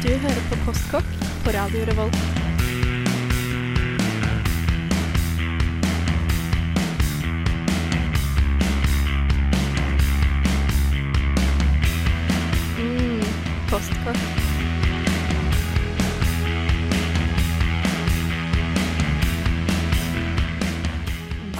Du 0.00 0.08
hører 0.08 0.44
på 0.48 0.56
Postkokk 0.64 1.08
på 1.44 1.52
Radio 1.52 1.82
Revolt. 1.84 2.14
Mm, 12.78 13.26
postkokk. 13.68 14.24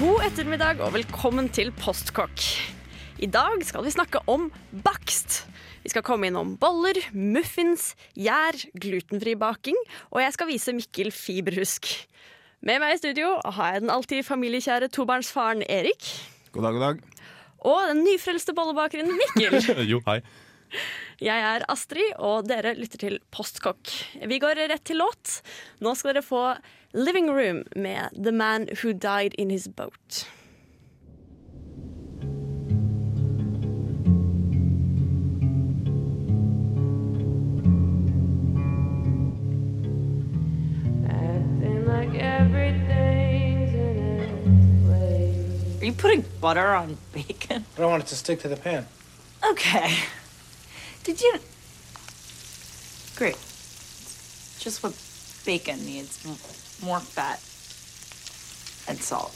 God 0.01 0.25
ettermiddag 0.31 0.81
og 0.81 0.95
velkommen 0.97 1.53
til 1.53 1.75
Postkokk. 1.77 2.49
I 3.21 3.29
dag 3.29 3.61
skal 3.69 3.85
vi 3.85 3.93
snakke 3.93 4.25
om 4.33 4.49
bakst. 4.73 5.10
Vi 5.81 5.93
skal 5.93 6.05
komme 6.05 6.29
innom 6.29 6.57
boller, 6.61 6.99
muffins, 7.17 7.95
gjær, 8.19 8.59
glutenfri 8.83 9.33
baking, 9.41 9.79
og 10.13 10.21
jeg 10.21 10.35
skal 10.37 10.51
vise 10.51 10.75
Mikkel 10.77 11.09
fiberhusk. 11.15 11.89
Med 12.61 12.83
meg 12.83 12.95
i 12.95 13.01
studio 13.01 13.39
har 13.57 13.75
jeg 13.75 13.87
den 13.87 13.93
alltid 13.93 14.27
familiekjære 14.27 14.91
tobarnsfaren 14.93 15.65
Erik. 15.65 16.11
God 16.53 16.67
dag, 16.67 16.77
god 16.77 16.85
dag. 16.85 17.01
Og 17.61 17.81
den 17.93 18.03
nyfrelste 18.05 18.53
bollebakeren 18.57 19.09
Mikkel. 19.17 19.57
jo, 19.93 20.03
hei. 20.09 20.21
Jeg 21.21 21.45
er 21.45 21.65
Astrid, 21.73 22.13
og 22.21 22.47
dere 22.49 22.75
lytter 22.77 23.01
til 23.01 23.17
Postkokk. 23.33 23.91
Vi 24.29 24.39
går 24.41 24.61
rett 24.71 24.85
til 24.89 25.01
låt. 25.01 25.41
Nå 25.81 25.97
skal 25.97 26.15
dere 26.15 26.25
få 26.25 26.45
Living 26.97 27.33
Room 27.33 27.65
med 27.77 28.13
The 28.17 28.33
Man 28.33 28.69
Who 28.81 28.93
Died 28.93 29.37
In 29.41 29.51
His 29.53 29.69
Boat. 29.69 30.25
You 45.91 45.97
putting 45.97 46.25
butter 46.41 46.69
on 46.69 46.97
bacon? 47.13 47.65
I 47.77 47.81
don't 47.81 47.91
want 47.91 48.05
it 48.05 48.09
to 48.09 48.17
stick 48.17 48.41
to 48.41 48.49
the 48.49 48.57
pan. 48.57 48.87
Okay. 49.51 49.95
Did 51.05 51.21
you? 51.21 51.35
Great. 53.17 53.35
It's 53.35 54.61
just 54.61 54.83
what 54.83 54.95
bacon 55.45 55.85
needs 55.85 56.25
more 56.83 57.01
fat 57.01 57.41
and 58.89 58.99
salt. 58.99 59.33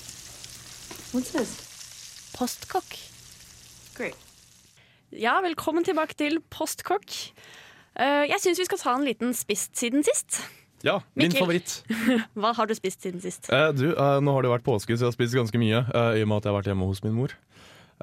What's 1.13 1.31
this? 1.33 2.31
Postkokk. 2.37 2.99
Great. 3.95 4.17
Ja, 5.11 5.41
velkommen 5.41 5.85
tilbake 5.85 6.15
til 6.19 6.41
Postkokk. 6.51 7.11
Eh, 7.95 8.25
jeg 8.31 8.41
syns 8.43 8.59
vi 8.59 8.67
skal 8.67 8.79
ta 8.79 8.95
en 8.99 9.07
liten 9.07 9.35
spist 9.35 9.79
siden 9.79 10.03
sist. 10.07 10.43
Ja, 10.85 10.99
min 11.17 11.31
Mikkel. 11.33 11.41
favoritt. 11.41 11.75
Hva 12.39 12.51
har 12.59 12.69
du 12.69 12.75
spist 12.77 13.01
siden 13.07 13.23
sist? 13.25 13.49
Eh, 13.49 13.71
du, 13.73 13.87
eh, 13.95 14.19
nå 14.21 14.35
har 14.37 14.45
det 14.45 14.51
vært 14.53 14.67
påske, 14.67 14.93
så 14.93 15.07
jeg 15.07 15.11
har 15.13 15.17
spist 15.17 15.37
ganske 15.39 15.61
mye. 15.63 15.81
eh, 15.89 16.21
I 16.21 16.25
og 16.27 16.29
med 16.31 16.43
at 16.43 16.45
jeg 16.49 16.53
har 16.53 16.59
vært 16.61 16.69
hjemme 16.73 16.89
hos 16.91 17.01
min 17.07 17.17
mor. 17.17 17.33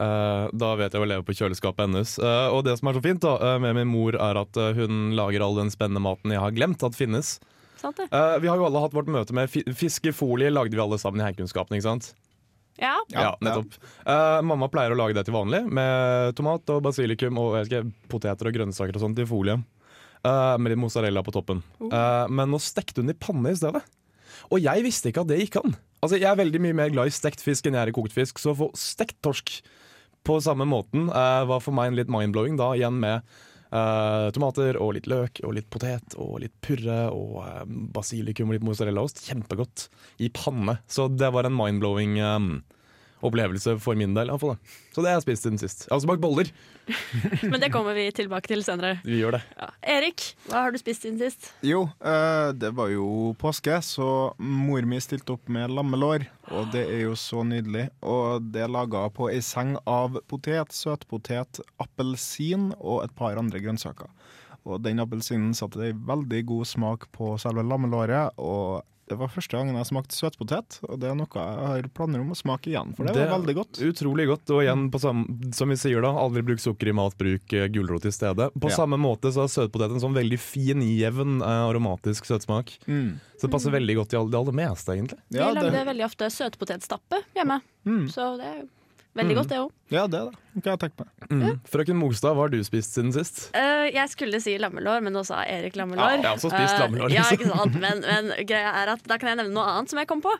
Eh, 0.01 0.45
da 0.55 0.69
vet 0.79 0.95
jeg 0.95 1.03
å 1.03 1.07
leve 1.11 1.25
på 1.27 1.35
kjøleskapet 1.37 1.85
hennes. 1.85 2.15
Eh, 2.17 2.47
og 2.55 2.63
det 2.65 2.77
som 2.79 2.89
er 2.89 2.97
så 2.97 3.03
fint 3.05 3.21
da, 3.21 3.35
eh, 3.51 3.59
med 3.61 3.77
min 3.77 3.91
mor, 3.91 4.17
er 4.17 4.39
at 4.41 4.57
hun 4.79 5.11
lager 5.19 5.45
all 5.45 5.59
den 5.61 5.69
spennende 5.73 6.01
maten 6.01 6.33
jeg 6.33 6.41
har 6.41 6.55
glemt 6.57 6.81
at 6.87 6.97
finnes. 6.97 7.35
Sant 7.81 7.97
det? 8.01 8.07
Eh, 8.13 8.37
vi 8.41 8.49
har 8.49 8.57
jo 8.57 8.65
alle 8.65 8.81
hatt 8.81 8.93
vårt 8.97 9.09
møte 9.09 9.33
med 9.33 9.49
fiskefolie, 9.77 10.49
lagde 10.53 10.73
vi 10.77 10.81
alle 10.81 10.97
sammen 11.01 11.21
i 11.21 11.25
heimkunnskapen, 11.29 11.77
ikke 11.77 11.87
sant? 11.89 12.11
Ja. 12.81 12.95
Ja, 13.13 13.35
nettopp. 13.43 13.75
Eh, 14.09 14.39
mamma 14.47 14.69
pleier 14.73 14.93
å 14.95 14.97
lage 14.97 15.13
det 15.17 15.25
til 15.27 15.35
vanlig, 15.35 15.63
med 15.69 16.33
tomat 16.37 16.65
og 16.73 16.81
basilikum 16.87 17.37
og 17.37 17.57
jeg 17.59 17.67
vet 17.67 17.73
ikke, 17.75 17.93
poteter 18.09 18.49
og 18.49 18.55
grønnsaker 18.57 18.97
og 18.97 19.03
sånt 19.05 19.21
i 19.21 19.25
folie. 19.29 19.59
Eh, 20.21 20.57
med 20.61 20.73
litt 20.73 20.81
mozzarella 20.81 21.23
på 21.25 21.33
toppen. 21.33 21.63
Uh, 21.81 22.29
men 22.29 22.51
nå 22.53 22.59
stekte 22.61 23.01
hun 23.01 23.09
i 23.09 23.17
panne 23.17 23.53
i 23.53 23.57
stedet. 23.57 23.81
Og 24.53 24.61
jeg 24.61 24.83
visste 24.85 25.09
ikke 25.09 25.23
at 25.23 25.31
det 25.31 25.39
gikk 25.41 25.61
an. 25.63 25.77
Altså, 26.01 26.19
Jeg 26.21 26.29
er 26.29 26.37
veldig 26.37 26.61
mye 26.61 26.77
mer 26.77 26.91
glad 26.93 27.09
i 27.09 27.13
stekt 27.13 27.41
fisk 27.41 27.65
enn 27.65 27.77
jeg 27.77 27.87
er 27.87 27.91
i 27.91 27.95
kokt 27.95 28.13
fisk, 28.13 28.41
så 28.41 28.53
å 28.53 28.59
få 28.59 28.67
stekt 28.77 29.17
torsk 29.25 29.59
på 30.25 30.35
samme 30.45 30.67
måten 30.69 31.09
uh, 31.09 31.41
var 31.49 31.63
for 31.65 31.73
meg 31.73 31.89
en 31.89 31.97
litt 31.97 32.11
mind-blowing. 32.13 32.59
Da 32.59 32.69
igjen 32.77 32.99
med 33.01 33.25
uh, 33.73 34.29
tomater 34.35 34.77
og 34.77 34.93
litt 34.97 35.09
løk 35.09 35.41
og 35.41 35.55
litt 35.57 35.69
potet 35.73 36.13
og 36.21 36.37
litt 36.43 36.53
purre 36.61 37.07
og 37.09 37.39
uh, 37.41 37.63
basilikum 37.65 38.51
og 38.51 38.59
litt 38.59 38.67
mozzarellaost. 38.67 39.23
Kjempegodt 39.25 39.87
i 40.21 40.29
panne. 40.29 40.77
Så 40.85 41.09
det 41.09 41.33
var 41.33 41.49
en 41.49 41.57
mind-blowing 41.57 42.19
eh, 42.21 42.39
opplevelse 43.25 43.77
for 43.83 43.97
min 43.99 44.15
del. 44.17 44.29
i 44.29 44.33
hvert 44.33 44.43
fall, 44.43 44.55
da. 44.55 44.77
Så 44.91 45.03
det 45.03 45.11
har 45.11 45.19
jeg 45.19 45.25
spist 45.25 45.45
siden 45.47 45.61
sist. 45.61 45.85
Jeg 45.85 45.91
har 45.91 45.99
også 45.99 46.09
bakt 46.11 46.23
boller. 46.23 46.51
Men 47.51 47.61
det 47.61 47.71
kommer 47.73 47.95
vi 47.95 48.07
tilbake 48.15 48.51
til 48.51 48.63
senere. 48.65 48.99
Vi 49.05 49.21
gjør 49.21 49.37
det. 49.37 49.41
Ja. 49.59 49.69
Erik, 49.95 50.25
hva 50.49 50.65
har 50.65 50.73
du 50.73 50.79
spist 50.81 51.05
siden 51.05 51.19
sist? 51.21 51.51
Jo, 51.65 51.85
eh, 52.03 52.51
det 52.57 52.73
var 52.77 52.91
jo 52.91 53.31
påske, 53.41 53.77
så 53.85 54.09
mor 54.37 54.87
mi 54.89 54.99
stilte 55.03 55.37
opp 55.37 55.51
med 55.51 55.71
lammelår. 55.71 56.27
Og 56.51 56.71
det 56.73 56.83
er 56.89 57.05
jo 57.05 57.15
så 57.19 57.45
nydelig. 57.47 57.87
Og 58.03 58.51
det 58.51 58.65
er 58.65 58.73
laga 58.73 59.05
på 59.13 59.29
ei 59.31 59.39
seng 59.45 59.77
av 59.87 60.19
potet, 60.31 60.75
søtpotet, 60.75 61.61
appelsin 61.81 62.71
og 62.79 63.05
et 63.05 63.15
par 63.17 63.39
andre 63.39 63.61
grønnsaker. 63.63 64.11
Og 64.67 64.81
den 64.85 65.01
appelsinen 65.01 65.55
satte 65.57 65.81
ei 65.87 65.93
veldig 65.95 66.43
god 66.51 66.69
smak 66.69 67.07
på 67.15 67.33
selve 67.41 67.63
lammelåret. 67.65 68.37
Og 68.37 68.81
det 69.11 69.17
var 69.19 69.27
første 69.33 69.57
gangen 69.57 69.75
jeg 69.75 69.87
smakte 69.91 70.15
søtpotet, 70.15 70.77
og 70.87 70.99
det 71.01 71.09
er 71.11 71.15
noe 71.19 71.27
jeg 71.35 71.67
har 71.67 71.87
planer 71.93 72.21
om 72.23 72.31
å 72.31 72.37
smake 72.39 72.71
igjen. 72.71 72.93
For 72.95 73.03
det, 73.05 73.13
Det- 73.17 73.27
var 73.29 73.39
veldig 73.43 73.55
godt. 73.59 73.81
Utrolig 73.83 74.27
godt. 74.31 74.49
Og 74.55 74.61
igjen, 74.63 74.85
på 74.89 74.99
samme, 75.03 75.53
som 75.53 75.67
vi 75.69 75.75
sier 75.75 76.01
da, 76.01 76.13
aldri 76.15 76.41
bruk 76.47 76.59
sukker 76.63 76.87
i 76.87 76.95
mat, 76.95 77.17
bruk 77.19 77.53
eh, 77.53 77.67
gulrot 77.67 78.05
i 78.07 78.11
stedet. 78.15 78.49
På 78.55 78.69
Ja. 78.71 78.75
samme 78.77 78.97
måte 78.97 79.27
så 79.35 79.43
har 79.43 79.51
søtpotet 79.51 79.91
en 79.91 79.99
sånn 79.99 80.15
veldig 80.15 80.39
fin, 80.39 80.79
jevn, 80.81 81.41
eh, 81.41 81.67
aromatisk 81.69 82.23
søtsmak. 82.25 82.71
Mm. 82.87 83.19
Så 83.37 83.41
det 83.47 83.51
passer 83.51 83.71
veldig 83.71 83.95
godt 83.97 84.13
i 84.13 84.29
det 84.31 84.39
aller 84.39 84.53
meste, 84.53 84.87
egentlig. 84.95 85.19
Ja, 85.29 85.51
vi 85.51 85.59
lagde 85.59 85.71
det, 85.71 85.85
veldig 85.87 86.05
ofte 86.05 86.29
søtpotetstappe 86.31 87.23
hjemme, 87.35 87.61
Mm. 87.85 88.07
så 88.07 88.37
det 88.37 88.45
er 88.45 88.67
veldig 89.15 89.35
godt, 89.35 89.47
det 89.49 89.57
òg. 89.57 89.71
ja, 89.91 90.07
det 90.07 90.19
er 90.21 90.25
det. 90.31 90.35
Kan 90.59 90.73
jeg 90.73 90.79
tenke 90.85 91.05
meg. 91.05 91.29
Mm. 91.31 91.59
Frøken 91.71 91.97
Mogstad, 91.99 92.35
hva 92.35 92.45
har 92.47 92.51
du 92.53 92.57
spist 92.67 92.95
siden 92.97 93.13
sist? 93.15 93.43
jeg 93.91 94.07
skulle 94.11 94.39
si 94.43 94.53
lammelår, 94.59 95.01
men 95.03 95.13
nå 95.15 95.21
sa 95.27 95.41
Erik 95.47 95.75
lammelår. 95.79 96.01
Ja, 96.03 96.17
jeg 96.19 96.25
har 96.27 96.37
også 96.37 96.51
spist 96.51 96.73
Eh, 96.75 96.79
lammelår, 96.81 97.11
ja, 97.11 97.23
liksom. 97.27 97.39
ikke 97.39 97.57
sant? 97.57 97.77
Men, 97.81 98.01
men 98.05 98.45
greia 98.47 98.71
er 98.81 98.91
at 98.93 99.03
da 99.09 99.17
kan 99.19 99.31
jeg 99.31 99.39
nevne 99.41 99.55
noe 99.55 99.65
annet 99.67 99.91
som 99.91 99.99
jeg 100.01 100.07
kom 100.09 100.21
på. 100.23 100.31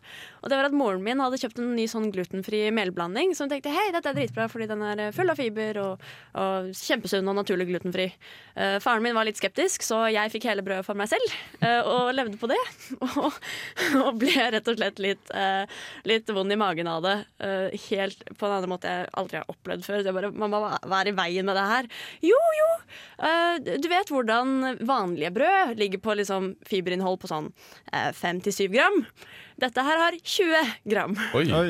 Og 0.41 0.49
det 0.51 0.57
var 0.59 0.67
at 0.69 0.75
Moren 0.75 1.03
min 1.05 1.19
hadde 1.23 1.39
kjøpt 1.41 1.59
en 1.61 1.71
ny 1.75 1.85
sånn 1.91 2.09
glutenfri 2.13 2.61
melblanding 2.75 3.33
som 3.37 3.49
tenkte 3.51 3.71
hei, 3.73 3.87
dette 3.95 4.11
er 4.11 4.17
dritbra 4.17 4.47
fordi 4.51 4.67
den 4.71 4.83
er 4.87 5.01
full 5.15 5.29
av 5.31 5.39
fiber 5.39 5.79
og, 5.81 6.05
og 6.39 6.71
kjempesunn 6.77 7.27
og 7.31 7.37
naturlig 7.39 7.67
glutenfri. 7.71 8.07
Uh, 8.55 8.77
faren 8.83 9.03
min 9.05 9.15
var 9.17 9.27
litt 9.27 9.39
skeptisk, 9.39 9.83
så 9.85 10.03
jeg 10.11 10.31
fikk 10.33 10.47
hele 10.49 10.63
brødet 10.65 10.85
for 10.87 10.97
meg 10.99 11.09
selv 11.11 11.35
eh, 11.63 11.81
og 11.87 12.11
levde 12.15 12.39
på 12.41 12.49
det. 12.51 12.59
Og, 13.21 13.33
og 14.01 14.15
ble 14.21 14.45
rett 14.53 14.67
og 14.71 14.77
slett 14.77 14.99
litt, 15.03 15.31
eh, 15.35 15.65
litt 16.07 16.29
vond 16.33 16.51
i 16.53 16.57
magen 16.59 16.87
av 16.89 17.01
det. 17.05 17.15
eh, 17.43 17.75
helt 17.89 18.23
på 18.37 18.47
en 18.47 18.53
annen 18.55 18.71
måte 18.71 18.89
jeg 18.89 19.09
aldri 19.19 19.39
har 19.41 19.49
opplevd 19.51 19.85
før. 19.85 20.00
Så 20.01 20.11
jeg 20.11 20.17
bare, 20.17 20.31
Mamma, 20.31 20.61
hva- 20.83 21.01
er 21.01 21.11
i 21.11 21.15
veien 21.17 21.45
med 21.47 21.57
det 21.59 21.67
her? 21.71 21.91
Jo, 22.25 22.39
jo! 22.59 22.69
Uh, 23.21 23.59
du 23.81 23.87
vet 23.91 24.11
hvordan 24.13 24.57
vanlige 24.87 25.31
brød 25.35 25.77
ligger 25.79 26.01
på 26.03 26.17
liksom 26.21 26.53
fiberinnhold 26.67 27.21
på 27.21 27.29
sånn 27.31 27.51
fem 28.17 28.41
til 28.43 28.53
syv 28.55 28.73
gram. 28.75 29.01
Dette 29.61 29.83
her 29.85 29.99
har 30.01 30.17
20 30.17 30.75
gram. 30.89 31.15
Oi, 31.37 31.45
Oi. 31.53 31.69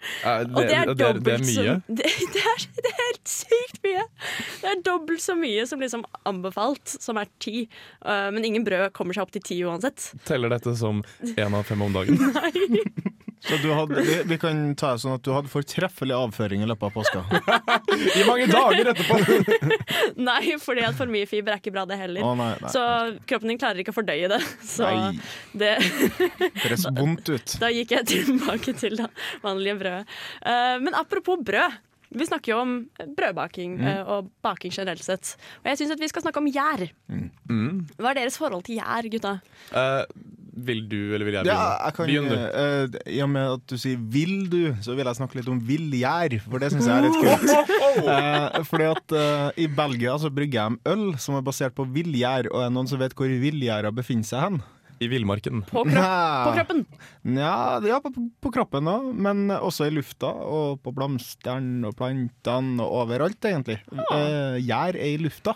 Det, 0.00 0.46
Og 0.56 0.62
det 0.64 0.72
er 0.72 0.88
det, 0.96 1.04
er, 1.04 1.18
det 1.20 1.32
er 1.34 1.42
mye. 1.44 1.72
som 1.84 1.96
det, 1.98 2.06
det, 2.32 2.40
er, 2.40 2.62
det 2.80 2.88
er 2.88 3.00
helt 3.02 3.28
sykt 3.28 3.82
mye! 3.84 4.04
Det 4.62 4.70
er 4.70 4.78
dobbelt 4.86 5.20
så 5.20 5.34
mye 5.36 5.66
som 5.68 5.82
liksom 5.84 6.06
anbefalt, 6.24 6.94
som 7.04 7.20
er 7.20 7.28
ti. 7.44 7.66
Eh, 8.00 8.28
men 8.32 8.46
ingen 8.48 8.64
brød 8.64 8.94
kommer 8.96 9.12
seg 9.16 9.26
opp 9.26 9.34
til 9.36 9.44
ti 9.44 9.58
uansett. 9.68 10.06
Teller 10.24 10.54
dette 10.54 10.72
som 10.80 11.02
én 11.34 11.52
av 11.52 11.68
fem 11.68 11.84
om 11.84 11.92
dagen? 11.92 12.16
Nei. 12.38 13.09
Så 13.40 13.56
du 13.62 13.70
hadde, 13.72 14.02
vi, 14.04 14.16
vi 14.28 14.36
kan 14.40 14.58
ta 14.76 14.90
det 14.94 15.00
sånn 15.02 15.14
at 15.16 15.22
du 15.24 15.30
hadde 15.32 15.48
fortreffelig 15.48 16.12
avføring 16.12 16.60
i 16.64 16.68
løpet 16.68 16.90
av 16.90 16.92
påska. 16.92 17.22
I 18.20 18.24
mange 18.28 18.46
dager 18.52 18.90
etterpå! 18.92 19.16
Nei, 20.30 20.56
fordi 20.60 20.84
at 20.84 20.98
for 20.98 21.08
mye 21.10 21.28
fiber 21.30 21.56
er 21.56 21.62
ikke 21.62 21.72
bra, 21.72 21.86
det 21.88 21.96
heller. 22.00 22.20
Å 22.26 22.34
nei, 22.36 22.50
nei. 22.60 22.72
Så 22.74 22.82
kroppen 23.30 23.52
din 23.54 23.60
klarer 23.62 23.80
ikke 23.80 23.94
å 23.94 23.96
fordøye 23.96 24.28
det. 24.32 24.40
Så 24.68 24.84
Nei. 24.88 25.12
det 25.56 25.72
Det 26.18 26.50
høres 26.66 26.84
vondt 27.00 27.30
ut. 27.32 27.56
Da 27.62 27.70
gikk 27.72 27.96
jeg 27.96 28.10
tilbake 28.12 28.76
til 28.80 28.98
det 29.00 29.08
vanlige 29.44 29.78
brødet. 29.80 30.18
Uh, 30.44 30.76
men 30.84 30.96
apropos 31.00 31.40
brød. 31.40 31.78
Vi 32.10 32.26
snakker 32.26 32.50
jo 32.50 32.56
om 32.64 32.70
brødbaking 33.14 33.76
Mm. 33.78 33.84
eh, 33.86 34.00
og 34.10 34.32
baking 34.42 34.72
generelt 34.74 35.04
sett. 35.06 35.36
Og 35.62 35.68
jeg 35.70 35.78
syns 35.78 35.92
vi 36.00 36.08
skal 36.10 36.24
snakke 36.24 36.40
om 36.42 36.48
gjær. 36.50 36.88
Mm. 37.06 37.86
Hva 38.02 38.10
er 38.10 38.18
deres 38.18 38.34
forhold 38.40 38.64
til 38.66 38.80
gjær, 38.80 39.06
gutta? 39.12 39.36
Eh, 39.70 40.02
vil 40.52 40.82
du, 40.88 41.14
eller 41.14 41.24
vil 41.24 41.36
jeg 41.38 41.46
Ja, 41.46 41.78
begynne? 41.94 42.30
jeg 42.34 42.50
kan, 42.50 42.98
eh, 43.06 43.14
I 43.14 43.20
og 43.22 43.30
med 43.30 43.52
at 43.54 43.66
du 43.70 43.76
sier 43.78 43.96
'vil 43.96 44.48
du', 44.50 44.76
så 44.82 44.94
vil 44.96 45.06
jeg 45.06 45.16
snakke 45.16 45.36
litt 45.36 45.48
om 45.48 45.60
villgjær, 45.60 46.40
for 46.42 46.58
det 46.58 46.72
syns 46.72 46.86
jeg 46.86 46.96
er 46.96 47.06
litt 47.06 47.20
kult. 47.22 47.50
uh, 48.10 48.62
fordi 48.64 48.84
at 48.90 49.12
uh, 49.12 49.50
I 49.56 49.66
Belgia 49.66 50.18
så 50.18 50.30
brygger 50.30 50.70
de 50.70 50.90
øl 50.90 51.18
som 51.18 51.34
er 51.36 51.42
basert 51.42 51.74
på 51.74 51.86
villgjær, 51.86 52.50
og 52.50 52.60
er 52.62 52.68
det 52.68 52.74
noen 52.74 52.88
som 52.88 52.98
vet 52.98 53.14
hvor 53.14 53.26
villgjæra 53.26 53.94
befinner 53.94 54.24
seg 54.24 54.40
hen? 54.40 54.62
I 55.00 55.08
villmarken. 55.08 55.62
På, 55.64 55.84
kropp, 55.88 56.44
på 56.44 56.52
kroppen. 56.58 56.82
Ja, 57.40 57.80
ja 57.88 58.00
på, 58.04 58.10
på 58.44 58.52
kroppen 58.52 58.88
òg, 58.92 59.06
men 59.16 59.46
også 59.56 59.86
i 59.88 59.94
lufta 59.94 60.28
og 60.28 60.82
på 60.84 60.92
blomstene 60.96 61.88
og 61.88 61.96
plantene 61.96 62.84
og 62.84 63.06
overalt, 63.06 63.40
egentlig. 63.48 63.78
Eh, 64.12 64.58
Gjær 64.60 64.98
er 65.00 65.14
i 65.14 65.16
lufta, 65.20 65.54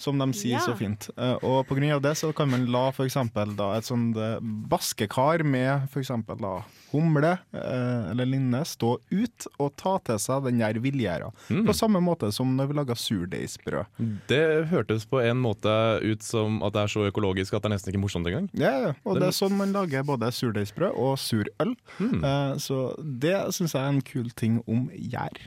som 0.00 0.18
de 0.18 0.26
sier 0.34 0.56
Ja. 0.58 0.64
så 0.64 0.74
fint. 0.78 1.06
Eh, 1.16 1.36
og 1.46 1.62
på 1.68 1.76
grunn 1.78 1.92
av 1.94 2.02
det 2.02 2.16
så 2.18 2.32
kan 2.34 2.50
man 2.50 2.66
la 2.72 2.88
for 2.96 3.06
eksempel 3.06 3.54
et 3.76 3.86
sånt 3.86 4.16
eh, 4.18 4.38
baskekar 4.42 5.44
med 5.46 5.86
for 5.92 6.02
eksempel 6.02 6.42
humle 6.90 7.36
eh, 7.54 8.10
eller 8.10 8.26
linne 8.26 8.64
stå 8.66 8.96
ut 9.12 9.46
og 9.62 9.74
ta 9.78 9.98
til 10.08 10.18
seg 10.18 10.48
den 10.48 10.58
der 10.62 10.80
villgjæra. 10.82 11.30
Mm. 11.52 11.62
På 11.68 11.76
samme 11.76 12.02
måte 12.02 12.32
som 12.34 12.56
når 12.58 12.70
vi 12.72 12.78
lager 12.80 12.98
surdeigsbrød. 12.98 14.00
Det 14.30 14.42
hørtes 14.72 15.06
på 15.06 15.20
en 15.22 15.38
måte 15.44 15.70
ut 16.02 16.24
som 16.26 16.58
at 16.66 16.74
det 16.74 16.82
er 16.86 16.94
så 16.96 17.06
økologisk 17.06 17.54
at 17.54 17.62
det 17.62 17.70
er 17.70 17.76
nesten 17.76 17.92
ikke 17.94 18.02
morsomt 18.02 18.26
engang. 18.30 18.48
Ja, 18.58 18.79
ja, 18.80 18.92
og 19.04 19.18
det 19.20 19.28
er 19.30 19.36
sånn 19.36 19.56
man 19.58 19.74
lager 19.76 20.06
både 20.08 20.30
surdeigsbrød 20.34 20.96
og 20.96 21.18
surøl. 21.20 21.74
Mm. 21.98 22.20
Eh, 22.24 22.54
så 22.62 22.80
det 23.00 23.36
syns 23.56 23.76
jeg 23.76 23.82
er 23.82 23.92
en 23.96 24.02
kul 24.06 24.30
ting 24.38 24.60
om 24.70 24.88
gjær. 24.94 25.38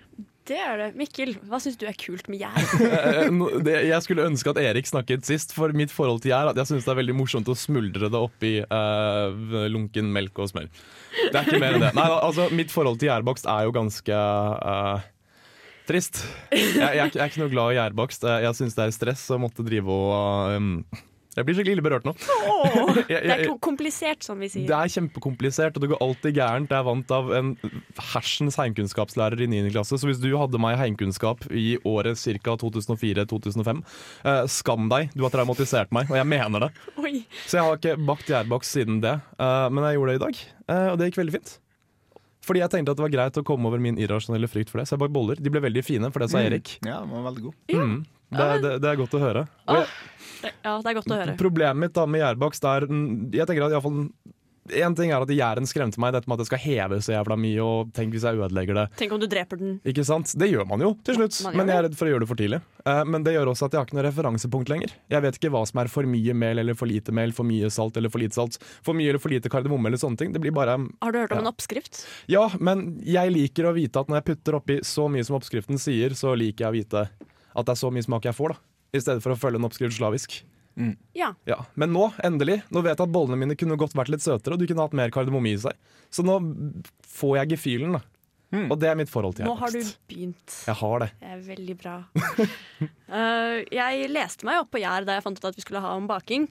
Det 0.44 0.58
er 0.60 0.76
det. 0.76 0.88
Mikkel, 1.00 1.30
hva 1.48 1.56
syns 1.64 1.78
du 1.80 1.86
er 1.88 1.96
kult 1.96 2.28
med 2.28 2.42
gjær? 2.42 2.58
Eh, 2.84 3.30
det, 3.64 3.78
jeg 3.88 4.04
skulle 4.04 4.26
ønske 4.28 4.52
at 4.52 4.60
Erik 4.60 4.90
snakket 4.90 5.24
sist, 5.28 5.54
for 5.56 5.72
mitt 5.78 5.92
forhold 5.94 6.20
til 6.26 6.34
gjær 6.34 6.50
at 6.52 6.60
jeg 6.60 6.68
syns 6.74 6.84
det 6.84 6.92
er 6.92 7.00
veldig 7.00 7.16
morsomt 7.16 7.48
å 7.48 7.56
smuldre 7.56 8.10
det 8.12 8.20
oppi 8.20 8.52
uh, 8.66 9.32
lunken 9.72 10.12
melk 10.12 10.42
og 10.44 10.52
smør. 10.52 10.68
Det 11.32 11.32
er 11.40 11.48
ikke 11.48 11.62
mer 11.64 11.78
enn 11.78 11.86
det. 11.88 11.94
Nei, 11.96 12.10
altså, 12.18 12.50
mitt 12.52 12.74
forhold 12.76 13.00
til 13.00 13.08
gjærbakst 13.14 13.48
er 13.48 13.70
jo 13.70 13.74
ganske 13.80 14.20
uh, 14.20 15.08
trist. 15.88 16.20
Jeg, 16.52 16.74
jeg, 16.76 16.84
er 16.92 17.08
ikke- 17.08 17.20
jeg 17.22 17.24
er 17.24 17.32
ikke 17.32 17.44
noe 17.46 17.54
glad 17.56 17.72
i 17.72 17.80
gjærbakst. 17.80 18.28
Jeg, 18.28 18.44
jeg 18.50 18.60
syns 18.60 18.76
det 18.78 18.86
er 18.90 18.96
stress 19.00 19.26
å 19.32 19.40
måtte 19.42 19.64
drive 19.68 19.96
og 19.96 20.58
um, 20.60 20.76
Jeg 21.34 21.48
blir 21.48 21.56
skikkelig 21.58 21.78
ille 21.78 21.86
berørt 21.86 22.06
nå. 22.06 22.14
Åh, 22.14 23.00
det 23.10 23.20
er 23.34 23.44
komplisert, 23.64 24.22
som 24.26 24.42
vi 24.42 24.50
sier. 24.54 24.68
Det 24.70 24.76
er 24.78 24.92
kjempekomplisert, 24.94 25.78
og 25.78 25.84
det 25.84 25.90
går 25.94 26.04
alltid 26.06 26.38
gærent. 26.38 26.70
Jeg 26.74 26.80
er 26.80 26.88
vant 26.88 27.14
av 27.16 27.32
en 27.38 27.54
hersens 28.12 28.60
heimkunnskapslærer 28.62 29.42
i 29.42 29.50
9. 29.50 29.64
klasse, 29.74 29.98
så 29.98 30.10
hvis 30.10 30.22
du 30.22 30.30
hadde 30.40 30.62
meg 30.62 30.78
i 30.78 30.82
heimkunnskap 30.84 31.48
i 31.50 31.66
året 31.90 32.22
ca. 32.22 32.56
2004-2005, 32.64 33.82
eh, 34.30 34.44
skam 34.52 34.88
deg, 34.94 35.10
du 35.18 35.26
har 35.26 35.34
traumatisert 35.34 35.94
meg, 35.96 36.12
og 36.12 36.20
jeg 36.20 36.30
mener 36.30 36.68
det. 36.68 36.72
Oi. 37.04 37.16
Så 37.48 37.60
jeg 37.60 37.66
har 37.66 37.82
ikke 37.82 37.98
bakt 38.06 38.30
gjærbaks 38.30 38.78
siden 38.78 39.02
det, 39.04 39.18
eh, 39.42 39.68
men 39.74 39.90
jeg 39.90 40.00
gjorde 40.00 40.14
det 40.14 40.22
i 40.22 40.26
dag, 40.28 40.42
eh, 40.70 40.88
og 40.94 41.02
det 41.02 41.10
gikk 41.10 41.22
veldig 41.24 41.38
fint. 41.40 41.58
Fordi 42.44 42.60
jeg 42.60 42.74
tenkte 42.74 42.92
at 42.92 43.00
det 43.00 43.06
var 43.06 43.14
greit 43.14 43.38
å 43.40 43.46
komme 43.48 43.70
over 43.70 43.80
min 43.80 43.98
irrasjonelle 44.02 44.50
frykt 44.52 44.72
for 44.72 44.82
det, 44.82 44.90
så 44.90 44.98
jeg 44.98 45.04
bakte 45.06 45.16
boller. 45.16 45.40
De 45.40 45.52
ble 45.52 45.62
veldig 45.64 45.84
fine, 45.88 46.10
for 46.12 46.24
det 46.24 46.28
sa 46.34 46.42
Erik. 46.44 46.76
Ja, 46.84 47.00
den 47.00 47.14
var 47.16 47.30
veldig 47.30 47.46
god. 47.46 47.56
Mm. 47.72 48.02
Det, 48.38 48.50
det, 48.66 48.74
det 48.84 48.92
er 48.94 49.02
godt 49.04 49.18
å 49.20 49.24
høre. 49.24 49.48
Jeg, 49.70 49.88
Ja, 50.64 50.78
det 50.84 50.90
er 50.92 50.98
godt 51.00 51.12
å 51.14 51.20
høre. 51.22 51.38
Problemet 51.40 51.80
mitt 51.86 51.94
da 51.96 52.04
med 52.06 52.20
gjærbakst 52.20 52.66
er 52.68 52.88
Jeg 53.32 53.48
tenker 53.48 53.64
at 53.64 53.72
i 53.72 53.78
hvert 53.78 53.86
fall 53.86 54.08
En 54.72 54.96
ting 54.96 55.12
er 55.12 55.20
at 55.20 55.28
gjæren 55.28 55.66
skremte 55.68 56.00
meg, 56.00 56.14
dette 56.16 56.24
med 56.32 56.38
at 56.38 56.40
det 56.40 56.48
skal 56.48 56.60
heve 56.64 56.98
så 57.04 57.12
jævla 57.18 57.36
mye, 57.36 57.60
og 57.60 57.90
tenk 57.92 58.14
hvis 58.16 58.24
jeg 58.24 58.38
ødelegger 58.40 58.78
det. 58.78 58.84
Tenk 58.96 59.12
om 59.12 59.20
du 59.20 59.26
dreper 59.28 59.60
den. 59.60 59.74
Ikke 59.92 60.06
sant? 60.08 60.32
Det 60.40 60.48
gjør 60.48 60.64
man 60.70 60.80
jo 60.80 60.94
til 61.04 61.18
slutt, 61.18 61.36
men 61.52 61.68
jeg 61.68 61.76
er 61.82 61.84
redd 61.90 61.98
for 62.00 62.08
å 62.08 62.14
gjøre 62.14 62.24
det 62.24 62.30
for 62.30 62.40
tidlig. 62.40 62.60
Eh, 62.88 63.02
men 63.12 63.26
det 63.28 63.34
gjør 63.36 63.52
også 63.52 63.68
at 63.68 63.76
jeg 63.76 63.82
har 63.82 63.90
ikke 63.90 63.98
noe 63.98 64.06
referansepunkt 64.08 64.72
lenger. 64.72 64.94
Jeg 65.12 65.26
vet 65.28 65.36
ikke 65.42 65.52
hva 65.52 65.66
som 65.68 65.82
er 65.84 65.92
for 65.92 66.08
mye 66.08 66.38
mel 66.46 66.64
eller 66.64 66.80
for 66.80 66.88
lite 66.88 67.12
mel, 67.12 67.36
for 67.36 67.44
mye 67.52 67.68
salt 67.76 68.00
eller 68.00 68.14
for 68.16 68.24
lite 68.24 68.40
salt, 68.40 68.56
for 68.88 68.96
mye 68.96 69.12
eller 69.12 69.20
for 69.26 69.36
lite 69.36 69.52
kardemomme 69.52 69.92
eller 69.92 70.00
sånne 70.00 70.22
ting. 70.24 70.32
Det 70.32 70.40
blir 70.48 70.56
bare 70.56 70.78
Har 70.80 71.12
du 71.12 71.20
hørt 71.20 71.36
om 71.36 71.44
Ja. 71.44 71.44
en 71.44 71.52
oppskrift? 71.52 72.06
Ja, 72.32 72.46
men 72.64 73.02
jeg 73.04 73.36
liker 73.36 73.68
å 73.68 73.76
vite 73.76 74.00
at 74.00 74.08
når 74.08 74.22
jeg 74.24 74.30
putter 74.32 74.56
oppi 74.62 74.80
så 74.88 75.12
mye 75.12 75.28
som 75.28 75.36
oppskriften 75.42 75.76
sier, 75.76 76.16
så 76.16 76.32
liker 76.40 76.70
jeg 76.70 76.72
å 76.72 76.78
vite 76.80 77.06
at 77.54 77.68
det 77.68 77.76
er 77.76 77.82
så 77.82 77.92
mye 77.94 78.06
smak 78.06 78.26
jeg 78.30 78.38
får, 78.38 78.56
da. 78.56 78.62
I 78.94 79.02
stedet 79.02 79.24
for 79.26 79.34
å 79.34 79.40
følge 79.40 79.62
en 79.62 79.68
oppskrift 79.70 79.98
slavisk. 79.98 80.42
Ja. 81.14 81.34
Ja, 81.46 81.60
Men 81.78 81.94
nå, 81.94 82.08
endelig, 82.26 82.62
nå 82.74 82.82
vet 82.82 82.98
jeg 82.98 83.06
at 83.06 83.14
bollene 83.14 83.38
mine 83.38 83.58
kunne 83.58 83.78
godt 83.80 83.94
vært 83.98 84.10
litt 84.14 84.26
søtere, 84.26 84.56
og 84.56 84.62
du 84.62 84.66
kunne 84.70 84.86
hatt 84.86 84.96
mer 84.98 85.14
kardemomme 85.14 85.52
i 85.52 85.60
seg. 85.62 85.78
Så 86.14 86.26
nå 86.26 86.40
får 87.14 87.38
jeg 87.42 87.54
gefühlen, 87.56 87.98
da. 88.00 88.04
Og 88.70 88.78
det 88.78 88.90
er 88.92 88.98
mitt 89.00 89.10
forhold 89.10 89.34
til 89.38 89.48
Nå 89.48 89.56
har 89.58 89.74
du 89.74 89.80
begynt. 90.10 90.56
Jeg 90.68 90.78
har 90.78 91.00
det. 91.02 91.10
Det 91.18 91.30
er 91.34 91.40
veldig 91.48 91.76
bra. 91.80 91.96
uh, 92.14 93.58
jeg 93.80 94.10
leste 94.14 94.46
meg 94.46 94.62
opp 94.62 94.70
på 94.76 94.84
gjær 94.84 95.08
da 95.08 95.18
jeg 95.18 95.26
fant 95.26 95.42
ut 95.42 95.48
at 95.50 95.58
vi 95.58 95.66
skulle 95.66 95.82
ha 95.82 95.96
om 95.98 96.06
baking. 96.10 96.46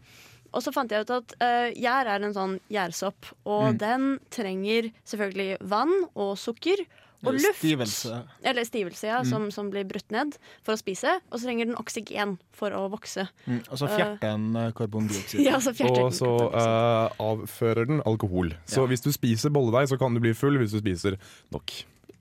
Og 0.52 0.64
så 0.64 0.72
fant 0.74 0.90
jeg 0.90 1.06
ut 1.06 1.12
at 1.14 1.36
uh, 1.38 1.68
gjær 1.78 2.10
er 2.10 2.26
en 2.26 2.34
sånn 2.34 2.56
gjærsopp, 2.74 3.30
og 3.48 3.78
den 3.80 4.16
trenger 4.34 4.90
selvfølgelig 5.08 5.62
vann 5.70 5.94
og 6.12 6.34
sukker. 6.40 6.82
Og 7.22 7.36
luft. 7.38 7.60
Stivelse. 7.60 8.16
Eller 8.42 8.66
stivelse, 8.66 9.06
ja, 9.06 9.20
som, 9.28 9.44
som 9.54 9.68
blir 9.70 9.84
brutt 9.86 10.10
ned 10.10 10.34
for 10.66 10.74
å 10.74 10.80
spise. 10.80 11.14
Og 11.30 11.38
så 11.38 11.46
trenger 11.46 11.70
den 11.70 11.78
oksygen 11.78 12.36
for 12.56 12.74
å 12.74 12.88
vokse. 12.90 13.28
Mm, 13.46 13.60
og 13.68 13.78
så 13.78 13.86
fjerter 13.92 14.18
den 14.24 14.48
uh, 14.58 14.70
karbondioksid. 14.74 15.44
Ja, 15.48 15.60
så 15.62 15.70
fjerter 15.76 16.02
Og 16.02 16.10
den 16.10 16.18
så 16.18 16.32
uh, 16.50 16.58
eh, 16.64 17.22
avfører 17.22 17.86
den 17.92 18.02
alkohol. 18.08 18.54
Så 18.66 18.82
Ja. 18.82 18.90
hvis 18.90 19.06
du 19.06 19.12
spiser 19.14 19.54
bolledeig, 19.54 19.88
så 19.92 19.98
kan 20.00 20.14
du 20.14 20.22
bli 20.24 20.34
full 20.34 20.58
hvis 20.58 20.74
du 20.74 20.80
spiser 20.82 21.18
nok. 21.54 21.70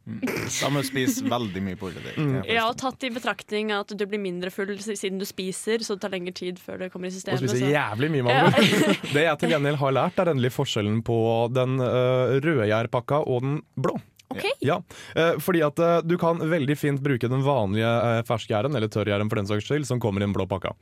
Da 0.01 0.69
må 0.74 0.81
du 0.81 0.88
spise 0.88 1.21
veldig 1.30 1.62
mye 1.62 1.77
bolledeig. 1.77 2.15
Mm. 2.18 2.39
Ja, 2.50 2.63
og 2.71 2.77
tatt 2.81 3.04
i 3.06 3.12
betraktning 3.13 3.69
at 3.75 3.92
du 3.94 4.01
blir 4.09 4.19
mindre 4.21 4.50
full 4.54 4.71
siden 4.81 5.19
du 5.21 5.27
spiser, 5.30 5.83
så 5.86 5.94
det 5.95 6.01
tar 6.06 6.13
lengre 6.15 6.33
tid 6.36 6.57
før 6.62 6.81
det 6.81 6.89
kommer 6.94 7.07
i 7.07 7.13
Og 7.13 7.19
systemet. 7.19 7.44
spiser 7.45 7.68
så- 7.68 7.74
jævlig 7.75 8.09
mye, 8.15 8.24
mann. 8.25 8.54
Det 9.15 9.25
jeg 9.27 9.38
til 9.44 9.54
gjengjeld 9.54 9.77
har 9.77 9.94
lært, 10.00 10.18
er 10.19 10.31
endelig 10.33 10.51
forskjellen 10.57 11.04
på 11.06 11.18
den 11.54 11.77
uh, 11.80 12.33
røde 12.42 12.65
gjærpakka 12.71 13.21
og 13.30 13.45
den 13.45 13.62
blå. 13.77 14.00
Ok. 14.31 14.48
Ja, 14.66 14.80
eh, 15.16 15.38
fordi 15.44 15.63
at 15.68 15.80
eh, 15.80 16.00
du 16.07 16.18
kan 16.22 16.42
veldig 16.42 16.78
fint 16.80 17.04
bruke 17.04 17.30
den 17.31 17.45
vanlige 17.45 17.88
uh, 17.88 18.24
ferskgjæren, 18.28 18.75
eller 18.78 18.92
tørrgjæren 18.92 19.31
for 19.31 19.42
den 19.42 19.50
saks 19.50 19.68
skyld, 19.68 19.88
som 19.89 20.01
kommer 20.04 20.24
i 20.24 20.28
den 20.28 20.36
blå 20.36 20.48
pakka. 20.50 20.75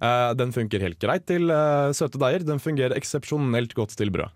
Eh, 0.00 0.30
den 0.36 0.52
funker 0.52 0.82
helt 0.82 0.98
greit 1.00 1.24
til 1.28 1.50
eh, 1.52 1.92
søte 1.96 2.20
deiger, 2.20 2.44
den 2.44 2.60
fungerer 2.62 2.96
eksepsjonelt 2.96 3.72
godt 3.76 3.96
til 3.96 4.12
brød. 4.12 4.34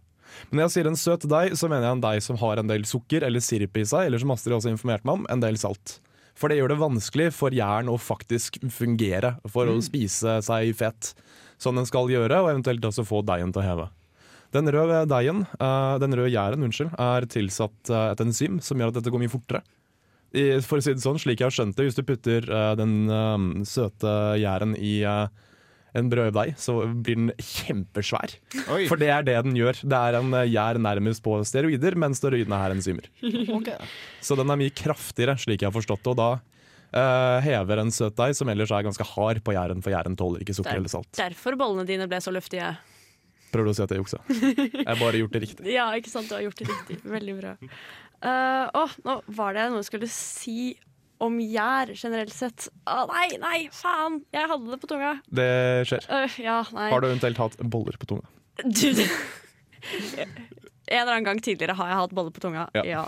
Men 0.49 0.61
når 0.61 0.69
jeg 0.69 0.75
sier 0.77 0.89
en 0.89 0.99
søt 0.99 1.27
deig, 1.29 1.57
så 1.59 1.69
mener 1.69 1.89
jeg 1.89 1.99
en 1.99 2.05
deig 2.05 2.23
som 2.25 2.39
har 2.41 2.61
en 2.61 2.71
del 2.71 2.87
sukker 2.89 3.27
eller 3.27 3.43
sirup 3.45 3.77
i 3.77 3.85
seg, 3.85 4.07
eller 4.09 4.23
som 4.23 4.33
Astrid 4.33 4.57
også 4.57 4.73
informerte 4.73 5.09
meg 5.09 5.21
om, 5.21 5.27
en 5.33 5.43
del 5.43 5.59
salt. 5.61 5.99
For 6.39 6.49
det 6.49 6.61
gjør 6.61 6.73
det 6.73 6.81
vanskelig 6.81 7.29
for 7.37 7.53
jern 7.53 7.91
å 7.93 7.99
faktisk 8.01 8.61
fungere, 8.73 9.35
for 9.51 9.69
å 9.69 9.81
spise 9.85 10.39
seg 10.47 10.71
fet 10.79 11.13
som 11.61 11.77
den 11.77 11.89
skal 11.89 12.09
gjøre, 12.09 12.39
og 12.41 12.55
eventuelt 12.55 12.87
også 12.89 13.05
få 13.05 13.21
deigen 13.27 13.53
til 13.53 13.61
å 13.61 13.67
heve. 13.67 13.89
Den 14.55 14.67
røde 14.75 15.05
deigen, 15.11 15.45
eh, 15.61 15.99
den 16.03 16.17
røde 16.19 16.33
gjæren, 16.33 16.65
unnskyld, 16.67 16.91
er 16.99 17.27
tilsatt 17.31 17.91
eh, 17.91 18.07
et 18.15 18.23
enzym 18.25 18.59
som 18.65 18.81
gjør 18.81 18.91
at 18.91 18.99
dette 18.99 19.13
går 19.15 19.23
mye 19.23 19.31
fortere. 19.33 19.63
I, 20.31 20.45
for 20.63 20.79
å 20.79 20.83
si 20.85 20.95
det 20.95 21.03
sånn, 21.03 21.19
slik 21.19 21.41
jeg 21.43 21.49
har 21.49 21.55
skjønt 21.55 21.77
det, 21.79 21.89
hvis 21.89 21.99
du 21.99 22.05
putter 22.07 22.45
eh, 22.47 22.73
den 22.79 23.65
søte 23.67 24.13
gjæren 24.39 24.77
i 24.79 25.01
en 25.99 26.07
brøddeig, 26.11 26.53
så 26.59 26.77
blir 26.87 27.17
den 27.19 27.33
kjempesvær. 27.35 28.37
Oi, 28.71 28.85
For 28.87 28.99
det 29.01 29.09
er 29.11 29.25
det 29.27 29.35
den 29.47 29.57
gjør. 29.59 29.81
Det 29.83 29.99
er 29.99 30.19
en 30.21 30.37
gjær 30.47 30.79
nærmest 30.83 31.23
på 31.25 31.35
steroider, 31.47 31.97
mens 31.99 32.21
steroidene 32.23 32.61
er 32.63 32.77
enzymer. 32.77 33.11
Okay. 33.61 33.91
Så 34.23 34.37
den 34.39 34.51
er 34.53 34.59
mye 34.61 34.71
kraftigere, 34.75 35.35
slik 35.41 35.63
jeg 35.65 35.69
har 35.71 35.75
forstått 35.75 36.05
det. 36.07 36.13
Og 36.15 36.21
da 36.21 36.29
uh, 36.95 37.41
hever 37.43 37.83
en 37.83 37.91
søt 37.95 38.15
deig, 38.19 38.37
som 38.39 38.49
ellers 38.53 38.71
er 38.73 38.87
ganske 38.87 39.07
hard 39.17 39.43
på 39.47 39.55
gjæren, 39.57 39.83
for 39.83 39.93
gjæren 39.93 40.17
tåler 40.19 40.45
ikke 40.45 40.55
sukker 40.57 40.71
Der- 40.77 40.83
eller 40.85 40.93
salt. 40.93 41.11
Derfor 41.19 41.59
bollene 41.59 41.87
dine 41.89 42.07
ble 42.11 42.23
så 42.23 42.33
luftige. 42.35 42.71
Prøver 43.51 43.71
du 43.71 43.73
å 43.73 43.77
si 43.79 43.85
at 43.85 43.95
jeg 43.95 44.03
juksa? 44.03 44.21
Jeg 44.31 44.87
har 44.87 45.01
bare 45.01 45.23
gjort 45.23 45.35
det 45.35 45.43
riktig. 45.47 45.67
Ja, 45.79 45.89
ikke 45.99 46.13
sant? 46.13 46.31
Du 46.31 46.37
har 46.37 46.45
gjort 46.45 46.61
det 46.61 46.69
riktig. 46.71 47.01
Veldig 47.07 47.35
bra. 47.41 47.57
Uh, 48.21 48.67
åh, 48.83 48.95
nå 49.07 49.17
var 49.39 49.57
det 49.57 49.67
noe 49.73 49.81
jeg 49.81 49.91
skulle 49.91 50.11
si 50.13 50.75
om 51.21 51.37
gjær 51.43 51.93
generelt 51.93 52.33
sett. 52.33 52.71
Å 52.89 53.05
nei, 53.11 53.27
nei, 53.43 53.59
faen! 53.77 54.23
Jeg 54.33 54.49
hadde 54.51 54.73
det 54.73 54.81
på 54.81 54.89
tunga. 54.91 55.17
Det 55.29 55.51
skjer. 55.91 56.07
Uh, 56.09 56.39
ja. 56.41 56.61
Har 56.71 57.03
du 57.03 57.11
eventuelt 57.11 57.41
hatt 57.43 57.59
boller 57.61 57.99
på 58.01 58.09
tunga? 58.15 58.31
Du, 58.65 58.89
En 60.91 61.05
eller 61.05 61.13
annen 61.13 61.27
gang 61.29 61.41
tidligere 61.43 61.77
har 61.79 61.91
jeg 61.93 61.99
hatt 62.01 62.15
boller 62.19 62.35
på 62.35 62.43
tunga. 62.43 62.65
Ja. 62.75 62.83
Ja. 62.87 63.03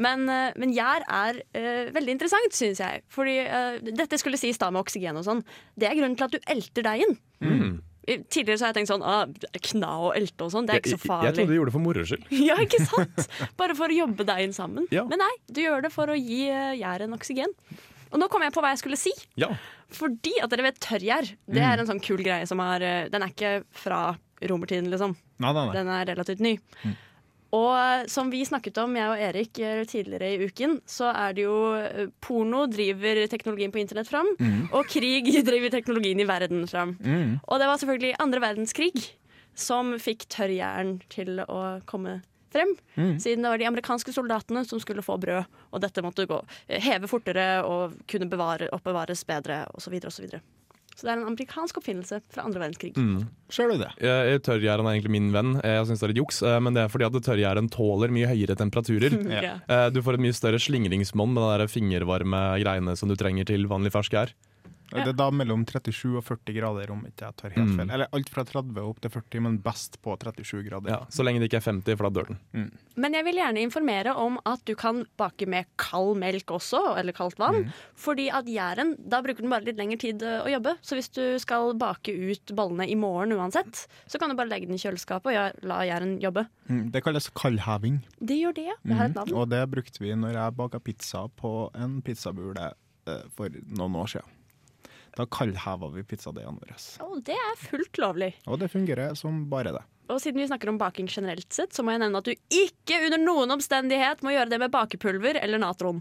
Men, 0.00 0.26
eh, 0.32 0.56
men 0.58 0.72
gjær 0.74 1.04
er 1.06 1.38
uh, 1.54 1.90
veldig 1.94 2.16
interessant, 2.16 2.56
syns 2.56 2.80
jeg. 2.82 3.04
Fordi 3.14 3.36
uh, 3.46 3.78
dette 3.86 4.18
skulle 4.18 4.40
sies 4.40 4.58
da 4.58 4.72
med 4.74 4.82
oksygen 4.82 5.20
og 5.20 5.26
sånn. 5.26 5.44
Det 5.78 5.86
er 5.86 5.94
grunnen 5.94 6.18
til 6.18 6.26
at 6.26 6.34
du 6.34 6.50
elter 6.50 6.86
deigen. 6.88 7.14
Mm. 7.38 7.76
Tidligere 8.08 8.56
så 8.56 8.64
har 8.66 8.72
jeg 8.72 8.78
tenkt 8.78 8.90
sånn 8.90 9.04
ah, 9.04 9.26
Kna 9.68 9.90
og 10.08 10.16
elte 10.16 10.46
og 10.46 10.52
sånn, 10.54 10.68
det 10.68 10.76
er 10.78 10.80
ikke 10.80 10.94
så 10.94 11.00
Jeg, 11.02 11.28
jeg 11.28 11.36
trodde 11.36 11.52
du 11.52 11.56
gjorde 11.58 11.70
det 11.70 11.74
for 11.76 11.84
moro 11.84 12.04
skyld. 12.08 12.24
Ja, 12.48 12.56
ikke 12.64 12.80
sant? 12.86 13.26
Bare 13.60 13.76
for 13.78 13.92
å 13.92 13.98
jobbe 13.98 14.24
deg 14.28 14.46
inn 14.46 14.54
sammen. 14.56 14.86
Ja. 14.94 15.04
Men 15.08 15.20
nei, 15.20 15.30
du 15.52 15.60
gjør 15.64 15.84
det 15.84 15.92
for 15.94 16.12
å 16.12 16.16
gi 16.16 16.46
eh, 16.48 16.76
gjæren 16.80 17.16
oksygen. 17.16 17.52
Og 18.08 18.22
nå 18.22 18.28
kom 18.32 18.44
jeg 18.46 18.54
på 18.54 18.62
hva 18.64 18.72
jeg 18.72 18.80
skulle 18.80 18.98
si. 19.00 19.12
Ja. 19.40 19.50
Fordi 19.92 20.32
at 20.44 20.52
dere 20.52 20.64
vet 20.70 20.80
tørrgjær. 20.84 21.28
Det 21.48 21.64
er 21.64 21.82
en 21.82 21.88
sånn 21.90 22.00
kul 22.04 22.22
greie 22.24 22.46
som 22.48 22.60
er 22.64 22.84
eh, 22.86 23.10
Den 23.12 23.24
er 23.26 23.34
ikke 23.34 23.52
fra 23.76 24.00
romertiden, 24.48 24.88
liksom. 24.92 25.16
Nei, 25.42 25.52
nei, 25.52 25.66
nei. 25.66 25.74
Den 25.76 25.92
er 25.92 26.08
relativt 26.12 26.42
ny. 26.44 26.54
Og 27.56 28.10
som 28.12 28.28
vi 28.28 28.42
snakket 28.44 28.76
om, 28.82 28.96
jeg 28.98 29.08
og 29.08 29.22
Erik, 29.28 29.58
eh, 29.64 29.84
tidligere 29.88 30.34
i 30.34 30.48
uken, 30.48 30.78
så 30.88 31.08
er 31.14 31.36
det 31.36 31.46
jo 31.46 31.58
eh, 31.78 32.10
Porno 32.20 32.66
driver 32.68 33.22
teknologien 33.32 33.72
på 33.72 33.80
internett 33.80 34.10
fram, 34.10 34.34
og 34.68 34.90
krig 34.92 35.30
driver 35.48 35.72
teknologien 35.72 36.20
i 36.20 36.28
verden 36.28 36.66
fram. 36.68 36.98
Mm. 37.00 37.38
Og 37.46 37.60
det 37.60 37.70
var 37.70 37.80
selvfølgelig 37.80 38.18
andre 38.20 38.44
verdenskrig 38.44 39.06
som 39.58 39.96
fikk 39.98 40.28
tørrjern 40.30 40.98
til 41.10 41.40
å 41.48 41.80
komme 41.88 42.20
frem. 42.52 42.76
Siden 43.20 43.42
det 43.44 43.50
var 43.52 43.60
de 43.60 43.68
amerikanske 43.68 44.12
soldatene 44.12 44.64
som 44.68 44.80
skulle 44.80 45.04
få 45.04 45.18
brød, 45.20 45.48
og 45.72 45.82
dette 45.84 46.04
måtte 46.04 46.28
gå, 46.28 46.38
eh, 46.68 46.80
heve 46.84 47.08
fortere 47.10 47.64
og 47.64 47.96
kunne 48.08 48.28
bevare, 48.28 48.70
oppbevares 48.72 49.24
bedre, 49.28 49.64
osv. 49.74 49.98
osv. 50.06 50.38
Så 50.98 51.06
det 51.06 51.12
er 51.12 51.20
en 51.20 51.28
amerikansk 51.30 51.76
oppfinnelse 51.78 52.16
fra 52.34 52.42
andre 52.42 52.58
verdenskrig. 52.64 52.88
Mm. 52.98 53.20
Ser 53.54 53.70
du 53.70 53.76
det? 53.78 53.92
Eh, 54.02 54.32
Tørrgjæren 54.42 54.82
er 54.82 54.96
egentlig 54.96 55.12
min 55.14 55.28
venn. 55.30 55.52
Jeg 55.62 55.86
syns 55.86 56.00
det 56.02 56.08
er 56.08 56.10
litt 56.10 56.18
juks, 56.24 56.40
eh, 56.42 56.56
men 56.58 56.74
det 56.74 56.82
er 56.82 56.90
fordi 56.90 57.06
at 57.06 57.18
tørrgjæren 57.22 57.68
tåler 57.70 58.10
mye 58.10 58.26
høyere 58.32 58.56
temperaturer. 58.58 59.14
Ja. 59.38 59.52
Eh, 59.70 59.86
Du 59.94 60.00
får 60.02 60.18
et 60.18 60.24
mye 60.26 60.34
større 60.34 60.58
slingringsmonn 60.58 61.36
med 61.36 61.62
de 61.62 61.68
fingervarme 61.70 62.40
greiene 62.64 62.96
som 62.98 63.08
du 63.08 63.14
trenger 63.14 63.46
til 63.46 63.68
vanlig 63.70 63.94
fersk 63.94 64.16
gjær. 64.18 64.34
Ja. 64.92 65.04
Det 65.04 65.08
er 65.12 65.16
da 65.18 65.30
mellom 65.30 65.64
37 65.68 66.16
og 66.16 66.24
40 66.24 66.54
grader, 66.56 66.90
om 66.94 67.02
ikke 67.04 67.26
jeg 67.26 67.36
tar 67.36 67.50
helt 67.50 67.68
Mm. 67.68 67.76
feil. 67.76 67.90
Eller 67.92 68.08
alt 68.12 68.28
fra 68.32 68.44
30 68.44 68.78
opp 68.88 69.00
til 69.00 69.10
40, 69.10 69.40
men 69.42 69.58
best 69.58 70.00
på 70.02 70.16
37 70.18 70.62
grader. 70.68 70.88
Ja, 70.90 71.00
så 71.10 71.22
lenge 71.24 71.40
det 71.40 71.50
ikke 71.50 71.58
er 71.60 71.66
50, 71.72 71.96
for 71.96 72.08
da 72.08 72.20
dør 72.22 72.28
den. 72.28 72.70
Men 72.96 73.12
jeg 73.12 73.24
vil 73.24 73.34
gjerne 73.36 73.60
informere 73.62 74.14
om 74.16 74.38
at 74.46 74.64
du 74.64 74.74
kan 74.74 75.04
bake 75.18 75.46
med 75.46 75.66
kald 75.76 76.16
melk 76.16 76.46
også, 76.46 76.96
eller 76.98 77.12
kaldt 77.12 77.38
vann. 77.38 77.64
Mm. 77.66 77.72
Fordi 77.94 78.28
at 78.32 78.46
gjæren, 78.46 78.96
da 79.08 79.20
bruker 79.20 79.42
den 79.44 79.50
bare 79.50 79.64
litt 79.64 79.76
lengre 79.76 79.98
tid 79.98 80.22
eh, 80.22 80.40
å 80.42 80.48
jobbe. 80.48 80.76
Så 80.82 80.96
hvis 80.96 81.10
du 81.12 81.38
skal 81.38 81.74
bake 81.74 82.08
ut 82.08 82.54
bollene 82.56 82.88
i 82.88 82.94
morgen 82.94 83.32
uansett, 83.36 83.86
så 84.08 84.18
kan 84.18 84.30
du 84.30 84.36
bare 84.36 84.48
legge 84.48 84.66
den 84.66 84.74
i 84.74 84.78
kjøleskapet 84.78 85.26
og 85.36 85.64
la 85.68 85.82
gjæren 85.84 86.18
jobbe. 86.20 86.46
Mm, 86.68 86.90
Det 86.92 87.04
kalles 87.04 87.28
kaldheving. 87.30 88.00
Det 88.20 88.40
gjør 88.40 88.54
det, 88.54 88.64
ja. 88.66 88.74
Det 88.84 88.96
har 88.96 89.04
et 89.06 89.14
navn. 89.14 89.28
Mhm. 89.28 89.36
Og 89.38 89.48
det 89.50 89.62
brukte 89.70 89.98
vi 90.00 90.14
når 90.14 90.32
jeg 90.32 90.56
baka 90.56 90.78
pizza 90.80 91.28
på 91.28 91.70
en 91.74 92.00
pizzabule 92.02 92.72
eh, 93.06 93.22
for 93.36 93.48
noen 93.48 93.94
år 93.96 94.06
siden. 94.16 94.28
Da 95.18 95.26
kaldheva 95.26 95.88
vi 95.90 96.04
pizzadeigene 96.06 96.60
vår. 96.62 96.74
Å, 97.02 97.08
det 97.26 97.34
er 97.34 97.56
fullt 97.58 97.98
lovlig. 97.98 98.32
Og 98.46 98.60
det 98.60 98.70
fungerer 98.70 99.16
som 99.18 99.46
bare 99.50 99.72
det. 99.74 99.82
Og 100.08 100.20
siden 100.22 100.40
vi 100.40 100.46
snakker 100.48 100.70
om 100.70 100.78
baking 100.80 101.08
generelt 101.10 101.50
sett, 101.52 101.74
så 101.74 101.82
må 101.84 101.92
jeg 101.92 102.04
nevne 102.04 102.20
at 102.22 102.28
du 102.28 102.32
ikke 102.34 103.00
under 103.08 103.20
noen 103.20 103.56
omstendighet 103.58 104.22
må 104.24 104.32
gjøre 104.32 104.52
det 104.54 104.60
med 104.62 104.72
bakepulver 104.72 105.40
eller 105.42 105.60
natron. 105.60 106.00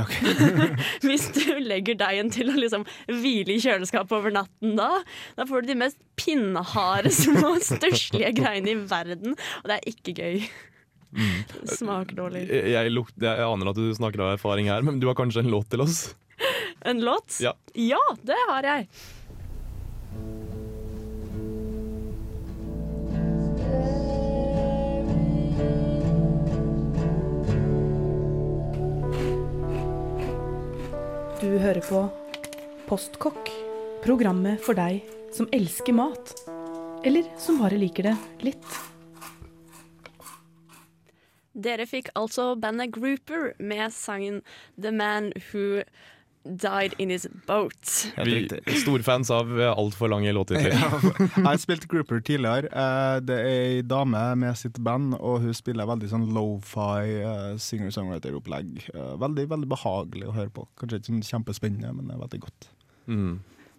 Ok. 0.00 0.12
Hvis 1.06 1.26
du 1.34 1.58
legger 1.62 1.96
deigen 1.98 2.30
til 2.34 2.50
å 2.50 2.56
liksom 2.58 2.86
hvile 3.08 3.56
i 3.56 3.62
kjøleskapet 3.62 4.14
over 4.16 4.34
natten 4.34 4.76
da, 4.78 4.90
da 5.38 5.46
får 5.48 5.64
du 5.64 5.72
de 5.72 5.80
mest 5.84 5.98
pinneharde, 6.20 7.12
små, 7.14 7.56
stusslige 7.62 8.32
greiene 8.38 8.74
i 8.74 8.78
verden. 8.90 9.36
Og 9.62 9.70
det 9.70 9.78
er 9.78 9.90
ikke 9.92 10.16
gøy. 10.18 10.46
Det 11.14 11.78
smaker 11.78 12.18
dårlig. 12.18 12.44
Jeg, 12.50 12.74
jeg, 12.74 13.06
jeg 13.22 13.46
aner 13.46 13.70
at 13.70 13.78
du 13.78 13.86
snakker 13.94 14.24
av 14.24 14.34
erfaring 14.34 14.70
her, 14.72 14.82
men 14.86 14.98
du 15.02 15.08
har 15.10 15.18
kanskje 15.18 15.44
en 15.44 15.52
låt 15.52 15.70
til 15.72 15.84
oss? 15.84 16.08
En 16.86 17.00
låt? 17.00 17.38
Ja. 17.40 17.56
ja, 17.72 18.16
det 18.22 18.36
har 18.48 18.62
jeg. 18.62 18.88
Du 31.40 31.58
hører 31.58 31.80
på 31.80 32.02
Postkokk. 32.84 33.48
Programmet 34.04 34.60
for 34.60 34.76
deg 34.76 35.00
som 35.32 35.48
elsker 35.56 35.96
mat. 35.96 36.34
Eller 37.00 37.24
som 37.40 37.64
bare 37.64 37.80
liker 37.80 38.10
det 38.10 38.16
litt. 38.44 38.80
Dere 41.56 41.88
fikk 41.88 42.12
altså 42.12 42.50
bandet 42.60 42.92
Grouper 42.92 43.54
med 43.56 43.88
sangen 43.96 44.42
The 44.76 44.92
Man 44.92 45.32
Who 45.48 45.80
Died 46.44 46.92
In 47.00 47.08
His 47.10 47.24
Boat. 47.48 47.92
Vi 48.26 48.34
er 48.52 48.76
storfans 48.82 49.30
av 49.32 49.48
altfor 49.70 50.10
lange 50.12 50.32
låttitler. 50.36 50.74
Jeg 51.38 51.44
har 51.46 51.56
spilt 51.62 51.86
grouper 51.88 52.20
tidligere. 52.20 52.68
Eh, 52.68 53.20
Det 53.24 53.38
er 53.40 53.48
ei 53.54 53.82
dame 53.88 54.20
med 54.36 54.58
sitt 54.60 54.76
band, 54.84 55.16
og 55.20 55.40
hun 55.46 55.56
spiller 55.56 55.88
veldig 55.88 56.10
sånn 56.12 56.28
lofi 56.36 57.16
eh, 57.22 57.56
singer-songwriter-opplegg. 57.64 58.84
Eh, 58.92 59.14
Veldig 59.24 59.48
veldig 59.54 59.70
behagelig 59.72 60.28
å 60.28 60.36
høre 60.36 60.52
på. 60.52 60.66
Kanskje 60.80 61.00
ikke 61.00 61.10
sånn 61.14 61.24
kjempespennende, 61.32 61.94
men 61.96 62.08
det 62.12 62.16
er 62.18 62.22
veldig 62.26 62.42
godt. 62.44 62.68
Mm. 63.08 63.34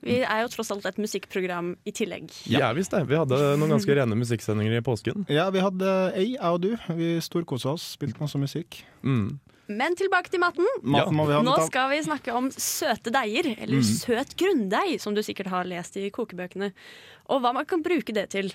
Vi 0.05 0.19
er 0.21 0.41
jo 0.43 0.49
tross 0.53 0.69
alt 0.73 0.85
et 0.85 0.99
musikkprogram 1.01 1.71
i 1.89 1.91
tillegg. 1.95 2.29
Ja, 2.51 2.67
visst 2.77 2.93
det. 2.93 3.05
Vi 3.09 3.17
hadde 3.17 3.39
noen 3.57 3.71
ganske 3.73 3.95
rene 3.97 4.17
musikksendinger 4.19 4.77
i 4.77 4.83
påsken. 4.85 5.23
Ja, 5.33 5.47
vi 5.53 5.63
hadde 5.65 5.93
ei, 6.17 6.27
jeg 6.35 6.45
og 6.49 6.61
du. 6.65 6.71
Vi 6.97 7.15
storkosa 7.25 7.71
oss, 7.73 7.91
spilte 7.95 8.21
masse 8.21 8.37
musikk. 8.41 8.81
Mm. 9.05 9.37
Men 9.67 9.95
tilbake 9.97 10.29
til 10.29 10.39
maten. 10.43 10.67
Maten 10.83 11.11
Ja. 11.13 11.17
må 11.17 11.25
vi 11.27 11.33
ha 11.33 11.41
Nå 11.41 11.55
skal 11.65 11.89
vi 11.89 12.03
snakke 12.05 12.33
om 12.35 12.51
søte 12.51 13.11
deiger, 13.13 13.55
eller 13.59 13.81
søt 13.81 14.35
grunndeig, 14.37 14.99
som 15.01 15.15
du 15.15 15.21
sikkert 15.25 15.47
har 15.47 15.65
lest 15.65 15.97
i 15.97 16.09
kokebøkene. 16.09 16.71
Og 17.29 17.41
hva 17.41 17.53
man 17.53 17.65
kan 17.65 17.81
bruke 17.81 18.13
det 18.13 18.29
til. 18.29 18.53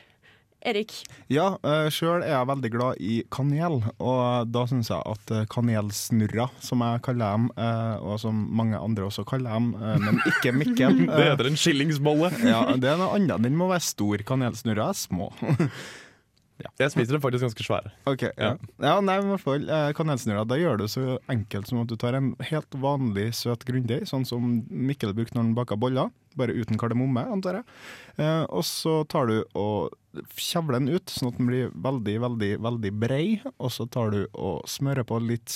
Erik, 0.60 0.92
Ja, 1.32 1.56
uh, 1.64 1.88
sjøl 1.88 2.20
er 2.20 2.34
jeg 2.34 2.48
veldig 2.50 2.70
glad 2.74 2.98
i 3.00 3.22
kanel, 3.32 3.78
og 3.96 4.50
da 4.52 4.66
syns 4.68 4.90
jeg 4.92 5.00
at 5.00 5.32
kanelsnurra, 5.48 6.50
kanelsnurrer, 6.50 6.50
som 6.60 6.84
jeg 6.84 7.00
kaller 7.06 7.32
dem, 7.32 7.46
eh, 7.56 7.96
og 8.04 8.20
som 8.20 8.42
mange 8.52 8.76
andre 8.76 9.06
også 9.08 9.24
kaller 9.24 9.56
dem, 9.56 9.70
eh, 9.80 9.96
men 10.04 10.20
ikke 10.28 10.52
Mikkel 10.52 11.00
Det 11.06 11.16
eh, 11.16 11.30
heter 11.30 11.48
en 11.48 11.56
skillingsbolle. 11.56 12.30
ja, 12.44 12.76
Det 12.76 12.92
er 12.92 13.00
noe 13.00 13.16
annet. 13.16 13.40
Den 13.42 13.56
må 13.56 13.70
være 13.72 13.80
stor. 13.88 14.18
Kanelsnurrer 14.18 14.90
er 14.90 15.00
små. 15.00 15.30
Jeg 16.80 16.92
spiser 16.94 17.16
dem 17.16 17.22
faktisk 17.24 17.46
ganske 17.46 17.66
svære. 17.66 17.92
Ok, 18.10 18.26
ja. 18.30 18.54
ja 18.84 18.94
nei, 19.04 19.18
i 19.20 19.28
hvert 19.30 19.44
fall 19.44 19.66
eh, 19.66 19.90
Kanelsnurrer, 19.96 20.48
da 20.48 20.58
gjør 20.60 20.80
du 20.82 20.86
så 20.90 21.18
enkelt 21.32 21.70
som 21.70 21.82
at 21.82 21.90
du 21.90 21.96
tar 22.00 22.18
en 22.18 22.32
helt 22.50 22.80
vanlig 22.82 23.30
søt 23.38 23.64
grunndeig, 23.68 24.06
sånn 24.10 24.26
som 24.28 24.60
Mikkel 24.68 25.14
brukte 25.16 25.38
når 25.38 25.48
han 25.48 25.56
baka 25.58 25.78
boller, 25.80 26.12
bare 26.36 26.54
uten 26.54 26.78
kardemomme, 26.78 27.24
antar 27.32 27.60
jeg. 27.60 27.64
Eh, 28.18 28.44
og 28.50 28.62
så 28.64 29.00
tar 29.08 29.26
du 29.26 29.44
og 29.58 29.90
kjevler 30.36 30.78
den 30.80 30.88
ut, 30.94 31.06
sånn 31.06 31.28
at 31.32 31.38
den 31.38 31.46
blir 31.46 31.70
veldig, 31.74 32.16
veldig, 32.20 32.50
veldig 32.62 32.92
brei. 33.00 33.40
Og 33.58 33.70
så 33.70 33.86
tar 33.90 34.10
du 34.14 34.26
og 34.34 34.64
smører 34.70 35.04
på 35.06 35.18
litt 35.22 35.48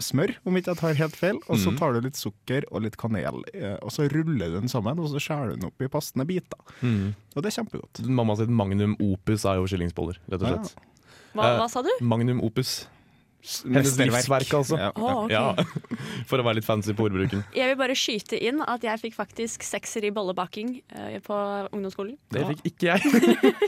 smør, 0.00 0.34
om 0.46 0.56
ikke 0.56 0.72
jeg 0.72 0.80
tar 0.80 0.94
helt 1.00 1.16
feil. 1.18 1.38
Og 1.50 1.58
så 1.58 1.70
Mhm. 1.72 1.78
tar 1.78 1.92
du 1.92 2.00
litt 2.00 2.16
sukker 2.16 2.64
og 2.72 2.82
litt 2.82 2.96
kanel, 2.96 3.42
eh, 3.52 3.76
og 3.82 3.90
så 3.90 4.08
ruller 4.10 4.48
du 4.50 4.60
den 4.60 4.68
sammen, 4.68 4.98
og 4.98 5.08
så 5.10 5.18
skjærer 5.20 5.50
du 5.50 5.56
den 5.60 5.66
opp 5.70 5.82
i 5.82 5.88
passende 5.88 6.26
biter. 6.26 6.58
Mm. 6.82 7.14
Og 7.36 7.42
det 7.42 7.52
er 7.52 7.62
kjempegodt. 7.62 8.06
Mamma 8.08 8.36
sitt 8.36 8.48
magnum 8.48 8.96
opus 9.00 9.44
er 9.44 9.56
jo 9.56 9.66
skillingsboller, 9.66 10.16
rett 10.30 10.42
og 10.42 10.48
slett. 10.48 10.74
hva, 11.34 11.44
Eh, 11.44 11.58
hva 11.60 11.68
sa 11.70 11.82
du? 11.82 11.90
Magnum 12.00 12.40
opus. 12.40 12.86
Mesterverk. 13.46 14.10
livsverk, 14.12 14.52
altså. 14.58 14.78
Ja, 14.80 14.90
Å, 14.92 15.10
ja. 15.30 15.42
ok. 15.52 15.62
Ja, 15.62 15.86
For 16.30 16.42
å 16.42 16.46
være 16.46 16.58
litt 16.58 16.66
fancy 16.66 16.94
på 16.98 17.06
ordbruken. 17.06 17.44
Jeg 17.54 17.70
vil 17.70 17.78
bare 17.80 17.94
skyte 17.98 18.38
inn 18.42 18.62
at 18.66 18.82
jeg 18.86 19.02
fikk 19.04 19.14
faktisk 19.16 19.62
sekser 19.66 20.06
i 20.08 20.10
bollebaking 20.14 20.74
eh, 20.96 21.18
på 21.24 21.36
ungdomsskolen. 21.70 22.16
Det 22.34 22.44
fikk 22.52 22.64
ikke 22.72 22.90
jeg. 22.94 23.00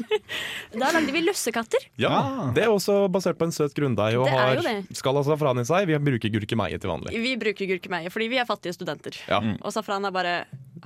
Da 0.78 0.90
lagde 0.92 1.12
vi 1.14 1.22
lussekatter. 1.24 1.88
Ja, 2.00 2.10
Ah. 2.18 2.50
Det 2.54 2.64
er 2.64 2.70
også 2.72 3.06
basert 3.12 3.38
på 3.38 3.46
en 3.46 3.52
søt 3.54 3.74
grunndeig 3.76 4.16
og 4.18 4.26
har 4.28 4.56
jo 4.58 4.62
det. 4.64 4.96
safran 4.98 5.60
i 5.62 5.64
seg. 5.68 5.86
Vi 5.88 5.96
bruker 6.02 6.32
gurkemeie 6.34 6.78
til 6.80 6.90
vanlig. 6.90 7.14
Vi 7.22 7.34
bruker 7.40 7.68
gurkemeie 7.70 8.10
fordi 8.12 8.28
vi 8.32 8.40
er 8.42 8.48
fattige 8.48 8.74
studenter. 8.76 9.16
Ja, 9.28 9.38
Og 9.62 9.72
safran 9.74 10.04
er 10.08 10.14
bare 10.14 10.34